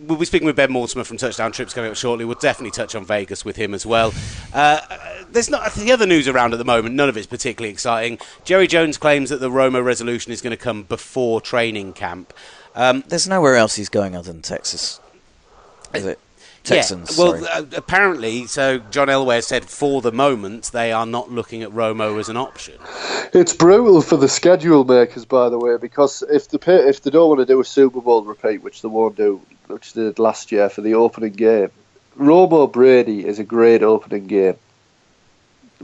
we'll 0.08 0.18
be 0.18 0.26
speaking 0.26 0.46
with 0.46 0.56
Ben 0.56 0.72
Mortimer 0.72 1.04
from 1.04 1.18
Touchdown 1.18 1.52
Trips 1.52 1.74
coming 1.74 1.92
up 1.92 1.98
shortly. 1.98 2.26
We'll 2.26 2.36
definitely 2.36 2.72
touch 2.72 2.96
on 2.96 3.06
Vegas 3.06 3.46
with 3.46 3.56
him 3.56 3.74
as 3.74 3.86
well. 3.86 4.14
Uh, 4.54 4.80
there's 5.32 5.50
not 5.50 5.74
the 5.74 5.92
other 5.92 6.06
news 6.06 6.28
around 6.28 6.54
at 6.54 6.58
the 6.58 6.66
moment. 6.66 6.96
None 6.96 7.10
of 7.10 7.18
it's 7.18 7.28
particularly 7.28 7.72
exciting. 7.72 8.20
Jerry 8.44 8.68
Jones 8.68 8.98
claims 8.98 9.30
that 9.30 9.40
the 9.40 9.50
Romo 9.50 9.84
resolution 9.84 10.32
is 10.32 10.42
going 10.42 10.52
to 10.52 10.62
come 10.62 10.84
before 10.84 11.42
training 11.42 11.94
camp. 11.94 12.34
Um, 12.76 13.04
There's 13.08 13.28
nowhere 13.28 13.56
else 13.56 13.76
he's 13.76 13.90
going 13.90 14.16
other 14.16 14.32
than 14.32 14.42
Texas. 14.42 15.00
Is 15.94 16.06
it? 16.06 16.20
Texans. 16.64 17.18
Yeah. 17.18 17.24
Well, 17.24 17.48
uh, 17.52 17.66
apparently, 17.76 18.46
so 18.46 18.80
John 18.92 19.08
Elway 19.08 19.44
said 19.44 19.66
for 19.66 20.02
the 20.02 20.12
moment 20.12 20.72
they 20.72 20.92
are 20.92 21.06
not 21.06 21.32
looking 21.32 21.64
at 21.64 21.72
Romo 21.72 22.20
as 22.20 22.30
an 22.30 22.38
option. 22.38 22.76
It's 23.34 23.54
brutal 23.54 24.02
for 24.02 24.18
the 24.18 24.28
schedule 24.28 24.84
makers, 24.84 25.26
by 25.26 25.50
the 25.50 25.58
way, 25.58 25.78
because 25.78 26.24
if 26.30 26.50
the 26.50 26.60
if 26.88 27.02
they 27.02 27.12
don't 27.12 27.30
want 27.30 27.40
to 27.40 27.46
do 27.46 27.60
a 27.60 27.66
Super 27.66 28.02
Bowl 28.02 28.24
repeat, 28.24 28.62
which 28.62 28.82
they 28.82 28.88
won't 28.88 29.16
do, 29.16 29.42
which 29.68 29.94
they 29.94 30.04
did 30.04 30.20
last 30.20 30.52
year 30.52 30.70
for 30.70 30.82
the 30.82 30.94
opening 30.96 31.34
game, 31.34 31.72
Romo 32.18 32.72
Brady 32.72 33.26
is 33.26 33.40
a 33.40 33.44
great 33.44 33.82
opening 33.82 34.28
game. 34.28 34.58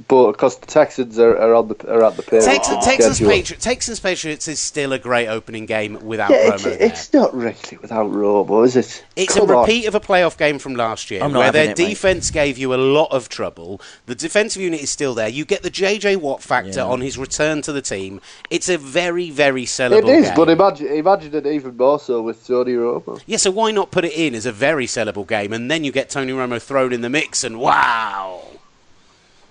But 0.07 0.33
because 0.33 0.57
the 0.59 0.65
Texans 0.67 1.17
are, 1.19 1.37
are 1.37 1.55
on 1.55 1.69
the 1.69 1.91
are 1.91 2.03
at 2.03 2.15
the 2.17 2.23
Patriots 2.23 2.45
Texans, 2.45 2.85
Texans, 2.85 3.15
schedule. 3.17 3.31
Patri- 3.33 3.57
Texans 3.57 3.99
Patriots 3.99 4.47
is 4.47 4.59
still 4.59 4.93
a 4.93 4.99
great 4.99 5.27
opening 5.27 5.65
game 5.65 5.97
without 6.05 6.29
Yeah, 6.29 6.49
Romo 6.49 6.53
it's, 6.53 6.63
there. 6.63 6.77
it's 6.79 7.13
not 7.13 7.33
really 7.35 7.77
without 7.81 8.11
Romo, 8.11 8.65
is 8.65 8.75
it? 8.75 9.03
It's 9.15 9.33
Come 9.33 9.49
a 9.49 9.53
on. 9.55 9.61
repeat 9.61 9.85
of 9.87 9.95
a 9.95 9.99
playoff 9.99 10.37
game 10.37 10.59
from 10.59 10.75
last 10.75 11.09
year 11.09 11.27
where 11.27 11.51
their 11.51 11.63
it, 11.71 11.77
mate. 11.77 11.89
defense 11.89 12.29
gave 12.31 12.57
you 12.57 12.73
a 12.73 12.77
lot 12.77 13.11
of 13.11 13.29
trouble. 13.29 13.81
The 14.05 14.15
defensive 14.15 14.61
unit 14.61 14.81
is 14.81 14.89
still 14.89 15.13
there. 15.15 15.27
You 15.29 15.45
get 15.45 15.63
the 15.63 15.71
JJ 15.71 16.17
Watt 16.17 16.43
factor 16.43 16.79
Yeah. 16.79 16.85
on 16.85 17.01
his 17.01 17.17
return 17.17 17.61
to 17.63 17.71
the 17.71 17.81
team. 17.81 18.21
It's 18.49 18.69
a 18.69 18.77
very, 18.77 19.29
very 19.31 19.65
sellable 19.65 19.99
It 19.99 20.09
is, 20.09 20.25
game. 20.27 20.35
but 20.35 20.49
imagine 20.49 20.87
imagine 20.87 21.33
it 21.35 21.45
even 21.47 21.75
more 21.77 21.99
so 21.99 22.21
with 22.21 22.45
Tony 22.45 22.73
Romo. 22.73 23.19
yeah, 23.25 23.37
so 23.37 23.51
why 23.51 23.71
not 23.71 23.91
put 23.91 24.05
it 24.05 24.13
in 24.13 24.35
as 24.35 24.45
a 24.45 24.51
very 24.51 24.85
sellable 24.85 25.25
game 25.27 25.53
and 25.53 25.71
then 25.71 25.83
you 25.83 25.91
get 25.91 26.09
Tony 26.09 26.33
Romo 26.33 26.61
thrown 26.61 26.93
in 26.93 27.01
the 27.01 27.09
mix 27.09 27.43
and 27.43 27.59
wow. 27.59 28.41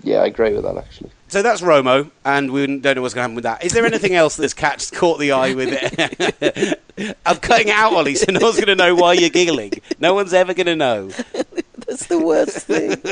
Yeah, 0.07 0.19
I 0.19 0.27
agree 0.27 0.53
with 0.53 0.63
that 0.63 0.77
actually. 0.77 1.11
So 1.27 1.43
that's 1.43 1.61
Romo, 1.63 2.13
and 2.25 2.53
we 2.53 2.65
don't 2.79 2.95
know 2.95 3.03
what's 3.03 3.13
going 3.13 3.23
to 3.23 3.23
happen 3.23 3.35
with 3.35 3.43
that. 3.43 3.65
Is 3.65 3.73
there 3.73 3.85
anything 3.85 4.15
else 4.15 4.37
that's 4.37 4.55
catch, 4.55 4.93
caught 4.93 5.19
the 5.19 5.33
eye 5.33 5.55
with 5.55 5.71
it? 5.73 7.19
I'm 7.27 7.39
cutting 7.39 7.67
it 7.67 7.75
out, 7.75 7.93
Olly, 7.93 8.15
so 8.15 8.31
no 8.31 8.39
one's 8.39 8.55
going 8.55 8.69
to 8.69 8.77
know 8.77 8.95
why 8.95 9.15
you're 9.15 9.31
giggling. 9.31 9.73
No 9.99 10.15
one's 10.15 10.33
ever 10.33 10.55
going 10.55 10.67
to 10.67 10.77
know. 10.77 11.09
That's 11.89 12.07
the 12.07 12.21
worst 12.21 12.59
thing. 12.69 13.03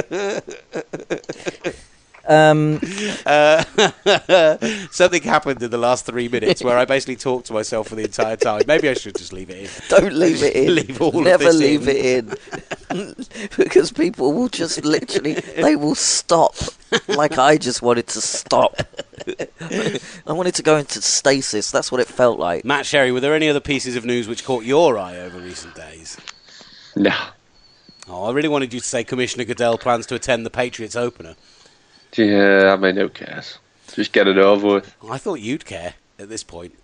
um, 2.29 2.81
Uh, 3.27 3.65
something 4.91 5.23
happened 5.23 5.63
in 5.63 5.71
the 5.71 5.79
last 5.79 6.07
three 6.07 6.29
minutes 6.29 6.63
where 6.63 6.77
I 6.77 6.85
basically 6.85 7.17
talked 7.17 7.47
to 7.47 7.53
myself 7.53 7.89
for 7.89 7.95
the 7.95 8.05
entire 8.05 8.37
time. 8.37 8.63
Maybe 8.67 8.89
I 8.89 8.95
should 8.95 9.17
just 9.17 9.33
leave 9.33 9.51
it 9.51 9.65
in. 9.65 9.71
don't 9.89 10.13
leave 10.15 10.43
it 10.43 10.55
in. 10.55 10.75
Leave 10.75 11.01
all 11.01 11.19
of 11.19 11.25
Never 11.25 11.45
this 11.45 11.57
leave 11.57 11.89
in. 11.89 11.97
it 11.97 12.39
in. 12.91 13.15
because 13.57 13.93
people 13.93 14.33
will 14.33 14.49
just 14.49 14.85
literally, 14.85 15.35
they 15.35 15.77
will 15.77 15.95
stop. 15.95 16.55
Like 17.09 17.39
I 17.39 17.57
just 17.57 17.83
wanted 17.83 18.07
to 18.09 18.21
stop. 18.21 18.81
I 20.27 20.33
wanted 20.33 20.55
to 20.57 20.63
go 20.63 20.77
into 20.77 21.01
stasis. 21.03 21.71
That's 21.71 21.91
what 21.91 22.01
it 22.01 22.07
felt 22.07 22.39
like. 22.39 22.65
Matt 22.65 22.87
Sherry, 22.87 23.11
were 23.11 23.21
there 23.21 23.35
any 23.35 23.49
other 23.49 23.61
pieces 23.61 23.97
of 23.97 24.05
news 24.05 24.29
which 24.29 24.45
caught 24.45 24.65
your 24.65 24.99
eye 24.99 25.17
over 25.17 25.39
recent 25.39 25.75
days? 25.75 26.17
Nah. 26.95 27.31
Oh, 28.07 28.25
I 28.25 28.33
really 28.33 28.49
wanted 28.49 28.73
you 28.75 28.81
to 28.81 28.87
say 28.87 29.03
Commissioner 29.03 29.45
Goodell 29.45 29.79
plans 29.79 30.07
to 30.07 30.15
attend 30.15 30.45
the 30.45 30.51
Patriots 30.51 30.95
opener. 30.95 31.35
Yeah, 32.17 32.73
I 32.73 32.77
mean, 32.77 32.97
who 32.97 33.09
cares? 33.09 33.59
Just 33.93 34.13
get 34.13 34.27
it 34.27 34.39
over 34.39 34.75
with. 34.75 34.97
I 35.09 35.19
thought 35.19 35.41
you'd 35.41 35.65
care 35.65 35.95
at 36.19 36.29
this 36.29 36.43
point. 36.43 36.75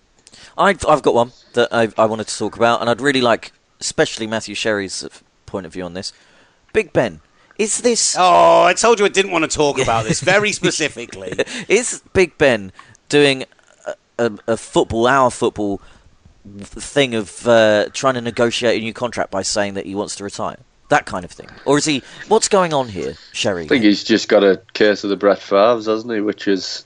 I've, 0.57 0.85
I've 0.87 1.03
got 1.03 1.15
one 1.15 1.33
that 1.55 1.69
I, 1.73 1.89
I 1.99 2.07
wanted 2.07 2.29
to 2.29 2.39
talk 2.39 2.57
about, 2.57 2.81
and 2.81 2.89
I'd 2.89 3.01
really 3.01 3.21
like, 3.21 3.53
especially 3.81 4.27
Matthew 4.27 4.55
Sherry's 4.55 5.07
point 5.47 5.67
of 5.67 5.73
view 5.73 5.85
on 5.85 5.95
this. 5.95 6.13
Big 6.73 6.93
Ben, 6.93 7.21
is 7.59 7.83
this 7.83 8.17
Oh, 8.19 8.63
I 8.63 8.75
told 8.75 9.01
you 9.01 9.05
I 9.05 9.09
didn't 9.09 9.33
want 9.33 9.51
to 9.51 9.57
talk 9.57 9.81
about 9.81 10.05
this 10.05 10.21
very 10.35 10.53
specifically. 10.53 11.35
is 11.69 12.03
Big 12.13 12.39
Ben 12.39 12.73
doing 13.09 13.45
a, 13.87 13.95
a, 14.19 14.39
a 14.49 14.57
football, 14.57 15.07
our 15.07 15.31
football 15.31 15.81
thing 16.59 17.15
of 17.15 17.47
uh, 17.47 17.89
trying 17.93 18.15
to 18.15 18.21
negotiate 18.21 18.81
a 18.81 18.85
new 18.85 18.93
contract 18.93 19.31
by 19.31 19.43
saying 19.43 19.75
that 19.75 19.87
he 19.87 19.95
wants 19.95 20.17
to 20.17 20.25
retire? 20.25 20.59
That 20.91 21.07
kind 21.07 21.25
of 21.25 21.31
thing, 21.31 21.49
or 21.65 21.79
is 21.79 21.85
he? 21.85 22.03
What's 22.29 22.49
going 22.49 22.73
on 22.75 22.89
here, 22.89 23.15
Sherry? 23.33 23.65
I 23.65 23.69
think 23.69 23.85
he's 23.85 24.05
just 24.05 24.29
got 24.29 24.43
a 24.43 24.61
case 24.73 25.05
of 25.05 25.11
the 25.11 25.17
Brett 25.17 25.39
Favre's, 25.39 25.87
hasn't 25.87 26.13
he? 26.13 26.21
Which 26.21 26.49
is, 26.49 26.85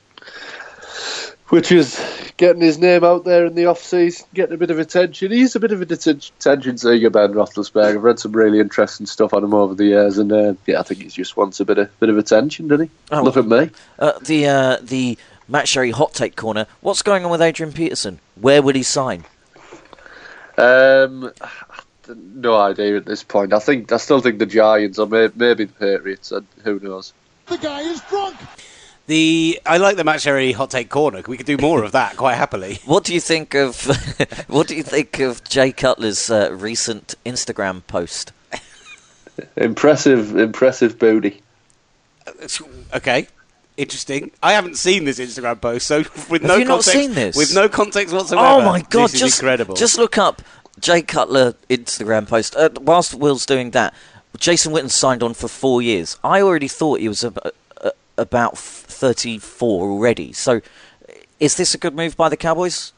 which 1.49 1.73
is 1.73 1.99
getting 2.37 2.61
his 2.61 2.79
name 2.79 3.03
out 3.03 3.25
there 3.25 3.47
in 3.47 3.55
the 3.55 3.65
off 3.65 3.81
season, 3.81 4.27
getting 4.35 4.55
a 4.55 4.59
bit 4.59 4.71
of 4.71 4.79
attention. 4.79 5.33
He's 5.33 5.57
a 5.57 5.61
bit 5.61 5.73
of 5.73 5.81
a 5.81 5.85
attention 5.85 6.77
seeker, 6.77 7.09
Ben 7.11 7.33
Roethlisberger. 7.33 7.97
I've 7.97 8.03
read 8.03 8.19
some 8.19 8.33
really 8.33 8.61
interesting 8.61 9.07
stuff 9.07 9.33
on 9.33 9.43
him 9.43 9.55
over 9.55 9.75
the 9.75 9.87
years, 9.87 10.19
and 10.19 10.31
uh, 10.31 10.55
yeah, 10.67 10.81
I 10.81 10.83
think 10.83 11.01
he 11.01 11.09
just 11.09 11.37
wants 11.37 11.61
a 11.61 11.65
bit 11.65 11.79
of 11.79 11.99
bit 11.99 12.11
of 12.11 12.19
attention, 12.19 12.69
doesn't 12.69 12.87
he? 12.87 12.93
Oh. 13.11 13.23
Look 13.23 13.37
at 13.37 13.47
me. 13.47 13.71
Uh, 13.99 14.19
the 14.21 14.47
uh, 14.47 14.77
the 14.83 15.17
Matt 15.49 15.67
Sherry 15.67 15.93
hot 15.93 16.13
take 16.13 16.37
corner. 16.37 16.67
What's 16.83 17.03
going 17.03 17.25
on 17.25 17.31
with 17.31 17.41
Adrian 17.41 17.73
Peterson? 17.73 18.21
Where 18.39 18.61
would 18.61 18.77
he 18.77 18.83
sign? 18.83 19.25
Um, 20.57 21.33
no 22.09 22.57
idea 22.59 22.97
at 22.97 23.05
this 23.07 23.23
point. 23.23 23.53
I 23.53 23.59
think 23.59 23.91
I 23.93 23.97
still 23.99 24.21
think 24.21 24.39
the 24.39 24.47
Giants 24.47 24.99
or 24.99 25.07
may- 25.07 25.31
maybe 25.35 25.65
the 25.65 25.73
Patriots. 25.73 26.33
and 26.33 26.47
Who 26.65 26.79
knows? 26.81 27.13
The 27.47 27.59
guy 27.59 27.81
is 27.81 28.01
drunk. 28.03 28.37
The 29.07 29.61
I 29.67 29.77
like 29.77 29.97
the 29.97 30.05
Matt 30.05 30.23
Sherry 30.23 30.53
hot 30.53 30.71
take 30.71 30.89
corner. 30.89 31.23
We 31.27 31.37
could 31.37 31.45
do 31.47 31.59
more 31.59 31.85
of 31.85 31.93
that 31.93 32.17
quite 32.17 32.35
happily. 32.37 32.79
What 32.87 33.05
do 33.05 33.13
you 33.13 33.21
think 33.21 33.55
of 33.55 33.85
what 34.49 34.67
do 34.67 34.75
you 34.75 34.83
think 34.83 35.21
of 35.21 35.45
Jay 35.45 35.73
Cutler's 35.73 36.31
uh, 36.31 36.51
recent 36.53 37.15
Instagram 37.27 37.87
post? 37.87 38.33
Impressive, 39.57 40.37
impressive 40.39 40.99
booty. 40.99 41.43
Okay. 42.95 43.27
Interesting. 43.77 44.31
I 44.43 44.53
haven't 44.53 44.77
seen 44.77 45.05
this 45.05 45.19
Instagram 45.19 45.61
post, 45.61 45.87
so 45.89 45.99
with 46.31 46.43
Have 46.43 46.43
no 46.43 46.57
you 46.57 46.65
not 46.65 46.85
seen 46.85 47.13
this? 47.15 47.37
with 47.37 47.53
no 47.55 47.69
context 47.69 48.15
whatsoever. 48.15 48.47
Oh 48.47 48.61
my 48.65 48.83
god! 48.83 49.07
this 49.09 49.15
is 49.15 49.21
just 49.21 49.41
incredible. 49.41 49.75
just 49.75 49.99
look 49.99 50.17
up 50.17 50.41
Jay 50.81 51.03
Cutler 51.03 51.55
Instagram 51.71 52.27
post. 52.29 52.57
Uh, 52.57 52.69
whilst 52.81 53.15
Will's 53.15 53.47
doing 53.47 53.71
that, 53.73 53.95
Jason 54.39 54.73
Witten 54.73 54.91
signed 54.91 55.23
on 55.23 55.35
for 55.35 55.49
four 55.49 55.81
years. 55.83 56.19
I 56.25 56.41
already 56.41 56.69
thought 56.69 57.01
he 57.01 57.09
was 57.09 57.25
ab- 57.25 57.39
uh, 57.83 57.91
about 58.19 58.59
thirty-four 58.59 59.91
already. 59.91 60.33
So, 60.33 60.61
is 61.39 61.57
this 61.57 61.75
a 61.75 61.79
good 61.79 61.95
move 61.95 62.17
by 62.17 62.29
the 62.29 62.37
Cowboys? 62.37 62.93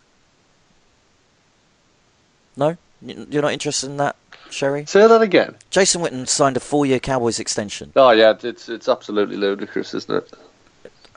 No, 2.56 2.76
You- 3.02 3.26
you're 3.30 3.42
not 3.42 3.52
interested 3.52 3.86
in 3.90 3.98
that, 3.98 4.16
Sherry. 4.50 4.86
Say 4.86 5.06
that 5.06 5.20
again. 5.20 5.56
Jason 5.68 6.00
Witten 6.00 6.26
signed 6.26 6.56
a 6.56 6.60
four-year 6.60 6.98
Cowboys 6.98 7.38
extension. 7.38 7.92
Oh 7.94 8.10
yeah, 8.10 8.32
it's 8.42 8.68
it's 8.70 8.88
absolutely 8.88 9.36
ludicrous, 9.36 9.92
isn't 9.92 10.16
it? 10.16 10.32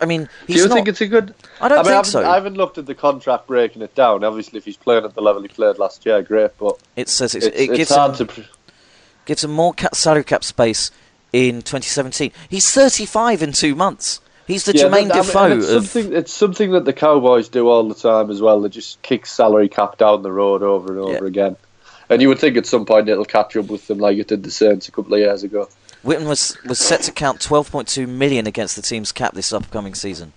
I 0.02 0.06
mean, 0.06 0.30
Do 0.48 0.54
you 0.54 0.68
not. 0.68 0.74
think 0.76 0.88
it's 0.88 1.02
a 1.02 1.08
good? 1.08 1.34
I 1.62 1.68
don't 1.68 1.80
I 1.80 1.82
mean, 1.82 1.86
think 1.86 1.94
I 1.94 1.96
haven't, 1.98 2.12
so. 2.12 2.30
I 2.30 2.36
haven't 2.36 2.56
looked 2.56 2.78
at 2.78 2.86
the 2.86 2.96
contract 2.96 3.48
breaking 3.48 3.82
it 3.82 3.96
down. 3.96 4.24
Obviously, 4.24 4.58
if 4.58 4.66
he's 4.66 4.78
playing 4.78 5.04
at 5.06 5.14
the 5.16 5.22
level 5.22 5.42
he 5.42 5.48
played 5.48 5.78
last 5.78 6.06
year, 6.06 6.22
great. 6.22 6.58
But 6.58 6.80
it 6.96 7.10
says 7.10 7.36
it's, 7.36 7.46
it's, 7.46 7.56
it 7.58 7.62
it's 7.70 7.78
gives 7.78 7.96
hard 7.96 8.20
him, 8.20 8.28
to. 8.28 8.46
gives 9.26 9.44
him 9.44 9.52
more 9.52 9.74
cap, 9.74 9.96
salary 9.96 10.24
cap 10.24 10.44
space 10.44 10.92
in 11.34 11.58
2017. 11.62 12.32
He's 12.50 12.72
35 12.72 13.44
in 13.44 13.52
two 13.54 13.76
months. 13.76 14.22
He's 14.48 14.66
the 14.66 14.74
Yeah, 14.76 14.86
Jermain 14.86 14.90
but, 14.90 14.94
I 14.94 15.02
mean, 15.02 15.24
Defoe 15.26 15.58
it's 15.58 15.70
of. 15.70 15.86
something. 15.88 16.14
It's 16.14 16.34
something 16.34 16.72
that 16.72 16.86
the 16.86 16.94
Cowboys 16.94 17.50
do 17.50 17.68
all 17.70 17.88
the 17.88 17.94
time 17.94 18.32
as 18.32 18.42
well. 18.42 18.62
They 18.62 18.70
just 18.70 19.00
kick 19.04 19.26
salary 19.28 19.70
cap 19.70 19.98
down 20.00 20.24
the 20.24 20.32
road 20.32 20.64
over 20.64 20.92
and 20.92 21.00
over 21.00 21.26
Yeah. 21.26 21.28
again. 21.28 21.56
And 22.10 22.20
you 22.24 22.30
would 22.30 22.40
think 22.40 22.58
at 22.58 22.66
some 22.66 22.86
point 22.86 23.08
it'll 23.10 23.26
catch 23.26 23.56
up 23.56 23.68
with 23.68 23.86
them, 23.86 24.00
like 24.00 24.18
it 24.18 24.28
did 24.28 24.42
the 24.42 24.50
Saints 24.50 24.88
a 24.88 24.92
couple 24.92 25.14
of 25.14 25.20
years 25.20 25.44
ago. 25.44 25.70
Witten 26.04 26.28
was 26.28 26.58
was 26.66 26.80
set 26.80 27.02
to 27.04 27.12
count 27.12 27.40
12.2 27.40 28.08
million 28.08 28.48
against 28.48 28.76
the 28.76 28.82
team's 28.82 29.12
cap 29.12 29.34
this 29.34 29.52
upcoming 29.52 29.96
season. 29.96 30.34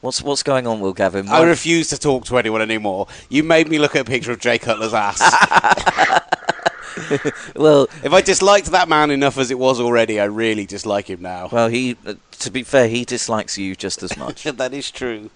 What's 0.00 0.22
what's 0.22 0.44
going 0.44 0.66
on, 0.66 0.80
Will 0.80 0.92
Gavin? 0.92 1.28
I 1.28 1.42
refuse 1.42 1.88
to 1.88 1.98
talk 1.98 2.24
to 2.26 2.38
anyone 2.38 2.62
anymore. 2.62 3.08
You 3.28 3.42
made 3.42 3.68
me 3.68 3.78
look 3.78 3.96
at 3.96 4.02
a 4.02 4.04
picture 4.04 4.30
of 4.30 4.38
Jay 4.38 4.58
Cutler's 4.58 4.94
ass. 4.94 5.20
well, 7.56 7.88
if 8.04 8.12
I 8.12 8.20
disliked 8.20 8.66
that 8.66 8.88
man 8.88 9.10
enough 9.10 9.38
as 9.38 9.50
it 9.50 9.58
was 9.58 9.80
already, 9.80 10.20
I 10.20 10.24
really 10.24 10.66
dislike 10.66 11.10
him 11.10 11.22
now. 11.22 11.48
well, 11.50 11.68
he. 11.68 11.96
Uh, 12.06 12.14
to 12.38 12.52
be 12.52 12.62
fair, 12.62 12.86
he 12.86 13.04
dislikes 13.04 13.58
you 13.58 13.74
just 13.74 14.04
as 14.04 14.16
much. 14.16 14.44
that 14.44 14.72
is 14.72 14.92
true. 14.92 15.30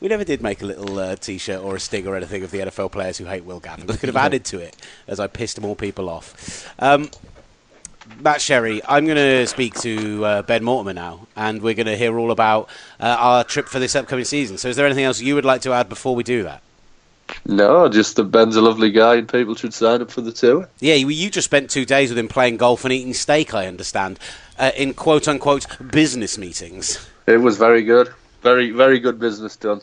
We 0.00 0.08
never 0.08 0.24
did 0.24 0.40
make 0.40 0.62
a 0.62 0.64
little 0.64 0.98
uh, 0.98 1.16
T-shirt 1.16 1.60
or 1.60 1.76
a 1.76 1.80
sting 1.80 2.06
or 2.06 2.16
anything 2.16 2.44
of 2.44 2.52
the 2.52 2.60
NFL 2.60 2.92
players 2.92 3.18
who 3.18 3.26
hate 3.26 3.44
Will 3.44 3.60
Gavin. 3.60 3.86
We 3.86 3.96
could 3.96 4.08
have 4.08 4.16
added 4.26 4.46
to 4.46 4.58
it 4.58 4.74
as 5.06 5.20
I 5.20 5.26
pissed 5.26 5.60
more 5.60 5.76
people 5.76 6.08
off. 6.08 6.72
Um, 6.78 7.10
Matt 8.20 8.40
Sherry, 8.40 8.80
I'm 8.88 9.04
going 9.04 9.16
to 9.16 9.46
speak 9.46 9.74
to 9.80 10.24
uh, 10.24 10.42
Ben 10.42 10.64
Mortimer 10.64 10.94
now, 10.94 11.26
and 11.36 11.62
we're 11.62 11.74
going 11.74 11.86
to 11.86 11.96
hear 11.96 12.18
all 12.18 12.30
about 12.30 12.68
uh, 13.00 13.16
our 13.18 13.44
trip 13.44 13.68
for 13.68 13.78
this 13.78 13.94
upcoming 13.94 14.24
season. 14.24 14.58
So, 14.58 14.68
is 14.68 14.76
there 14.76 14.86
anything 14.86 15.04
else 15.04 15.20
you 15.20 15.34
would 15.34 15.44
like 15.44 15.62
to 15.62 15.72
add 15.72 15.88
before 15.88 16.14
we 16.14 16.22
do 16.22 16.42
that? 16.44 16.62
No, 17.44 17.88
just 17.88 18.16
that 18.16 18.24
Ben's 18.24 18.56
a 18.56 18.60
lovely 18.60 18.90
guy 18.90 19.16
and 19.16 19.28
people 19.28 19.54
should 19.54 19.74
sign 19.74 20.00
up 20.00 20.10
for 20.10 20.20
the 20.20 20.32
tour. 20.32 20.68
Yeah, 20.80 20.94
you, 20.94 21.08
you 21.08 21.30
just 21.30 21.46
spent 21.46 21.70
two 21.70 21.84
days 21.84 22.10
with 22.10 22.18
him 22.18 22.28
playing 22.28 22.56
golf 22.56 22.84
and 22.84 22.92
eating 22.92 23.14
steak. 23.14 23.54
I 23.54 23.66
understand, 23.66 24.18
uh, 24.58 24.70
in 24.76 24.94
quote 24.94 25.26
unquote 25.26 25.66
business 25.90 26.38
meetings. 26.38 27.08
It 27.26 27.38
was 27.38 27.56
very 27.58 27.82
good. 27.82 28.12
Very, 28.42 28.70
very 28.70 29.00
good 29.00 29.18
business 29.18 29.56
done. 29.56 29.80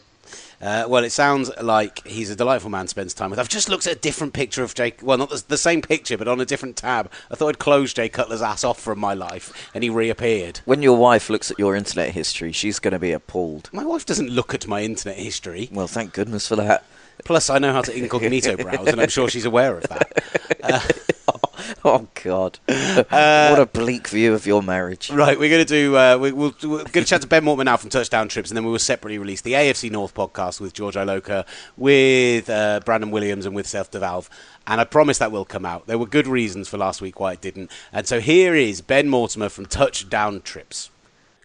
Uh, 0.63 0.86
well, 0.88 1.04
it 1.04 1.10
sounds 1.10 1.52
like 1.62 2.08
he's 2.08 2.30
a 2.30 2.36
delightful 2.38 2.69
man 2.69 2.86
to 2.86 2.89
spend 2.89 3.13
time 3.13 3.30
with. 3.30 3.38
I've 3.38 3.49
just 3.49 3.67
looked 3.67 3.86
at 3.86 3.97
a 3.97 3.99
different 3.99 4.34
picture 4.34 4.63
of 4.63 4.73
Jake. 4.73 5.02
Well, 5.04 5.17
not 5.17 5.30
the, 5.30 5.43
the 5.49 5.58
same 5.58 5.82
picture, 5.82 6.17
but 6.17 6.30
on 6.30 6.39
a 6.39 6.45
different 6.45 6.78
tab. 6.78 7.12
I 7.30 7.36
thought 7.36 7.49
I'd 7.49 7.60
closed 7.60 7.97
Jay 7.97 8.08
Cutler's 8.08 8.41
ass 8.41 8.63
off 8.63 8.80
from 8.80 8.97
my 8.97 9.13
life, 9.13 9.69
and 9.73 9.84
he 9.84 9.89
reappeared. 9.89 10.62
when 10.63 10.82
your 10.82 10.97
wife 10.97 11.30
looks 11.30 11.52
at 11.52 11.60
your 11.60 11.76
internet 11.76 12.12
history, 12.12 12.54
she's 12.54 12.80
going 12.80 12.93
to 12.93 12.99
be 12.99 13.12
appalled. 13.12 13.69
My 13.73 13.84
wife 13.84 14.06
doesn't 14.06 14.30
look 14.30 14.54
at 14.54 14.65
my 14.65 14.84
internet 14.84 15.17
history. 15.17 15.67
Well, 15.69 15.88
thank 15.88 16.13
goodness 16.13 16.47
for 16.47 16.56
that. 16.56 16.86
Plus, 17.26 17.49
I 17.49 17.60
know 17.60 17.73
how 17.73 17.82
to 17.82 17.93
incognito 17.93 18.56
browse, 18.56 18.88
and 18.88 19.02
I'm 19.02 19.10
sure 19.10 19.28
she's 19.28 19.45
aware 19.45 19.78
of 19.78 19.84
that. 19.89 21.13
Oh 21.86 22.08
God! 22.23 22.60
what 22.65 23.60
a 23.60 23.69
bleak 23.71 24.08
view 24.08 24.34
of 24.34 24.45
your 24.45 24.63
marriage. 24.63 25.10
Right, 25.12 25.38
we're 25.38 25.49
going 25.49 25.65
to 25.65 25.73
do. 25.73 25.97
Uh, 25.97 26.17
we, 26.17 26.32
we'll, 26.32 26.56
we're 26.63 26.84
going 26.84 27.04
to 27.04 27.06
chat 27.06 27.21
to 27.21 27.27
Ben 27.27 27.44
Mortimer 27.44 27.65
now 27.65 27.77
from 27.77 27.90
Touchdown 27.90 28.27
Trips, 28.29 28.50
and 28.50 28.58
then 28.58 28.63
we 28.63 28.71
will 28.71 28.79
separately 28.79 29.17
release 29.17 29.42
the 29.42 29.54
AFC 29.54 29.92
North 29.92 30.13
podcast 30.13 30.62
with 30.62 30.73
George 30.73 30.96
Iloka, 30.96 31.46
with 31.75 32.50
uh, 32.50 32.79
Brandon 32.85 33.12
Williams, 33.12 33.46
and 33.46 33.56
with 33.56 33.67
Seth 33.67 33.92
DeValve. 33.92 34.29
And 34.65 34.79
I 34.79 34.85
promise 34.85 35.17
that 35.17 35.31
will 35.31 35.46
come 35.46 35.65
out. 35.65 35.87
There 35.87 35.98
were 35.98 36.08
good 36.08 36.27
reasons 36.27 36.69
for 36.69 36.77
last 36.77 37.02
week 37.02 37.19
why 37.19 37.33
it 37.33 37.42
didn't. 37.42 37.69
And 37.92 38.08
so 38.08 38.19
here 38.19 38.56
is 38.56 38.81
Ben 38.81 39.10
Mortimer 39.10 39.50
from 39.50 39.65
Touchdown 39.65 40.42
Trips. 40.42 40.90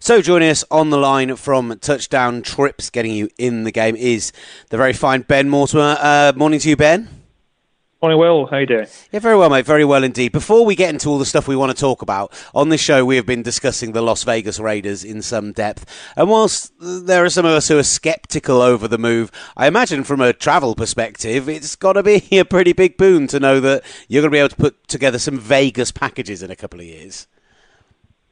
So 0.00 0.22
joining 0.22 0.50
us 0.50 0.64
on 0.70 0.90
the 0.90 0.98
line 0.98 1.34
from 1.34 1.76
Touchdown 1.80 2.42
Trips, 2.42 2.88
getting 2.90 3.12
you 3.12 3.28
in 3.36 3.64
the 3.64 3.72
game, 3.72 3.96
is 3.96 4.32
the 4.68 4.76
very 4.76 4.92
fine 4.92 5.22
Ben 5.22 5.48
Mortimer. 5.48 5.96
Uh, 5.98 6.32
morning 6.36 6.60
to 6.60 6.68
you, 6.68 6.76
Ben. 6.76 7.17
Morning, 8.00 8.20
Will. 8.20 8.46
How 8.46 8.58
you 8.58 8.66
doing? 8.66 8.86
Yeah, 9.10 9.18
very 9.18 9.36
well, 9.36 9.50
mate. 9.50 9.66
Very 9.66 9.84
well 9.84 10.04
indeed. 10.04 10.30
Before 10.30 10.64
we 10.64 10.76
get 10.76 10.90
into 10.90 11.08
all 11.08 11.18
the 11.18 11.26
stuff 11.26 11.48
we 11.48 11.56
want 11.56 11.76
to 11.76 11.80
talk 11.80 12.00
about 12.00 12.32
on 12.54 12.68
this 12.68 12.80
show, 12.80 13.04
we 13.04 13.16
have 13.16 13.26
been 13.26 13.42
discussing 13.42 13.90
the 13.90 14.02
Las 14.02 14.22
Vegas 14.22 14.60
Raiders 14.60 15.02
in 15.02 15.20
some 15.20 15.50
depth. 15.50 15.84
And 16.14 16.30
whilst 16.30 16.72
there 16.78 17.24
are 17.24 17.28
some 17.28 17.44
of 17.44 17.50
us 17.50 17.66
who 17.66 17.76
are 17.76 17.82
sceptical 17.82 18.62
over 18.62 18.86
the 18.86 18.98
move, 18.98 19.32
I 19.56 19.66
imagine 19.66 20.04
from 20.04 20.20
a 20.20 20.32
travel 20.32 20.76
perspective, 20.76 21.48
it's 21.48 21.74
got 21.74 21.94
to 21.94 22.04
be 22.04 22.22
a 22.38 22.44
pretty 22.44 22.72
big 22.72 22.98
boon 22.98 23.26
to 23.26 23.40
know 23.40 23.58
that 23.58 23.82
you're 24.06 24.22
going 24.22 24.30
to 24.30 24.36
be 24.36 24.38
able 24.38 24.50
to 24.50 24.54
put 24.54 24.86
together 24.86 25.18
some 25.18 25.36
Vegas 25.36 25.90
packages 25.90 26.40
in 26.40 26.52
a 26.52 26.56
couple 26.56 26.78
of 26.78 26.86
years. 26.86 27.26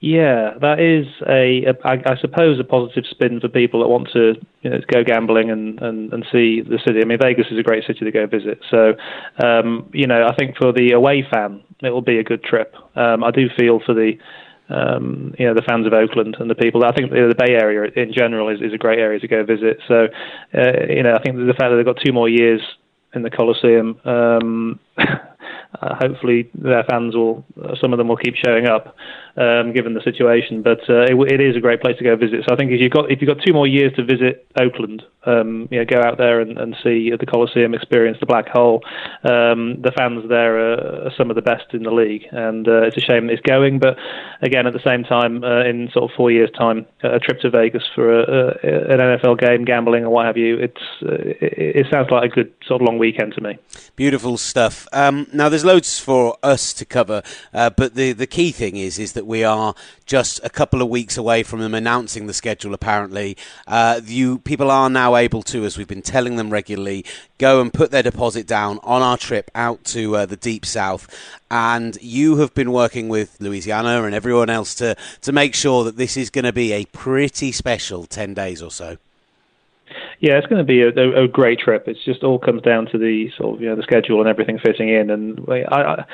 Yeah, 0.01 0.53
that 0.61 0.79
is 0.79 1.07
a, 1.27 1.65
a 1.65 1.75
I, 1.85 2.13
I 2.13 2.17
suppose, 2.21 2.61
a 2.61 2.65
positive 2.65 3.05
spin 3.09 3.41
for 3.41 3.49
people 3.49 3.81
that 3.81 3.89
want 3.89 4.09
to 4.13 4.35
you 4.61 4.71
know, 4.71 4.79
go 4.93 5.03
gambling 5.03 5.51
and, 5.51 5.81
and, 5.81 6.13
and 6.13 6.25
see 6.31 6.61
the 6.61 6.79
city. 6.87 7.01
I 7.01 7.07
mean, 7.07 7.19
Vegas 7.21 7.47
is 7.51 7.59
a 7.59 7.63
great 7.63 7.85
city 7.87 8.05
to 8.05 8.13
go 8.13 8.27
visit. 8.27 8.61
So, 8.71 8.93
um, 9.43 9.89
you 9.95 10.07
know, 10.07 10.27
I 10.27 10.35
think 10.35 10.57
for 10.59 10.71
the 10.71 10.93
away 10.93 11.27
fan, 11.33 11.63
it 11.83 11.91
will 11.91 12.03
be 12.03 12.19
a 12.19 12.25
good 12.25 12.45
trip. 12.45 12.75
Um, 12.95 13.25
I 13.25 13.31
do 13.31 13.49
feel 13.57 13.81
for 13.85 13.95
the 13.95 14.13
um, 14.69 15.33
you 15.39 15.47
know 15.47 15.55
the 15.55 15.63
fans 15.63 15.87
of 15.87 15.93
Oakland 15.93 16.37
and 16.41 16.51
the 16.51 16.55
people. 16.55 16.85
I 16.85 16.93
think 16.93 17.11
the 17.11 17.35
Bay 17.39 17.55
Area 17.55 17.91
in 17.95 18.13
general 18.13 18.49
is, 18.49 18.61
is 18.61 18.75
a 18.75 18.79
great 18.79 18.99
area 18.99 19.21
to 19.21 19.29
go 19.29 19.45
visit. 19.45 19.79
So, 19.87 20.09
uh, 20.53 20.87
you 20.89 21.05
know, 21.05 21.15
I 21.15 21.23
think 21.23 21.37
the 21.37 21.55
fact 21.57 21.71
that 21.71 21.77
they've 21.77 21.85
got 21.85 22.03
two 22.05 22.13
more 22.13 22.29
years 22.29 22.61
in 23.15 23.23
the 23.23 23.31
Coliseum. 23.31 24.01
Um, 24.05 24.81
hopefully, 25.81 26.51
their 26.55 26.85
fans 26.85 27.15
will. 27.15 27.45
Some 27.81 27.93
of 27.93 27.99
them 27.99 28.09
will 28.09 28.17
keep 28.17 28.35
showing 28.35 28.67
up 28.67 28.97
um, 29.37 29.73
given 29.73 29.95
the 29.95 30.01
situation. 30.01 30.63
But 30.63 30.81
uh, 30.89 31.05
it, 31.05 31.15
it 31.33 31.41
is 31.41 31.57
a 31.57 31.61
great 31.61 31.81
place 31.81 31.97
to 31.99 32.05
go 32.05 32.17
visit. 32.17 32.45
So 32.47 32.55
I 32.55 32.57
think 32.57 32.73
if 32.73 32.81
you've 32.81 32.93
got 32.93 33.11
if 33.11 33.21
you've 33.21 33.29
got 33.29 33.45
two 33.45 33.53
more 33.53 33.67
years 33.67 33.93
to 33.97 34.05
visit 34.05 34.47
Oakland, 34.59 35.03
um, 35.25 35.69
you 35.71 35.79
know, 35.79 35.85
go 35.85 36.01
out 36.01 36.19
there 36.19 36.41
and, 36.41 36.59
and 36.59 36.77
see 36.83 37.11
the 37.19 37.27
Coliseum, 37.27 37.75
experience 37.75 38.19
the 38.21 38.27
Black 38.27 38.49
Hole. 38.49 38.83
Um, 39.25 39.83
the 39.83 39.93
fans 39.97 40.29
there 40.29 40.57
are, 40.57 41.07
are, 41.07 41.13
some 41.17 41.31
of 41.31 41.37
the 41.37 41.43
best 41.43 41.75
in 41.75 41.83
the 41.83 41.91
league, 41.91 42.25
and 42.31 42.67
uh, 42.67 42.83
it's 42.83 42.97
a 42.97 43.01
shame 43.01 43.29
it's 43.29 43.43
going. 43.43 43.79
But 43.79 43.97
again, 44.41 44.67
at 44.67 44.73
the 44.73 44.83
same 44.85 45.05
time, 45.05 45.45
uh, 45.45 45.65
in 45.65 45.91
sort 45.93 46.11
of 46.11 46.17
four 46.17 46.31
years' 46.31 46.51
time, 46.57 46.87
a 47.03 47.19
trip 47.19 47.41
to 47.41 47.51
Vegas 47.51 47.83
for 47.95 48.21
a, 48.21 48.23
a, 48.23 48.93
an 48.93 48.99
NFL 49.01 49.39
game, 49.41 49.65
gambling 49.65 50.05
or 50.05 50.11
what 50.11 50.27
have 50.27 50.37
you, 50.37 50.59
it's 50.59 50.81
uh, 51.03 51.15
it, 51.41 51.77
it, 51.77 51.87
sounds 51.91 52.11
like 52.11 52.31
a 52.31 52.35
good 52.35 52.53
sort 52.67 52.81
of 52.81 52.87
long 52.87 52.99
weekend 52.99 53.35
to 53.35 53.41
me. 53.41 53.59
Beautiful 53.97 54.37
stuff. 54.37 54.86
Um, 54.93 55.27
now, 55.33 55.49
there's 55.49 55.65
loads 55.65 55.99
for 55.99 56.37
us 56.43 56.73
to 56.75 56.85
cover, 56.85 57.23
uh, 57.53 57.71
but 57.71 57.95
the 57.95 58.13
the 58.13 58.27
key 58.27 58.53
thing 58.53 58.77
is 58.77 58.99
is 58.99 59.13
that 59.13 59.27
we 59.27 59.45
are 59.45 59.75
just 60.07 60.41
a 60.45 60.51
couple 60.51 60.83
of 60.83 60.89
weeks 60.89 61.17
away 61.17 61.43
from 61.43 61.61
them 61.61 61.75
announcing 61.75 62.27
the 62.27 62.35
schedule. 62.35 62.75
Apparently, 62.75 63.37
uh, 63.67 64.01
you 64.05 64.39
people 64.39 64.71
are 64.71 64.89
now 64.89 65.17
able 65.17 65.43
to, 65.43 65.65
as 65.65 65.77
we've 65.77 65.89
been 65.89 66.03
telling 66.03 66.37
them 66.37 66.51
regularly, 66.51 67.05
go 67.39 67.61
and 67.61 67.73
put 67.73 67.91
their 67.91 68.03
deposit 68.03 68.47
down 68.47 68.79
on 68.83 69.03
our 69.03 69.17
trip 69.17 69.51
out 69.55 69.85
to 69.85 70.17
uh, 70.17 70.27
the 70.27 70.37
deep 70.37 70.65
south. 70.65 71.09
And 71.51 71.97
you 72.01 72.37
have 72.37 72.55
been 72.55 72.73
working 72.73 73.09
with 73.09 73.37
Louisiana 73.41 74.03
and 74.05 74.15
everyone 74.15 74.51
else 74.51 74.75
to 74.77 74.97
to 75.23 75.33
make 75.33 75.55
sure 75.55 75.85
that 75.85 75.97
this 75.97 76.17
is 76.17 76.31
going 76.31 76.45
to 76.45 76.53
be 76.53 76.73
a 76.73 76.85
pretty 76.87 77.53
special 77.53 78.07
ten 78.07 78.35
days 78.35 78.63
or 78.63 78.71
so. 78.71 78.99
Yeah, 80.21 80.39
it's 80.39 80.47
going 80.47 80.59
to 80.59 80.65
be 80.65 80.83
a, 80.83 81.25
a, 81.25 81.29
great 81.29 81.59
trip. 81.59 81.89
It 81.89 81.99
just 82.05 82.23
all 82.23 82.39
comes 82.39 82.63
down 82.63 82.87
to 82.87 82.99
the 82.99 83.31
sort 83.37 83.57
of 83.57 83.61
you 83.61 83.69
know 83.69 83.77
the 83.77 83.83
schedule 83.83 84.21
and 84.21 84.29
everything 84.29 84.59
fitting 84.59 84.89
in. 84.89 85.11
And 85.11 85.41
I, 85.49 85.63
I, 85.71 86.05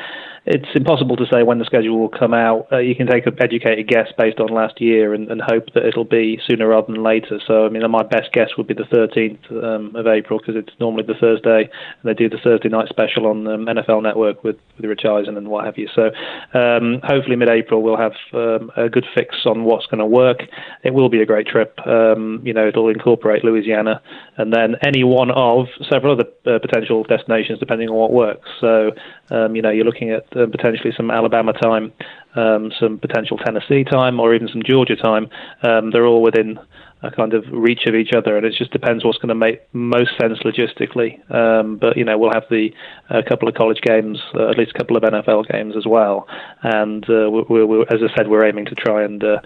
it's 0.44 0.68
impossible 0.74 1.16
to 1.16 1.26
say 1.32 1.44
when 1.44 1.61
the 1.61 1.64
schedule 1.64 2.00
will 2.00 2.09
come 2.09 2.34
out. 2.34 2.66
Uh, 2.72 2.78
you 2.78 2.96
can 2.96 3.07
take 3.07 3.26
an 3.26 3.36
educated 3.40 3.86
guess 3.86 4.09
based 4.18 4.40
on 4.40 4.48
last 4.48 4.80
year 4.80 5.14
and, 5.14 5.30
and, 5.30 5.40
hope 5.40 5.72
that 5.74 5.84
it'll 5.84 6.05
be 6.05 6.40
sooner 6.46 6.68
rather 6.68 6.92
than 6.92 7.03
later. 7.03 7.40
So, 7.46 7.66
I 7.66 7.68
mean, 7.68 7.88
my 7.90 8.03
best 8.03 8.32
guess 8.32 8.50
would 8.57 8.66
be 8.66 8.74
the 8.74 8.84
13th 8.84 9.50
um, 9.62 9.94
of 9.94 10.07
April 10.07 10.38
because 10.38 10.57
it's 10.57 10.72
normally 10.80 11.05
the 11.05 11.14
Thursday, 11.14 11.68
and 11.68 12.05
they 12.05 12.14
do 12.14 12.28
the 12.28 12.38
Thursday 12.38 12.68
night 12.68 12.88
special 12.88 13.26
on 13.26 13.46
um, 13.46 13.66
NFL 13.66 14.03
Network 14.03 14.42
with, 14.42 14.57
with 14.76 14.84
Rich 14.84 15.05
Eisen 15.05 15.36
and 15.36 15.48
what 15.48 15.64
have 15.64 15.78
you. 15.78 15.88
So, 15.94 16.11
um, 16.59 17.00
hopefully, 17.05 17.36
mid-April 17.36 17.82
we'll 17.82 17.96
have 17.96 18.14
um, 18.32 18.70
a 18.76 18.88
good 18.88 19.07
fix 19.14 19.36
on 19.46 19.64
what's 19.64 19.86
going 19.86 20.00
to 20.00 20.07
work. 20.07 20.42
It 20.82 20.94
will 20.94 21.09
be 21.09 21.22
a 21.22 21.26
great 21.26 21.46
trip. 21.46 21.78
Um, 21.86 22.40
you 22.44 22.53
know, 22.53 22.66
it'll 22.66 22.88
incorporate 22.88 23.44
Louisiana 23.44 23.91
and 24.36 24.53
then 24.53 24.76
any 24.84 25.05
one 25.05 25.30
of 25.30 25.66
several 25.90 26.12
other 26.12 26.28
uh, 26.47 26.59
potential 26.59 27.05
destinations 27.05 27.59
depending 27.59 27.88
on 27.88 27.95
what 27.95 28.12
works. 28.12 28.49
So, 28.61 28.93
um, 29.30 29.57
you 29.57 29.62
know, 29.62 29.70
you're 29.70 29.84
looking 29.84 30.11
at 30.11 30.24
uh, 30.36 30.47
potentially 30.47 30.93
some 30.97 31.11
Alabama 31.11 31.53
time, 31.53 31.93
um, 32.34 32.72
some 32.78 32.99
potential 32.99 33.38
Tennessee 33.38 33.84
time, 33.84 34.20
or 34.20 34.34
even 34.34 34.49
some 34.49 34.62
Georgia 34.62 34.97
time. 34.97 35.28
Um, 35.62 35.90
they're 35.90 36.07
all 36.07 36.22
within 36.22 36.59
a 37.03 37.11
kind 37.11 37.34
of 37.34 37.45
reach 37.51 37.86
of 37.86 37.95
each 37.95 38.12
other, 38.16 38.36
and 38.36 38.47
it 38.47 38.55
just 38.57 38.70
depends 38.70 39.05
what's 39.05 39.18
going 39.18 39.28
to 39.28 39.34
make 39.34 39.62
most 39.72 40.11
sense 40.20 40.38
logistically. 40.45 41.18
Um, 41.34 41.76
but 41.76 41.97
you 41.97 42.05
know, 42.05 42.16
we'll 42.16 42.32
have 42.32 42.45
the 42.49 42.70
a 43.11 43.22
couple 43.22 43.49
of 43.49 43.55
college 43.55 43.80
games, 43.82 44.20
uh, 44.34 44.49
at 44.49 44.57
least 44.57 44.72
a 44.74 44.78
couple 44.78 44.97
of 44.97 45.03
NFL 45.03 45.51
games 45.51 45.74
as 45.76 45.84
well, 45.86 46.26
and 46.62 47.05
uh, 47.11 47.28
we, 47.30 47.64
we, 47.64 47.82
as 47.90 48.01
I 48.03 48.16
said, 48.16 48.28
we're 48.28 48.47
aiming 48.47 48.66
to 48.66 48.74
try 48.74 49.03
and 49.03 49.22
uh, 49.22 49.38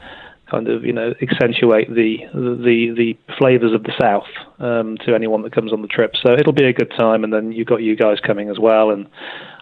kind 0.50 0.68
of 0.68 0.84
you 0.84 0.92
know 0.92 1.12
accentuate 1.20 1.88
the 1.88 2.18
the 2.32 2.94
the 2.96 3.16
flavors 3.38 3.72
of 3.72 3.82
the 3.82 3.92
South 4.00 4.26
um, 4.58 4.96
to 4.98 5.14
anyone 5.14 5.42
that 5.42 5.52
comes 5.52 5.72
on 5.72 5.82
the 5.82 5.88
trip. 5.88 6.14
So 6.24 6.32
it'll 6.32 6.52
be 6.52 6.66
a 6.66 6.72
good 6.72 6.92
time, 6.96 7.24
and 7.24 7.32
then 7.32 7.52
you've 7.52 7.66
got 7.66 7.82
you 7.82 7.96
guys 7.96 8.18
coming 8.20 8.48
as 8.48 8.58
well, 8.58 8.90
and 8.90 9.06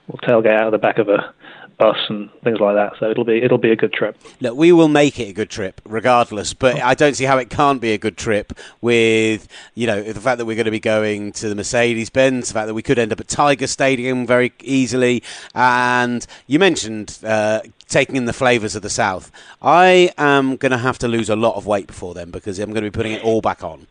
we'll 0.08 0.18
tailgate 0.18 0.58
out 0.58 0.66
of 0.66 0.72
the 0.72 0.78
back 0.78 0.98
of 0.98 1.08
a 1.08 1.34
bus 1.78 1.96
and 2.08 2.30
things 2.42 2.60
like 2.60 2.76
that. 2.76 2.92
So 2.98 3.10
it'll 3.10 3.24
be 3.24 3.42
it'll 3.42 3.58
be 3.58 3.70
a 3.70 3.76
good 3.76 3.92
trip. 3.92 4.16
Look, 4.40 4.56
we 4.56 4.72
will 4.72 4.88
make 4.88 5.18
it 5.18 5.28
a 5.28 5.32
good 5.32 5.50
trip 5.50 5.80
regardless, 5.84 6.54
but 6.54 6.80
I 6.80 6.94
don't 6.94 7.14
see 7.14 7.24
how 7.24 7.38
it 7.38 7.50
can't 7.50 7.80
be 7.80 7.92
a 7.92 7.98
good 7.98 8.16
trip 8.16 8.52
with 8.80 9.48
you 9.74 9.86
know 9.86 10.02
the 10.02 10.20
fact 10.20 10.38
that 10.38 10.44
we're 10.44 10.56
going 10.56 10.66
to 10.66 10.70
be 10.70 10.80
going 10.80 11.32
to 11.32 11.48
the 11.48 11.54
Mercedes 11.54 12.10
Benz, 12.10 12.48
the 12.48 12.54
fact 12.54 12.66
that 12.66 12.74
we 12.74 12.82
could 12.82 12.98
end 12.98 13.12
up 13.12 13.20
at 13.20 13.28
Tiger 13.28 13.66
Stadium 13.66 14.26
very 14.26 14.52
easily, 14.62 15.22
and 15.54 16.26
you 16.46 16.58
mentioned. 16.58 17.18
Uh, 17.24 17.62
taking 17.94 18.16
in 18.16 18.24
the 18.24 18.32
flavours 18.32 18.74
of 18.74 18.82
the 18.82 18.90
South. 18.90 19.30
I 19.62 20.10
am 20.18 20.56
going 20.56 20.72
to 20.72 20.78
have 20.78 20.98
to 20.98 21.08
lose 21.08 21.30
a 21.30 21.36
lot 21.36 21.54
of 21.54 21.66
weight 21.66 21.86
before 21.86 22.12
then 22.12 22.30
because 22.30 22.58
I'm 22.58 22.70
going 22.72 22.84
to 22.84 22.90
be 22.90 22.94
putting 22.94 23.12
it 23.12 23.24
all 23.24 23.40
back 23.40 23.62
on. 23.62 23.86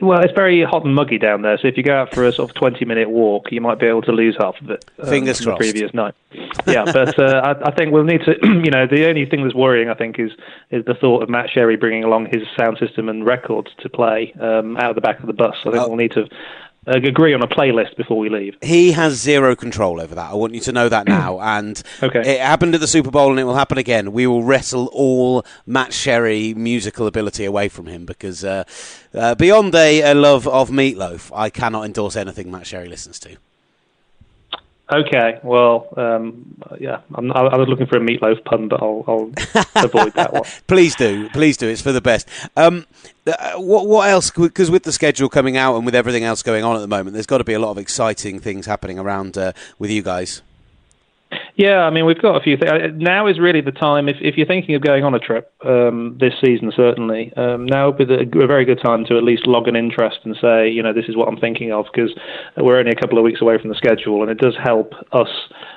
Well, 0.00 0.20
it's 0.20 0.32
very 0.32 0.64
hot 0.64 0.84
and 0.84 0.94
muggy 0.94 1.18
down 1.18 1.42
there, 1.42 1.58
so 1.58 1.68
if 1.68 1.76
you 1.76 1.82
go 1.82 1.94
out 1.94 2.14
for 2.14 2.24
a 2.24 2.32
sort 2.32 2.48
of 2.48 2.56
20 2.56 2.84
minute 2.86 3.10
walk, 3.10 3.52
you 3.52 3.60
might 3.60 3.78
be 3.78 3.86
able 3.86 4.00
to 4.02 4.12
lose 4.12 4.34
half 4.38 4.58
of 4.62 4.70
it. 4.70 4.84
Um, 4.98 5.08
Fingers 5.08 5.40
crossed. 5.40 5.60
The 5.60 5.72
previous 5.72 5.92
night. 5.92 6.14
Yeah, 6.66 6.84
but 6.84 7.18
uh, 7.18 7.40
I, 7.42 7.68
I, 7.68 7.74
think 7.74 7.92
we'll 7.92 8.04
need 8.04 8.20
to, 8.24 8.36
you 8.42 8.70
know, 8.70 8.86
the 8.86 9.08
only 9.08 9.26
thing 9.26 9.42
that's 9.42 9.54
worrying, 9.54 9.88
I 9.88 9.94
think, 9.94 10.18
is 10.18 10.30
is 10.70 10.84
the 10.84 10.94
thought 10.94 11.22
of 11.22 11.28
Matt 11.28 11.50
Sherry 11.50 11.76
bringing 11.76 12.04
along 12.04 12.26
his 12.26 12.42
sound 12.56 12.78
system 12.78 13.08
and 13.08 13.26
records 13.26 13.70
to 13.78 13.88
play 13.88 14.32
um, 14.40 14.76
out 14.76 14.90
of 14.90 14.94
the 14.94 15.00
back 15.00 15.20
of 15.20 15.26
the 15.26 15.32
bus. 15.32 15.56
I 15.60 15.70
think 15.70 15.76
oh. 15.76 15.88
we'll 15.88 15.96
need 15.96 16.12
to 16.12 16.22
uh, 16.22 16.26
agree 16.86 17.34
on 17.34 17.42
a 17.42 17.46
playlist 17.46 17.96
before 17.96 18.18
we 18.18 18.28
leave. 18.28 18.56
He 18.62 18.92
has 18.92 19.14
zero 19.14 19.54
control 19.54 20.00
over 20.00 20.14
that. 20.14 20.30
I 20.30 20.34
want 20.34 20.54
you 20.54 20.60
to 20.62 20.72
know 20.72 20.88
that 20.88 21.06
now. 21.06 21.38
And 21.50 21.82
okay. 22.02 22.20
it 22.36 22.40
happened 22.40 22.74
at 22.74 22.80
the 22.80 22.86
Super 22.86 23.10
Bowl, 23.10 23.30
and 23.30 23.40
it 23.40 23.44
will 23.44 23.56
happen 23.56 23.76
again. 23.76 24.12
We 24.12 24.26
will 24.26 24.44
wrestle 24.44 24.86
all 24.92 25.44
Matt 25.66 25.92
Sherry 25.92 26.54
musical 26.54 27.06
ability 27.06 27.44
away 27.44 27.68
from 27.68 27.86
him 27.86 28.04
because 28.04 28.44
uh, 28.44 28.64
uh, 29.12 29.34
beyond 29.34 29.74
a, 29.74 30.12
a 30.12 30.14
love 30.14 30.46
of 30.46 30.70
Meat 30.70 30.96
Loaf, 30.96 31.32
I 31.34 31.50
cannot 31.50 31.84
endorse 31.84 32.14
anything 32.14 32.50
Matt 32.50 32.66
Sherry 32.66 32.88
listens 32.88 33.18
to. 33.20 33.36
Okay, 34.92 35.38
well, 35.44 35.88
um, 35.96 36.56
yeah, 36.80 37.00
I'm, 37.14 37.30
i 37.32 37.56
was 37.56 37.68
looking 37.68 37.86
for 37.86 37.96
a 37.96 38.00
Meat 38.00 38.20
Loaf 38.20 38.42
pun, 38.44 38.68
but 38.68 38.82
I'll, 38.82 39.04
I'll 39.06 39.32
avoid 39.84 40.14
that 40.14 40.32
one. 40.32 40.42
please 40.66 40.96
do, 40.96 41.28
please 41.30 41.56
do. 41.56 41.68
It's 41.68 41.80
for 41.80 41.92
the 41.92 42.00
best. 42.00 42.28
Um, 42.56 42.86
uh, 43.26 43.52
what, 43.54 43.86
what 43.86 44.08
else? 44.08 44.30
Because 44.30 44.70
with 44.70 44.82
the 44.82 44.92
schedule 44.92 45.28
coming 45.28 45.56
out 45.56 45.76
and 45.76 45.86
with 45.86 45.94
everything 45.94 46.24
else 46.24 46.42
going 46.42 46.64
on 46.64 46.74
at 46.74 46.80
the 46.80 46.88
moment, 46.88 47.14
there's 47.14 47.26
got 47.26 47.38
to 47.38 47.44
be 47.44 47.52
a 47.52 47.60
lot 47.60 47.70
of 47.70 47.78
exciting 47.78 48.40
things 48.40 48.66
happening 48.66 48.98
around 48.98 49.38
uh, 49.38 49.52
with 49.78 49.90
you 49.90 50.02
guys. 50.02 50.42
Yeah, 51.54 51.80
I 51.80 51.90
mean, 51.90 52.06
we've 52.06 52.20
got 52.20 52.36
a 52.36 52.40
few 52.40 52.56
things. 52.56 52.70
Uh, 52.72 52.88
now 52.96 53.26
is 53.26 53.38
really 53.38 53.60
the 53.60 53.70
time, 53.70 54.08
if, 54.08 54.16
if 54.20 54.36
you're 54.36 54.46
thinking 54.46 54.74
of 54.74 54.82
going 54.82 55.04
on 55.04 55.14
a 55.14 55.18
trip 55.18 55.52
um, 55.64 56.16
this 56.18 56.34
season, 56.44 56.72
certainly, 56.74 57.32
um, 57.36 57.66
now 57.66 57.90
would 57.90 57.98
be 57.98 58.14
a, 58.14 58.22
a 58.22 58.46
very 58.46 58.64
good 58.64 58.80
time 58.82 59.04
to 59.06 59.16
at 59.16 59.22
least 59.22 59.46
log 59.46 59.68
an 59.68 59.76
interest 59.76 60.18
and 60.24 60.36
say, 60.40 60.68
you 60.68 60.82
know, 60.82 60.92
this 60.92 61.04
is 61.08 61.16
what 61.16 61.28
I'm 61.28 61.36
thinking 61.38 61.72
of, 61.72 61.86
because 61.92 62.10
we're 62.56 62.78
only 62.78 62.92
a 62.92 63.00
couple 63.00 63.18
of 63.18 63.24
weeks 63.24 63.40
away 63.42 63.58
from 63.58 63.68
the 63.68 63.76
schedule, 63.76 64.22
and 64.22 64.30
it 64.30 64.38
does 64.38 64.56
help 64.62 64.94
us 65.12 65.28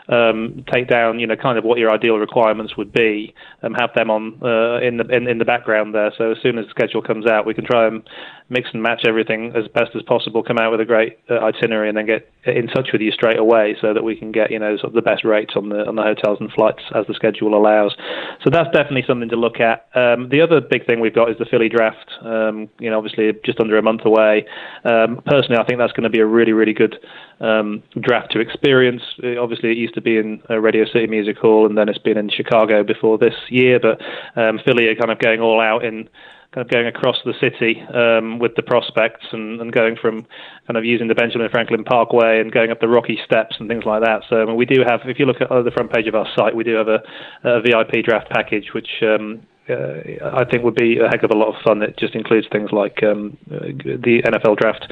um, 0.09 0.65
take 0.71 0.87
down, 0.87 1.19
you 1.19 1.27
know, 1.27 1.35
kind 1.35 1.57
of 1.57 1.63
what 1.63 1.77
your 1.77 1.91
ideal 1.91 2.17
requirements 2.17 2.75
would 2.77 2.91
be, 2.91 3.33
and 3.61 3.75
have 3.79 3.91
them 3.95 4.09
on 4.09 4.39
uh, 4.43 4.79
in 4.85 4.97
the 4.97 5.07
in, 5.09 5.27
in 5.27 5.37
the 5.37 5.45
background 5.45 5.95
there. 5.95 6.11
So 6.17 6.31
as 6.31 6.37
soon 6.41 6.57
as 6.57 6.65
the 6.65 6.71
schedule 6.71 7.01
comes 7.01 7.25
out, 7.25 7.45
we 7.45 7.53
can 7.53 7.65
try 7.65 7.87
and 7.87 8.03
mix 8.49 8.69
and 8.73 8.83
match 8.83 9.03
everything 9.07 9.53
as 9.55 9.67
best 9.69 9.95
as 9.95 10.01
possible, 10.03 10.43
come 10.43 10.57
out 10.57 10.71
with 10.71 10.81
a 10.81 10.85
great 10.85 11.17
uh, 11.29 11.39
itinerary, 11.39 11.87
and 11.87 11.97
then 11.97 12.05
get 12.05 12.27
in 12.45 12.67
touch 12.67 12.89
with 12.91 13.01
you 13.01 13.11
straight 13.11 13.39
away, 13.39 13.75
so 13.79 13.93
that 13.93 14.03
we 14.03 14.15
can 14.15 14.31
get 14.31 14.51
you 14.51 14.59
know 14.59 14.75
sort 14.75 14.89
of 14.89 14.93
the 14.93 15.01
best 15.01 15.23
rates 15.23 15.53
on 15.55 15.69
the 15.69 15.85
on 15.87 15.95
the 15.95 16.03
hotels 16.03 16.37
and 16.41 16.51
flights 16.51 16.83
as 16.95 17.07
the 17.07 17.13
schedule 17.13 17.55
allows. 17.55 17.95
So 18.43 18.49
that's 18.51 18.69
definitely 18.73 19.05
something 19.07 19.29
to 19.29 19.37
look 19.37 19.59
at. 19.59 19.87
Um, 19.95 20.29
the 20.29 20.41
other 20.41 20.59
big 20.59 20.85
thing 20.85 20.99
we've 20.99 21.15
got 21.15 21.29
is 21.31 21.37
the 21.37 21.45
Philly 21.45 21.69
draft. 21.69 22.11
Um, 22.21 22.69
you 22.79 22.89
know, 22.89 22.97
obviously 22.97 23.31
just 23.45 23.59
under 23.59 23.77
a 23.77 23.81
month 23.81 24.01
away. 24.05 24.45
Um, 24.83 25.21
personally, 25.25 25.57
I 25.57 25.63
think 25.63 25.79
that's 25.79 25.93
going 25.93 26.03
to 26.03 26.09
be 26.09 26.19
a 26.19 26.25
really 26.25 26.51
really 26.51 26.73
good 26.73 26.97
um, 27.39 27.83
draft 27.99 28.31
to 28.31 28.39
experience. 28.39 29.01
Uh, 29.23 29.39
obviously, 29.39 29.71
it 29.71 29.77
used 29.77 29.92
used 29.93 29.95
to 29.95 30.01
be 30.01 30.17
in 30.17 30.41
uh, 30.49 30.59
Radio 30.59 30.85
City 30.85 31.07
Music 31.07 31.37
Hall, 31.37 31.65
and 31.65 31.77
then 31.77 31.89
it's 31.89 31.99
been 31.99 32.17
in 32.17 32.29
Chicago 32.29 32.83
before 32.83 33.17
this 33.17 33.35
year. 33.49 33.79
But 33.79 34.01
um, 34.39 34.59
Philly 34.65 34.87
are 34.87 34.95
kind 34.95 35.11
of 35.11 35.19
going 35.19 35.39
all 35.39 35.61
out 35.61 35.85
in 35.85 36.09
kind 36.53 36.65
of 36.65 36.69
going 36.69 36.85
across 36.85 37.17
the 37.25 37.33
city 37.41 37.81
um, 37.93 38.37
with 38.37 38.55
the 38.55 38.61
prospects 38.61 39.25
and, 39.31 39.59
and 39.59 39.71
going 39.71 39.95
from 39.95 40.25
kind 40.67 40.77
of 40.77 40.85
using 40.85 41.07
the 41.07 41.15
Benjamin 41.15 41.49
Franklin 41.49 41.83
Parkway 41.83 42.39
and 42.39 42.51
going 42.51 42.69
up 42.69 42.79
the 42.79 42.87
rocky 42.87 43.17
steps 43.25 43.55
and 43.59 43.67
things 43.67 43.85
like 43.85 44.03
that. 44.03 44.21
So 44.29 44.41
I 44.41 44.45
mean, 44.45 44.55
we 44.55 44.65
do 44.65 44.83
have, 44.87 45.01
if 45.05 45.17
you 45.17 45.25
look 45.25 45.41
at 45.41 45.49
the 45.49 45.71
front 45.71 45.91
page 45.91 46.07
of 46.07 46.13
our 46.13 46.27
site, 46.35 46.55
we 46.55 46.63
do 46.63 46.75
have 46.75 46.87
a, 46.87 47.01
a 47.43 47.61
VIP 47.61 48.05
draft 48.05 48.29
package, 48.29 48.73
which 48.73 49.01
um, 49.01 49.41
uh, 49.69 50.29
I 50.33 50.43
think 50.45 50.63
would 50.63 50.75
be 50.75 50.99
a 50.99 51.07
heck 51.07 51.23
of 51.23 51.31
a 51.31 51.37
lot 51.37 51.55
of 51.55 51.61
fun. 51.63 51.81
It 51.81 51.97
just 51.97 52.15
includes 52.15 52.47
things 52.51 52.71
like 52.71 53.01
um, 53.03 53.37
the 53.47 54.21
NFL 54.25 54.57
draft 54.57 54.91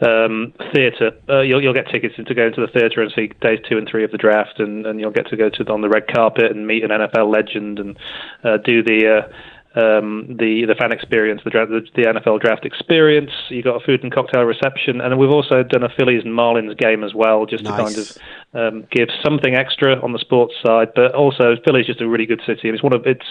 um, 0.00 0.52
theatre. 0.74 1.12
Uh, 1.28 1.40
you'll, 1.40 1.62
you'll 1.62 1.74
get 1.74 1.88
tickets 1.88 2.14
to 2.16 2.34
go 2.34 2.46
into 2.46 2.60
the 2.60 2.66
theatre 2.66 3.00
and 3.00 3.12
see 3.14 3.28
days 3.40 3.60
two 3.68 3.78
and 3.78 3.88
three 3.88 4.04
of 4.04 4.10
the 4.10 4.18
draft, 4.18 4.60
and, 4.60 4.86
and 4.86 5.00
you'll 5.00 5.10
get 5.10 5.28
to 5.28 5.36
go 5.36 5.48
to 5.48 5.64
on 5.72 5.80
the 5.80 5.88
red 5.88 6.06
carpet 6.08 6.50
and 6.50 6.66
meet 6.66 6.84
an 6.84 6.90
NFL 6.90 7.32
legend 7.32 7.78
and 7.78 7.96
uh, 8.44 8.58
do 8.58 8.82
the 8.82 9.22
uh, 9.22 9.32
um, 9.74 10.26
the 10.28 10.66
the 10.66 10.74
fan 10.74 10.92
experience, 10.92 11.40
the, 11.44 11.50
the, 11.50 11.80
the 11.94 12.02
NFL 12.08 12.40
draft 12.40 12.66
experience. 12.66 13.30
You 13.48 13.62
got 13.62 13.76
a 13.76 13.84
food 13.84 14.02
and 14.02 14.12
cocktail 14.12 14.42
reception, 14.42 15.00
and 15.00 15.18
we've 15.18 15.30
also 15.30 15.62
done 15.62 15.82
a 15.82 15.88
Phillies 15.88 16.24
and 16.24 16.38
Marlins 16.38 16.76
game 16.76 17.02
as 17.02 17.14
well, 17.14 17.46
just 17.46 17.64
nice. 17.64 17.94
to 17.94 18.20
kind 18.54 18.68
of 18.68 18.74
um, 18.74 18.88
give 18.90 19.08
something 19.24 19.54
extra 19.54 19.98
on 20.02 20.12
the 20.12 20.18
sports 20.18 20.54
side. 20.64 20.88
But 20.94 21.14
also, 21.14 21.56
Philly's 21.64 21.86
just 21.86 22.02
a 22.02 22.08
really 22.08 22.26
good 22.26 22.42
city, 22.46 22.68
and 22.68 22.74
it's 22.74 22.82
one 22.82 22.92
of 22.92 23.06
it's 23.06 23.24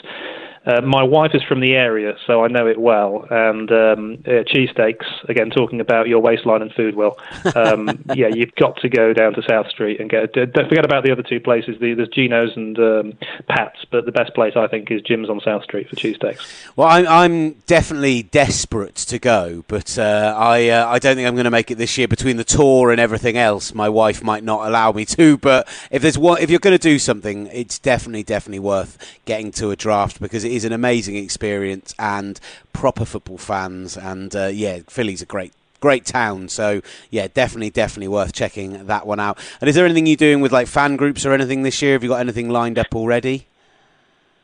uh, 0.63 0.81
my 0.81 1.01
wife 1.01 1.31
is 1.33 1.41
from 1.43 1.59
the 1.59 1.73
area, 1.73 2.15
so 2.27 2.43
I 2.43 2.47
know 2.47 2.67
it 2.67 2.79
well. 2.79 3.25
And 3.31 3.71
um, 3.71 4.23
uh, 4.25 4.43
cheesesteaks, 4.43 5.05
again, 5.27 5.49
talking 5.49 5.81
about 5.81 6.07
your 6.07 6.19
waistline 6.19 6.61
and 6.61 6.71
food, 6.73 6.95
Will. 6.95 7.17
Um, 7.55 8.03
yeah, 8.15 8.27
you've 8.27 8.53
got 8.55 8.77
to 8.81 8.89
go 8.89 9.11
down 9.11 9.33
to 9.33 9.41
South 9.41 9.69
Street 9.69 9.99
and 9.99 10.07
get. 10.07 10.33
Don't 10.33 10.69
forget 10.69 10.85
about 10.85 11.03
the 11.03 11.11
other 11.11 11.23
two 11.23 11.39
places. 11.39 11.79
The, 11.79 11.95
there's 11.95 12.09
Geno's 12.09 12.55
and 12.55 12.77
um, 12.77 13.13
Pat's, 13.49 13.85
but 13.89 14.05
the 14.05 14.11
best 14.11 14.35
place 14.35 14.53
I 14.55 14.67
think 14.67 14.91
is 14.91 15.01
Jim's 15.01 15.29
on 15.29 15.39
South 15.41 15.63
Street 15.63 15.89
for 15.89 15.95
cheesesteaks. 15.95 16.71
Well, 16.75 16.87
I'm, 16.87 17.07
I'm 17.07 17.51
definitely 17.65 18.21
desperate 18.23 18.95
to 18.95 19.17
go, 19.17 19.63
but 19.67 19.97
uh, 19.97 20.35
I 20.37 20.69
uh, 20.69 20.87
I 20.87 20.99
don't 20.99 21.15
think 21.15 21.27
I'm 21.27 21.33
going 21.35 21.45
to 21.45 21.51
make 21.51 21.71
it 21.71 21.79
this 21.79 21.97
year. 21.97 22.07
Between 22.07 22.37
the 22.37 22.43
tour 22.43 22.91
and 22.91 23.01
everything 23.01 23.35
else, 23.35 23.73
my 23.73 23.89
wife 23.89 24.23
might 24.23 24.43
not 24.43 24.67
allow 24.67 24.91
me 24.91 25.05
to. 25.05 25.37
But 25.37 25.67
if 25.89 26.03
there's 26.03 26.19
one, 26.19 26.39
if 26.39 26.51
you're 26.51 26.59
going 26.59 26.77
to 26.77 26.81
do 26.81 26.99
something, 26.99 27.47
it's 27.47 27.79
definitely 27.79 28.21
definitely 28.21 28.59
worth 28.59 28.97
getting 29.25 29.51
to 29.53 29.71
a 29.71 29.75
draft 29.75 30.21
because 30.21 30.50
is 30.51 30.65
an 30.65 30.73
amazing 30.73 31.15
experience 31.15 31.93
and 31.97 32.39
proper 32.73 33.05
football 33.05 33.37
fans. 33.37 33.97
And 33.97 34.35
uh, 34.35 34.47
yeah, 34.47 34.79
Philly's 34.87 35.21
a 35.21 35.25
great 35.25 35.53
great 35.79 36.05
town. 36.05 36.47
So 36.47 36.81
yeah, 37.09 37.27
definitely, 37.33 37.71
definitely 37.71 38.07
worth 38.07 38.33
checking 38.33 38.85
that 38.85 39.05
one 39.05 39.19
out. 39.19 39.39
And 39.59 39.69
is 39.69 39.75
there 39.75 39.85
anything 39.85 40.05
you're 40.05 40.15
doing 40.15 40.41
with 40.41 40.51
like 40.51 40.67
fan 40.67 40.95
groups 40.95 41.25
or 41.25 41.33
anything 41.33 41.63
this 41.63 41.81
year? 41.81 41.93
Have 41.93 42.03
you 42.03 42.09
got 42.09 42.19
anything 42.19 42.49
lined 42.49 42.79
up 42.79 42.95
already? 42.95 43.47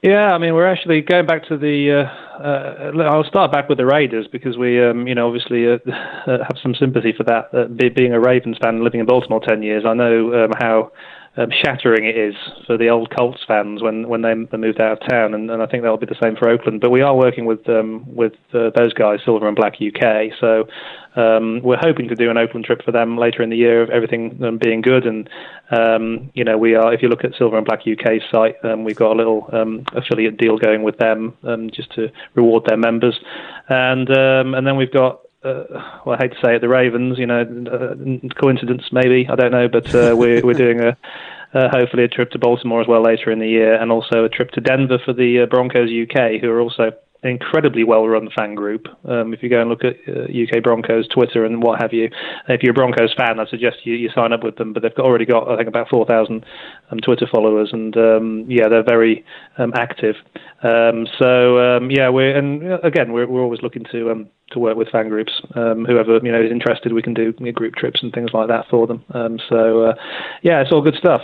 Yeah, 0.03 0.33
I 0.33 0.37
mean, 0.37 0.53
we're 0.53 0.67
actually 0.67 1.01
going 1.01 1.25
back 1.25 1.47
to 1.47 1.57
the. 1.57 1.91
Uh, 1.91 2.43
uh, 2.43 3.03
I'll 3.03 3.23
start 3.23 3.51
back 3.51 3.67
with 3.67 3.79
the 3.79 3.85
Raiders 3.85 4.27
because 4.31 4.55
we, 4.55 4.83
um, 4.83 5.07
you 5.07 5.15
know, 5.15 5.25
obviously 5.27 5.67
uh, 5.67 5.79
have 6.27 6.57
some 6.61 6.75
sympathy 6.75 7.13
for 7.13 7.23
that. 7.23 7.49
Uh, 7.51 7.65
being 7.89 8.13
a 8.13 8.19
Ravens 8.19 8.57
fan, 8.61 8.75
and 8.75 8.83
living 8.83 8.99
in 8.99 9.07
Baltimore 9.07 9.41
ten 9.41 9.63
years, 9.63 9.85
I 9.85 9.95
know 9.95 10.45
um, 10.45 10.51
how 10.59 10.91
um, 11.37 11.51
shattering 11.51 12.05
it 12.05 12.17
is 12.17 12.35
for 12.65 12.77
the 12.77 12.89
old 12.89 13.15
Colts 13.15 13.43
fans 13.47 13.81
when 13.81 14.07
when 14.07 14.23
they, 14.23 14.33
moved 14.33 14.81
out 14.81 14.93
of 14.93 15.07
town, 15.07 15.35
and, 15.35 15.49
and 15.51 15.61
I 15.61 15.67
think 15.67 15.83
that'll 15.83 15.97
be 15.97 16.07
the 16.07 16.17
same 16.21 16.35
for 16.35 16.49
Oakland. 16.49 16.81
But 16.81 16.89
we 16.89 17.01
are 17.01 17.15
working 17.15 17.45
with 17.45 17.67
um, 17.69 18.03
with 18.13 18.33
uh, 18.53 18.71
those 18.75 18.93
guys, 18.93 19.19
Silver 19.23 19.47
and 19.47 19.55
Black 19.55 19.75
UK. 19.75 20.33
So 20.39 20.67
um, 21.15 21.61
we're 21.61 21.77
hoping 21.77 22.07
to 22.07 22.15
do 22.15 22.31
an 22.31 22.37
Oakland 22.37 22.65
trip 22.65 22.83
for 22.83 22.91
them 22.91 23.17
later 23.17 23.43
in 23.43 23.51
the 23.51 23.55
year, 23.55 23.83
of 23.83 23.91
everything 23.91 24.43
um, 24.43 24.57
being 24.57 24.81
good. 24.81 25.05
And 25.05 25.29
um, 25.69 26.31
you 26.33 26.43
know, 26.43 26.57
we 26.57 26.73
are. 26.73 26.91
If 26.91 27.03
you 27.03 27.09
look 27.09 27.23
at 27.23 27.35
Silver 27.37 27.57
and 27.57 27.65
Black 27.65 27.81
UK's 27.81 28.23
site, 28.31 28.55
um, 28.65 28.83
we've 28.83 28.95
got 28.95 29.11
a 29.11 29.15
little 29.15 29.47
um, 29.53 29.83
affiliate 29.93 30.37
deal 30.37 30.57
going 30.57 30.81
with 30.81 30.97
them 30.97 31.37
um, 31.43 31.69
just 31.69 31.93
to 31.95 32.09
reward 32.33 32.65
their 32.65 32.77
members, 32.77 33.19
and 33.69 34.09
um, 34.09 34.55
and 34.55 34.65
then 34.65 34.75
we've 34.75 34.91
got 34.91 35.21
uh, 35.43 35.63
well, 36.05 36.17
I 36.19 36.23
hate 36.23 36.31
to 36.31 36.37
say 36.43 36.55
it, 36.55 36.61
the 36.61 36.69
Ravens. 36.69 37.17
You 37.17 37.27
know, 37.27 37.41
uh, 37.41 38.29
coincidence 38.39 38.83
maybe 38.91 39.27
I 39.29 39.35
don't 39.35 39.51
know, 39.51 39.67
but 39.67 39.93
uh, 39.93 40.15
we're 40.17 40.41
we're 40.43 40.53
doing 40.53 40.81
a. 40.81 40.97
Uh, 41.53 41.69
hopefully 41.69 42.03
a 42.03 42.09
trip 42.09 42.29
to 42.29 42.37
Baltimore 42.37 42.81
as 42.81 42.87
well 42.89 43.01
later 43.01 43.31
in 43.31 43.39
the 43.39 43.47
year, 43.47 43.81
and 43.81 43.89
also 43.89 44.25
a 44.25 44.29
trip 44.29 44.51
to 44.51 44.61
Denver 44.61 44.99
for 45.03 45.13
the 45.13 45.43
uh, 45.43 45.45
Broncos 45.45 45.89
UK, 45.89 46.41
who 46.41 46.51
are 46.51 46.59
also 46.59 46.91
incredibly 47.23 47.83
well-run 47.83 48.29
fan 48.37 48.55
group. 48.55 48.87
Um, 49.05 49.33
if 49.33 49.41
you 49.41 49.49
go 49.49 49.61
and 49.61 49.69
look 49.69 49.83
at 49.83 49.95
uh, 50.07 50.23
UK 50.23 50.63
Broncos 50.63 51.07
Twitter 51.07 51.45
and 51.45 51.61
what 51.63 51.81
have 51.81 51.93
you, 51.93 52.09
if 52.47 52.61
you're 52.63 52.71
a 52.71 52.75
Broncos 52.75 53.13
fan, 53.15 53.39
I 53.39 53.45
suggest 53.47 53.77
you, 53.83 53.95
you 53.95 54.09
sign 54.13 54.33
up 54.33 54.43
with 54.43 54.57
them. 54.57 54.73
But 54.73 54.83
they've 54.83 54.93
got, 54.93 55.05
already 55.05 55.25
got, 55.25 55.49
I 55.49 55.57
think, 55.57 55.67
about 55.67 55.89
4,000 55.89 56.45
um, 56.91 56.99
Twitter 56.99 57.27
followers, 57.31 57.69
and 57.73 57.95
um, 57.97 58.45
yeah, 58.47 58.67
they're 58.69 58.83
very 58.83 59.25
um, 59.57 59.73
active. 59.75 60.15
Um, 60.63 61.07
so 61.19 61.59
um, 61.59 61.91
yeah, 61.91 62.09
we're 62.09 62.35
and 62.35 62.73
uh, 62.73 62.79
again, 62.83 63.11
we're 63.11 63.27
we're 63.27 63.41
always 63.41 63.61
looking 63.61 63.85
to 63.91 64.27
to 64.51 64.59
work 64.59 64.77
with 64.77 64.89
fan 64.89 65.09
groups. 65.09 65.33
whoever 65.53 66.19
you 66.23 66.31
know 66.31 66.41
is 66.41 66.51
interested, 66.51 66.93
we 66.93 67.01
can 67.01 67.13
do 67.13 67.33
group 67.51 67.75
trips 67.75 68.01
and 68.01 68.13
things 68.13 68.31
like 68.33 68.47
that 68.47 68.65
for 68.69 68.87
them. 68.87 69.03
so 69.49 69.85
uh, 69.85 69.93
yeah, 70.41 70.61
it's 70.61 70.71
all 70.71 70.81
good 70.81 70.95
stuff. 70.95 71.21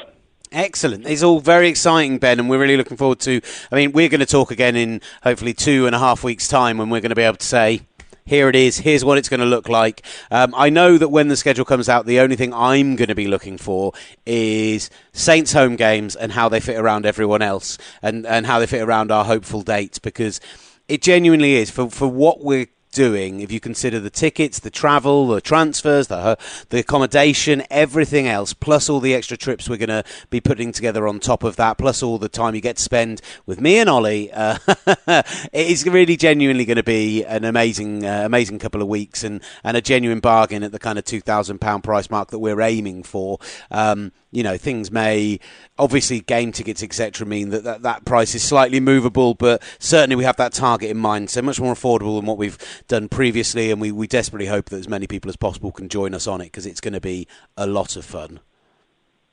Excellent. 0.54 1.08
It's 1.08 1.24
all 1.24 1.39
very 1.39 1.68
exciting, 1.68 2.20
Ben, 2.20 2.39
and 2.39 2.47
we're 2.47 2.60
really 2.60 2.78
looking 2.78 2.95
forward 2.95 3.20
to. 3.22 3.41
I 3.72 3.76
mean, 3.76 3.91
we're 3.91 4.08
going 4.08 4.20
to 4.20 4.26
talk 4.28 4.51
again 4.51 4.76
in 4.76 5.01
hopefully 5.24 5.56
two 5.56 5.88
and 5.88 5.95
a 5.95 5.99
half 5.99 6.24
weeks' 6.24 6.47
time 6.47 6.78
when 6.78 6.91
we're 6.91 7.01
going 7.01 7.10
to 7.10 7.16
be 7.16 7.24
able 7.24 7.38
to 7.38 7.45
say, 7.45 7.82
here 8.24 8.49
it 8.49 8.56
is, 8.56 8.78
here's 8.78 9.04
what 9.04 9.18
it's 9.18 9.30
going 9.30 9.39
to 9.39 9.47
look 9.47 9.68
like. 9.68 10.04
Um, 10.30 10.54
I 10.56 10.70
know 10.70 10.99
that 10.99 11.10
when 11.10 11.28
the 11.28 11.36
schedule 11.36 11.66
comes 11.66 11.89
out, 11.89 12.06
the 12.06 12.20
only 12.20 12.36
thing 12.36 12.54
I'm 12.54 12.95
going 12.95 13.08
to 13.08 13.16
be 13.16 13.28
looking 13.28 13.58
for 13.58 13.93
is 14.28 14.91
Saints 15.12 15.54
home 15.54 15.76
games 15.76 16.16
and 16.16 16.32
how 16.32 16.49
they 16.49 16.60
fit 16.60 16.78
around 16.78 17.08
everyone 17.08 17.41
else 17.41 17.80
and, 18.04 18.26
and 18.28 18.45
how 18.45 18.60
they 18.60 18.68
fit 18.68 18.84
around 18.84 19.12
our 19.12 19.26
hopeful 19.26 19.64
dates 19.64 19.97
because 19.97 20.39
it 20.88 21.01
genuinely 21.01 21.56
is 21.56 21.72
for, 21.72 21.89
for 21.89 22.08
what 22.08 22.43
we're 22.43 22.68
doing 22.94 23.41
if 23.41 23.52
you 23.52 23.60
consider 23.60 24.00
the 24.00 24.10
tickets, 24.10 24.60
the 24.60 24.70
travel, 24.70 25.28
the 25.28 25.41
transfers, 25.41 26.08
the 26.08 26.38
the 26.70 26.80
accommodation, 26.80 27.64
everything 27.70 28.28
else, 28.28 28.54
plus 28.54 28.89
all 28.89 29.00
the 29.00 29.14
extra 29.14 29.36
trips 29.36 29.68
we're 29.68 29.78
going 29.78 29.89
to 29.89 30.04
be 30.30 30.39
putting 30.39 30.72
together 30.72 31.08
on 31.08 31.20
top 31.20 31.44
of 31.44 31.56
that, 31.58 31.78
plus 31.78 32.02
all 32.02 32.18
the 32.18 32.30
time 32.30 32.56
you 32.56 32.62
get 32.62 32.78
to 32.78 32.84
spend 32.84 33.22
with 33.46 33.60
me 33.60 33.80
and 33.80 33.89
Olly. 33.89 34.32
Uh, 34.32 34.58
it 35.08 35.26
is 35.54 35.86
really 35.86 36.16
genuinely 36.16 36.66
going 36.66 36.78
to 36.78 36.84
be 36.84 37.24
an 37.26 37.44
amazing, 37.44 38.06
uh, 38.06 38.22
amazing 38.26 38.60
couple 38.60 38.82
of 38.82 38.88
weeks 38.88 39.24
and, 39.24 39.41
and 39.64 39.76
a 39.76 39.82
genuine 39.82 40.20
bargain 40.20 40.64
at 40.64 40.72
the 40.72 40.80
kind 40.80 40.98
of 40.98 41.06
two 41.06 41.22
thousand 41.22 41.60
pound 41.60 41.84
price 41.84 42.10
mark 42.10 42.30
that 42.32 42.39
we're 42.39 42.62
aiming 42.62 43.04
for. 43.04 43.39
Um, 43.72 44.12
you 44.34 44.44
know, 44.44 44.58
things 44.58 44.92
may 44.92 45.40
obviously 45.78 46.22
game 46.22 46.52
tickets 46.52 46.84
etc. 46.84 47.26
mean 47.26 47.50
that, 47.50 47.64
that 47.64 47.82
that 47.84 48.06
price 48.06 48.36
is 48.36 48.44
slightly 48.44 48.80
movable, 48.80 49.34
but 49.34 49.62
certainly 49.80 50.16
we 50.16 50.24
have 50.24 50.38
that 50.38 50.54
target 50.54 50.90
in 50.90 50.98
mind. 50.98 51.30
So 51.30 51.42
much 51.42 51.60
more 51.60 51.74
affordable 51.74 52.18
than 52.18 52.26
what 52.26 52.38
we've 52.38 52.58
done 52.88 53.10
previously, 53.10 53.72
and 53.72 53.80
we, 53.80 53.92
we 53.92 54.08
desperately 54.08 54.48
hope 54.48 54.70
that 54.70 54.78
as 54.78 54.90
many 54.90 55.08
people 55.08 55.30
as 55.30 55.36
possible 55.36 55.72
can 55.72 55.90
join 55.90 56.14
us 56.14 56.28
on 56.28 56.42
it 56.42 56.46
because 56.46 56.66
it's 56.66 56.82
going 56.82 56.94
to 56.94 57.02
be 57.02 57.28
a 57.58 57.68
lot 57.68 57.96
of 57.96 58.06
fun. 58.06 58.40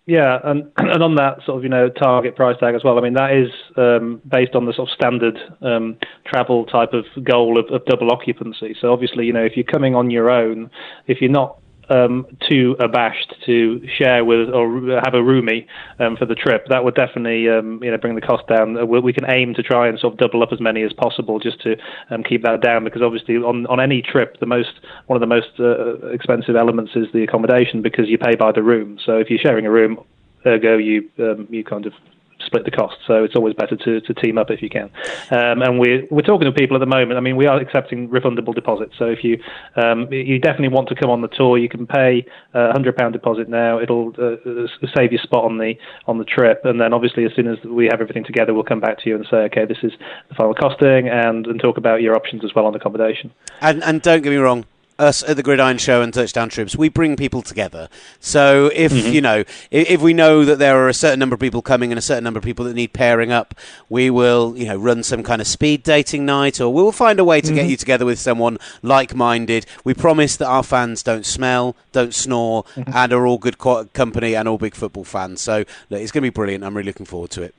Yeah, 0.07 0.41
and 0.43 0.73
and 0.77 1.03
on 1.03 1.15
that 1.17 1.39
sort 1.45 1.59
of 1.59 1.63
you 1.63 1.69
know 1.69 1.89
target 1.89 2.37
price 2.37 2.57
tag 2.59 2.75
as 2.75 2.83
well. 2.85 2.99
I 2.99 3.03
mean 3.03 3.15
that 3.15 3.33
is 3.33 3.51
um, 3.77 4.21
based 4.27 4.55
on 4.55 4.67
the 4.67 4.73
sort 4.73 4.89
of 4.89 4.95
standard 4.95 5.39
um, 5.63 5.97
travel 6.27 6.67
type 6.67 6.93
of 6.93 7.05
goal 7.25 7.59
of, 7.59 7.67
of 7.73 7.85
double 7.87 8.11
occupancy. 8.11 8.77
So 8.81 8.93
obviously 8.93 9.27
you 9.27 9.33
know 9.33 9.45
if 9.45 9.57
you're 9.57 9.65
coming 9.65 9.95
on 9.95 10.11
your 10.11 10.31
own, 10.31 10.71
if 11.07 11.21
you're 11.21 11.31
not 11.31 11.59
um, 11.91 12.27
too 12.49 12.77
abashed 12.79 13.35
to 13.47 13.87
share 13.89 14.25
with 14.25 14.49
or 14.49 14.67
have 15.05 15.15
a 15.15 15.23
roomie 15.23 15.67
um, 15.99 16.17
for 16.17 16.25
the 16.25 16.35
trip, 16.35 16.67
that 16.69 16.85
would 16.85 16.95
definitely 16.95 17.49
um, 17.49 17.83
you 17.83 17.91
know 17.91 17.99
bring 17.99 18.15
the 18.15 18.21
cost 18.21 18.47
down. 18.47 18.77
Uh, 18.79 18.87
we 18.87 19.13
can 19.13 19.31
aim 19.31 19.55
to 19.55 19.63
try 19.63 19.89
and 19.89 19.99
sort 19.99 20.15
of 20.15 20.19
double 20.19 20.43
up 20.43 20.53
as 20.53 20.61
many 20.61 20.83
as 20.83 20.93
possible 20.93 21.39
just 21.39 21.61
to 21.63 21.77
um, 22.11 22.23
keep 22.23 22.43
that 22.43 22.61
down 22.63 22.85
because 22.85 23.03
obviously 23.03 23.37
on 23.37 23.67
on 23.67 23.81
any 23.81 24.01
trip 24.01 24.39
the 24.41 24.47
most 24.47 24.81
one 25.07 25.17
of 25.17 25.21
the 25.21 25.27
most 25.27 25.51
uh, 25.59 26.09
expensive 26.09 26.57
elements 26.57 26.93
is 26.95 27.07
the 27.13 27.23
accommodation 27.23 27.83
because 27.83 28.09
you 28.09 28.19
pay 28.19 28.35
by 28.37 28.53
the 28.53 28.63
room. 28.63 28.99
So 29.05 29.19
if 29.19 29.29
you're 29.29 29.39
sharing 29.39 29.67
a 29.67 29.71
room, 29.71 30.03
ergo 30.47 30.77
you 30.77 31.11
um, 31.19 31.47
you 31.51 31.65
kind 31.65 31.87
of 31.87 31.93
split 32.45 32.65
the 32.65 32.71
cost. 32.71 32.97
So 33.07 33.25
it's 33.25 33.37
always 33.37 33.55
better 33.55 33.77
to, 33.77 34.01
to 34.01 34.15
team 34.15 34.39
up 34.39 34.51
if 34.51 34.63
you 34.63 34.71
can. 34.71 34.91
Um, 35.31 35.63
and 35.63 35.79
we're 35.79 36.07
we're 36.11 36.23
talking 36.23 36.47
to 36.47 36.53
people 36.53 36.77
at 36.77 36.81
the 36.81 36.87
moment. 36.87 37.17
I 37.17 37.21
mean, 37.21 37.37
we 37.37 37.47
are 37.47 37.59
accepting 37.61 38.09
refundable 38.09 38.55
deposits. 38.55 38.95
So 38.99 39.07
if 39.07 39.25
you 39.25 39.39
um, 39.77 40.13
you 40.13 40.39
definitely 40.39 40.69
want 40.69 40.89
to 40.89 40.95
come 40.95 41.11
on 41.11 41.21
the 41.21 41.29
tour, 41.29 41.59
you 41.59 41.69
can 41.69 41.87
pay 41.87 42.25
a 42.55 42.73
hundred 42.73 42.97
pound 42.97 43.13
deposit 43.13 43.49
now. 43.49 43.81
It'll 43.81 44.11
uh, 44.19 44.67
save 44.97 45.13
your 45.13 45.23
spot 45.23 45.45
on 45.45 45.59
the 45.59 45.75
on 46.07 46.19
the 46.19 46.25
trip. 46.25 46.63
And 46.65 46.81
then 46.81 46.93
obviously, 46.93 47.25
as 47.25 47.33
soon 47.35 47.47
as 47.49 47.59
we 47.65 47.87
have 47.87 48.01
everything 48.01 48.25
together, 48.25 48.55
we'll 48.55 48.65
come 48.65 48.81
back 48.81 48.99
to 49.03 49.09
you 49.09 49.17
and 49.17 49.27
say, 49.31 49.39
okay, 49.49 49.65
this 49.65 49.79
is 49.83 49.93
the 50.29 50.35
final 50.35 50.55
costing, 50.55 51.09
and 51.09 51.47
and 51.47 51.61
talk 51.61 51.77
about 51.77 52.03
your 52.03 52.17
options 52.17 52.45
as 52.45 52.55
well 52.55 52.67
on 52.67 52.75
accommodation. 52.75 53.33
And 53.61 53.83
and 53.85 54.03
don't 54.03 54.23
get 54.23 54.31
me 54.31 54.37
wrong, 54.37 54.65
us 55.01 55.23
at 55.23 55.37
the 55.37 55.43
Gridiron 55.43 55.79
Show 55.79 56.03
and 56.03 56.13
Touchdown 56.13 56.49
Trips, 56.49 56.77
we 56.77 56.89
bring 56.89 57.17
people 57.17 57.43
together. 57.43 57.89
So 58.21 58.71
if 58.75 58.93
Mm-hmm. 58.93 59.13
you 59.13 59.21
know, 59.21 59.39
if, 59.71 59.91
if 59.91 60.01
we 60.03 60.13
know 60.13 60.45
that 60.45 60.59
there 60.59 60.77
are 60.79 60.89
a 60.89 60.95
certain 60.95 61.19
number 61.19 61.35
of 61.35 61.41
people 61.41 61.63
coming 61.63 61.91
and 61.93 61.99
a 61.99 62.03
certain 62.03 62.25
number 62.25 62.39
of 62.39 62.45
people 62.45 62.65
that 62.67 62.75
need 62.75 62.93
pairing 62.93 63.33
up, 63.33 63.55
we 63.89 64.11
will, 64.11 64.55
you 64.57 64.67
know, 64.67 64.77
run 64.77 65.03
some 65.03 65.23
kind 65.23 65.41
of 65.41 65.47
speed 65.47 65.83
dating 65.83 66.27
night, 66.27 66.61
or 66.61 66.73
we'll 66.73 66.93
find 66.93 67.19
a 67.19 67.25
way 67.25 67.41
to 67.41 67.53
get 67.53 67.63
Mm-hmm. 67.63 67.71
you 67.71 67.77
together 67.77 68.05
with 68.05 68.19
someone 68.19 68.59
like-minded. 68.83 69.67
We 69.85 69.95
promise 69.95 70.37
that 70.37 70.47
our 70.47 70.63
fans 70.63 71.03
don't 71.03 71.25
smell, 71.27 71.77
don't 71.93 72.15
snore, 72.15 72.65
Mm-hmm. 72.77 72.91
and 72.95 73.13
are 73.13 73.27
all 73.27 73.39
good 73.39 73.59
co- 73.59 73.87
company 73.87 74.35
and 74.37 74.47
all 74.49 74.59
big 74.59 74.75
football 74.75 75.05
fans. 75.05 75.41
So 75.41 75.65
look, 75.89 76.01
it's 76.01 76.13
going 76.13 76.23
to 76.23 76.31
be 76.31 76.35
brilliant. 76.35 76.63
I'm 76.65 76.77
really 76.77 76.87
looking 76.87 77.07
forward 77.07 77.31
to 77.31 77.43
it. 77.43 77.55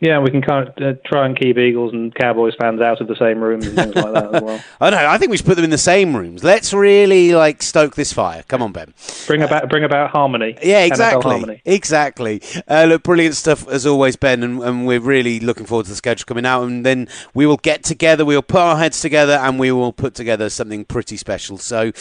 Yeah, 0.00 0.18
we 0.18 0.30
can 0.30 0.42
kind 0.42 0.68
of 0.68 0.74
uh, 0.82 0.98
try 1.06 1.24
and 1.24 1.38
keep 1.38 1.56
Eagles 1.56 1.92
and 1.92 2.14
Cowboys 2.14 2.54
fans 2.60 2.80
out 2.80 3.00
of 3.00 3.08
the 3.08 3.16
same 3.16 3.40
rooms 3.40 3.66
and 3.66 3.76
things 3.76 3.94
like 3.94 4.12
that 4.12 4.34
as 4.34 4.42
well. 4.42 4.60
I 4.80 4.90
know. 4.90 5.08
I 5.08 5.18
think 5.18 5.30
we 5.30 5.36
should 5.36 5.46
put 5.46 5.54
them 5.54 5.64
in 5.64 5.70
the 5.70 5.78
same 5.78 6.14
rooms. 6.16 6.42
Let's 6.42 6.74
really 6.74 7.32
like 7.32 7.62
stoke 7.62 7.94
this 7.94 8.12
fire. 8.12 8.42
Come 8.48 8.60
on, 8.60 8.72
Ben. 8.72 8.92
Bring 9.26 9.42
about 9.42 9.70
bring 9.70 9.84
about 9.84 10.10
harmony. 10.10 10.58
Yeah, 10.62 10.84
exactly. 10.84 11.30
harmony. 11.30 11.62
Exactly. 11.64 12.42
Uh, 12.68 12.86
look, 12.88 13.04
brilliant 13.04 13.36
stuff 13.36 13.66
as 13.68 13.86
always, 13.86 14.16
Ben, 14.16 14.42
and, 14.42 14.62
and 14.62 14.86
we're 14.86 15.00
really 15.00 15.40
looking 15.40 15.64
forward 15.64 15.84
to 15.84 15.92
the 15.92 15.96
schedule 15.96 16.26
coming 16.26 16.44
out. 16.44 16.64
And 16.64 16.84
then 16.84 17.08
we 17.32 17.46
will 17.46 17.56
get 17.56 17.84
together, 17.84 18.24
we'll 18.24 18.42
put 18.42 18.60
our 18.60 18.76
heads 18.76 19.00
together, 19.00 19.34
and 19.34 19.58
we 19.58 19.70
will 19.70 19.92
put 19.92 20.14
together 20.14 20.50
something 20.50 20.84
pretty 20.84 21.16
special. 21.16 21.56
So 21.56 21.92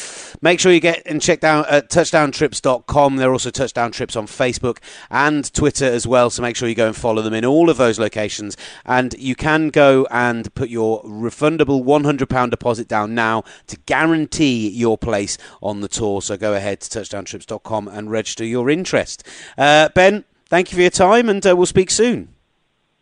make 0.42 0.60
sure 0.60 0.72
you 0.72 0.80
get 0.80 1.04
and 1.06 1.22
check 1.22 1.42
down 1.42 1.66
at 1.70 1.90
touchdowntrips.com. 1.90 3.16
There 3.18 3.30
are 3.30 3.34
also 3.34 3.52
touchdown 3.52 3.92
trips 3.92 4.16
on 4.16 4.26
Facebook 4.26 4.80
and 5.12 5.52
Twitter 5.54 5.86
as 5.86 6.08
well. 6.08 6.30
So 6.30 6.42
make 6.42 6.56
sure 6.56 6.68
you 6.68 6.76
go 6.76 6.88
and 6.88 6.96
follow 6.96 7.22
them 7.22 7.34
in 7.34 7.46
all 7.46 7.70
of 7.70 7.78
those 7.84 8.00
locations. 8.00 8.58
And 8.86 9.14
you 9.18 9.36
can 9.36 9.70
go 9.70 10.08
and 10.10 10.54
put 10.56 10.70
your 10.70 11.04
refundable 11.04 11.84
£100 11.84 12.50
deposit 12.50 12.88
down 12.88 13.14
now 13.16 13.44
to 13.68 13.78
guarantee 13.86 14.70
your 14.70 14.98
place 14.98 15.38
on 15.62 15.82
the 15.82 15.88
tour. 15.88 16.22
So 16.22 16.38
go 16.38 16.54
ahead 16.54 16.82
to 16.82 17.00
touchdowntrips.com 17.00 17.88
and 17.88 18.12
register 18.12 18.46
your 18.46 18.70
interest. 18.70 19.24
Uh, 19.58 19.90
ben, 19.94 20.24
thank 20.48 20.72
you 20.72 20.76
for 20.76 20.82
your 20.82 20.90
time, 20.90 21.30
and 21.30 21.46
uh, 21.46 21.56
we'll 21.56 21.66
speak 21.66 21.92
soon. 21.92 22.34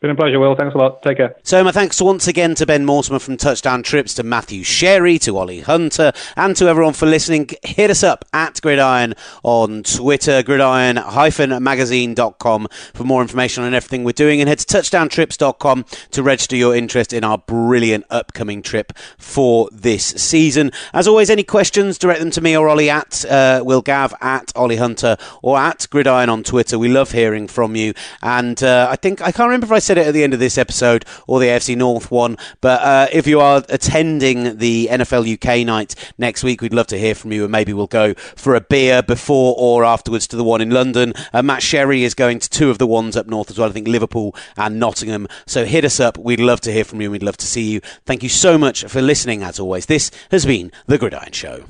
Been 0.02 0.10
a 0.10 0.16
pleasure, 0.16 0.40
Will. 0.40 0.56
Thanks 0.56 0.74
a 0.74 0.80
lot. 0.80 1.04
Take 1.04 1.18
care. 1.18 1.36
So, 1.44 1.64
my 1.64 1.72
thanks 1.72 2.02
once 2.02 2.28
again 2.28 2.56
to 2.56 2.66
Ben 2.66 2.86
Mortimer 2.86 3.20
from 3.20 3.38
Touchdown 3.38 3.84
Trips, 3.84 4.16
to 4.16 4.24
Matthew 4.24 4.64
Sherry, 4.64 5.20
to 5.20 5.38
Olly 5.38 5.60
Hunter, 5.60 6.12
and 6.36 6.56
to 6.56 6.66
everyone 6.66 6.94
for 6.94 7.06
listening. 7.06 7.52
Hit 7.62 7.92
us 7.92 8.02
up 8.02 8.26
at 8.34 8.60
Gridiron 8.64 9.14
on 9.44 9.84
Twitter, 9.84 10.42
gridiron-magazine.com 10.42 12.68
for 12.96 13.04
more 13.04 13.22
information 13.22 13.64
on 13.64 13.76
everything 13.76 14.04
we're 14.04 14.14
doing, 14.14 14.42
and 14.42 14.50
head 14.50 14.58
to 14.58 14.66
touchdowntrips.com 14.66 15.86
to 16.10 16.24
register 16.24 16.56
your 16.56 16.76
interest 16.76 17.14
in 17.14 17.24
our 17.24 17.38
brilliant 17.38 18.04
upcoming 18.10 18.64
trip 18.64 18.94
for 19.20 19.70
this 19.72 20.04
season. 20.04 20.72
As 20.96 21.08
always, 21.08 21.30
any 21.30 21.44
questions, 21.44 22.00
direct 22.00 22.22
them 22.22 22.32
to 22.32 22.42
me 22.42 22.58
or 22.58 22.70
Olly 22.70 22.90
at 22.90 23.24
uh, 23.26 23.62
Will 23.64 23.84
Gav, 23.84 24.16
at 24.20 24.52
Olly 24.56 24.78
Hunter, 24.78 25.16
or 25.44 25.60
at 25.60 25.86
Gridiron 25.92 26.30
on 26.30 26.42
Twitter. 26.42 26.80
We 26.80 26.90
love 26.90 27.12
hearing 27.12 27.48
from 27.48 27.76
you, 27.76 27.94
and 28.24 28.64
uh, 28.64 28.88
I 28.90 28.96
think 28.96 29.22
I 29.22 29.32
can't 29.32 29.48
remember 29.48 29.68
if 29.68 29.72
I 29.72 29.78
said 29.92 29.98
it 29.98 30.08
at 30.08 30.14
the 30.14 30.24
end 30.24 30.34
of 30.34 30.40
this 30.40 30.58
episode 30.58 31.04
or 31.28 31.42
the 31.42 31.48
AFC 31.48 31.76
North 31.76 32.10
one, 32.10 32.38
but 32.62 32.82
uh, 32.82 33.08
if 33.12 33.28
you 33.28 33.42
are 33.42 33.62
attending 33.68 34.56
the 34.56 34.88
NFL 34.90 35.34
UK 35.34 35.66
night 35.68 35.96
next 36.18 36.46
week, 36.46 36.62
we'd 36.62 36.74
love 36.74 36.88
to 36.88 36.98
hear 36.98 37.14
from 37.14 37.34
you, 37.34 37.44
and 37.44 37.52
maybe 37.52 37.74
we'll 37.74 37.88
go 37.88 38.14
for 38.14 38.56
a 38.56 38.62
beer 38.62 39.04
before 39.04 39.54
or 39.58 39.84
afterwards 39.84 40.28
to 40.28 40.38
the 40.38 40.46
one 40.46 40.62
in 40.62 40.70
London. 40.70 41.12
Uh, 41.34 41.42
Matt 41.42 41.62
Sherry 41.62 42.06
is 42.06 42.14
going 42.14 42.40
to 42.40 42.50
two 42.50 42.70
of 42.70 42.78
the 42.78 42.88
ones 42.88 43.18
up 43.18 43.28
north 43.28 43.52
as 43.52 43.60
well, 43.60 43.68
I 43.68 43.74
think 43.74 43.90
Liverpool 43.90 44.34
and 44.56 44.80
Nottingham. 44.80 45.28
So 45.46 45.66
hit 45.66 45.84
us 45.84 46.00
up. 46.00 46.18
We'd 46.18 46.40
love 46.40 46.62
to 46.62 46.72
hear 46.72 46.86
from 46.86 47.02
you. 47.02 47.12
We'd 47.12 47.22
love 47.22 47.36
to 47.36 47.46
see 47.46 47.70
you. 47.70 47.82
Thank 48.06 48.24
you 48.24 48.30
so 48.30 48.58
much 48.58 48.86
for 48.86 49.02
listening, 49.02 49.44
as 49.44 49.60
always. 49.60 49.88
This 49.88 50.10
has 50.32 50.46
been 50.46 50.72
The 50.86 50.98
Gridiron 50.98 51.34
Show. 51.34 51.66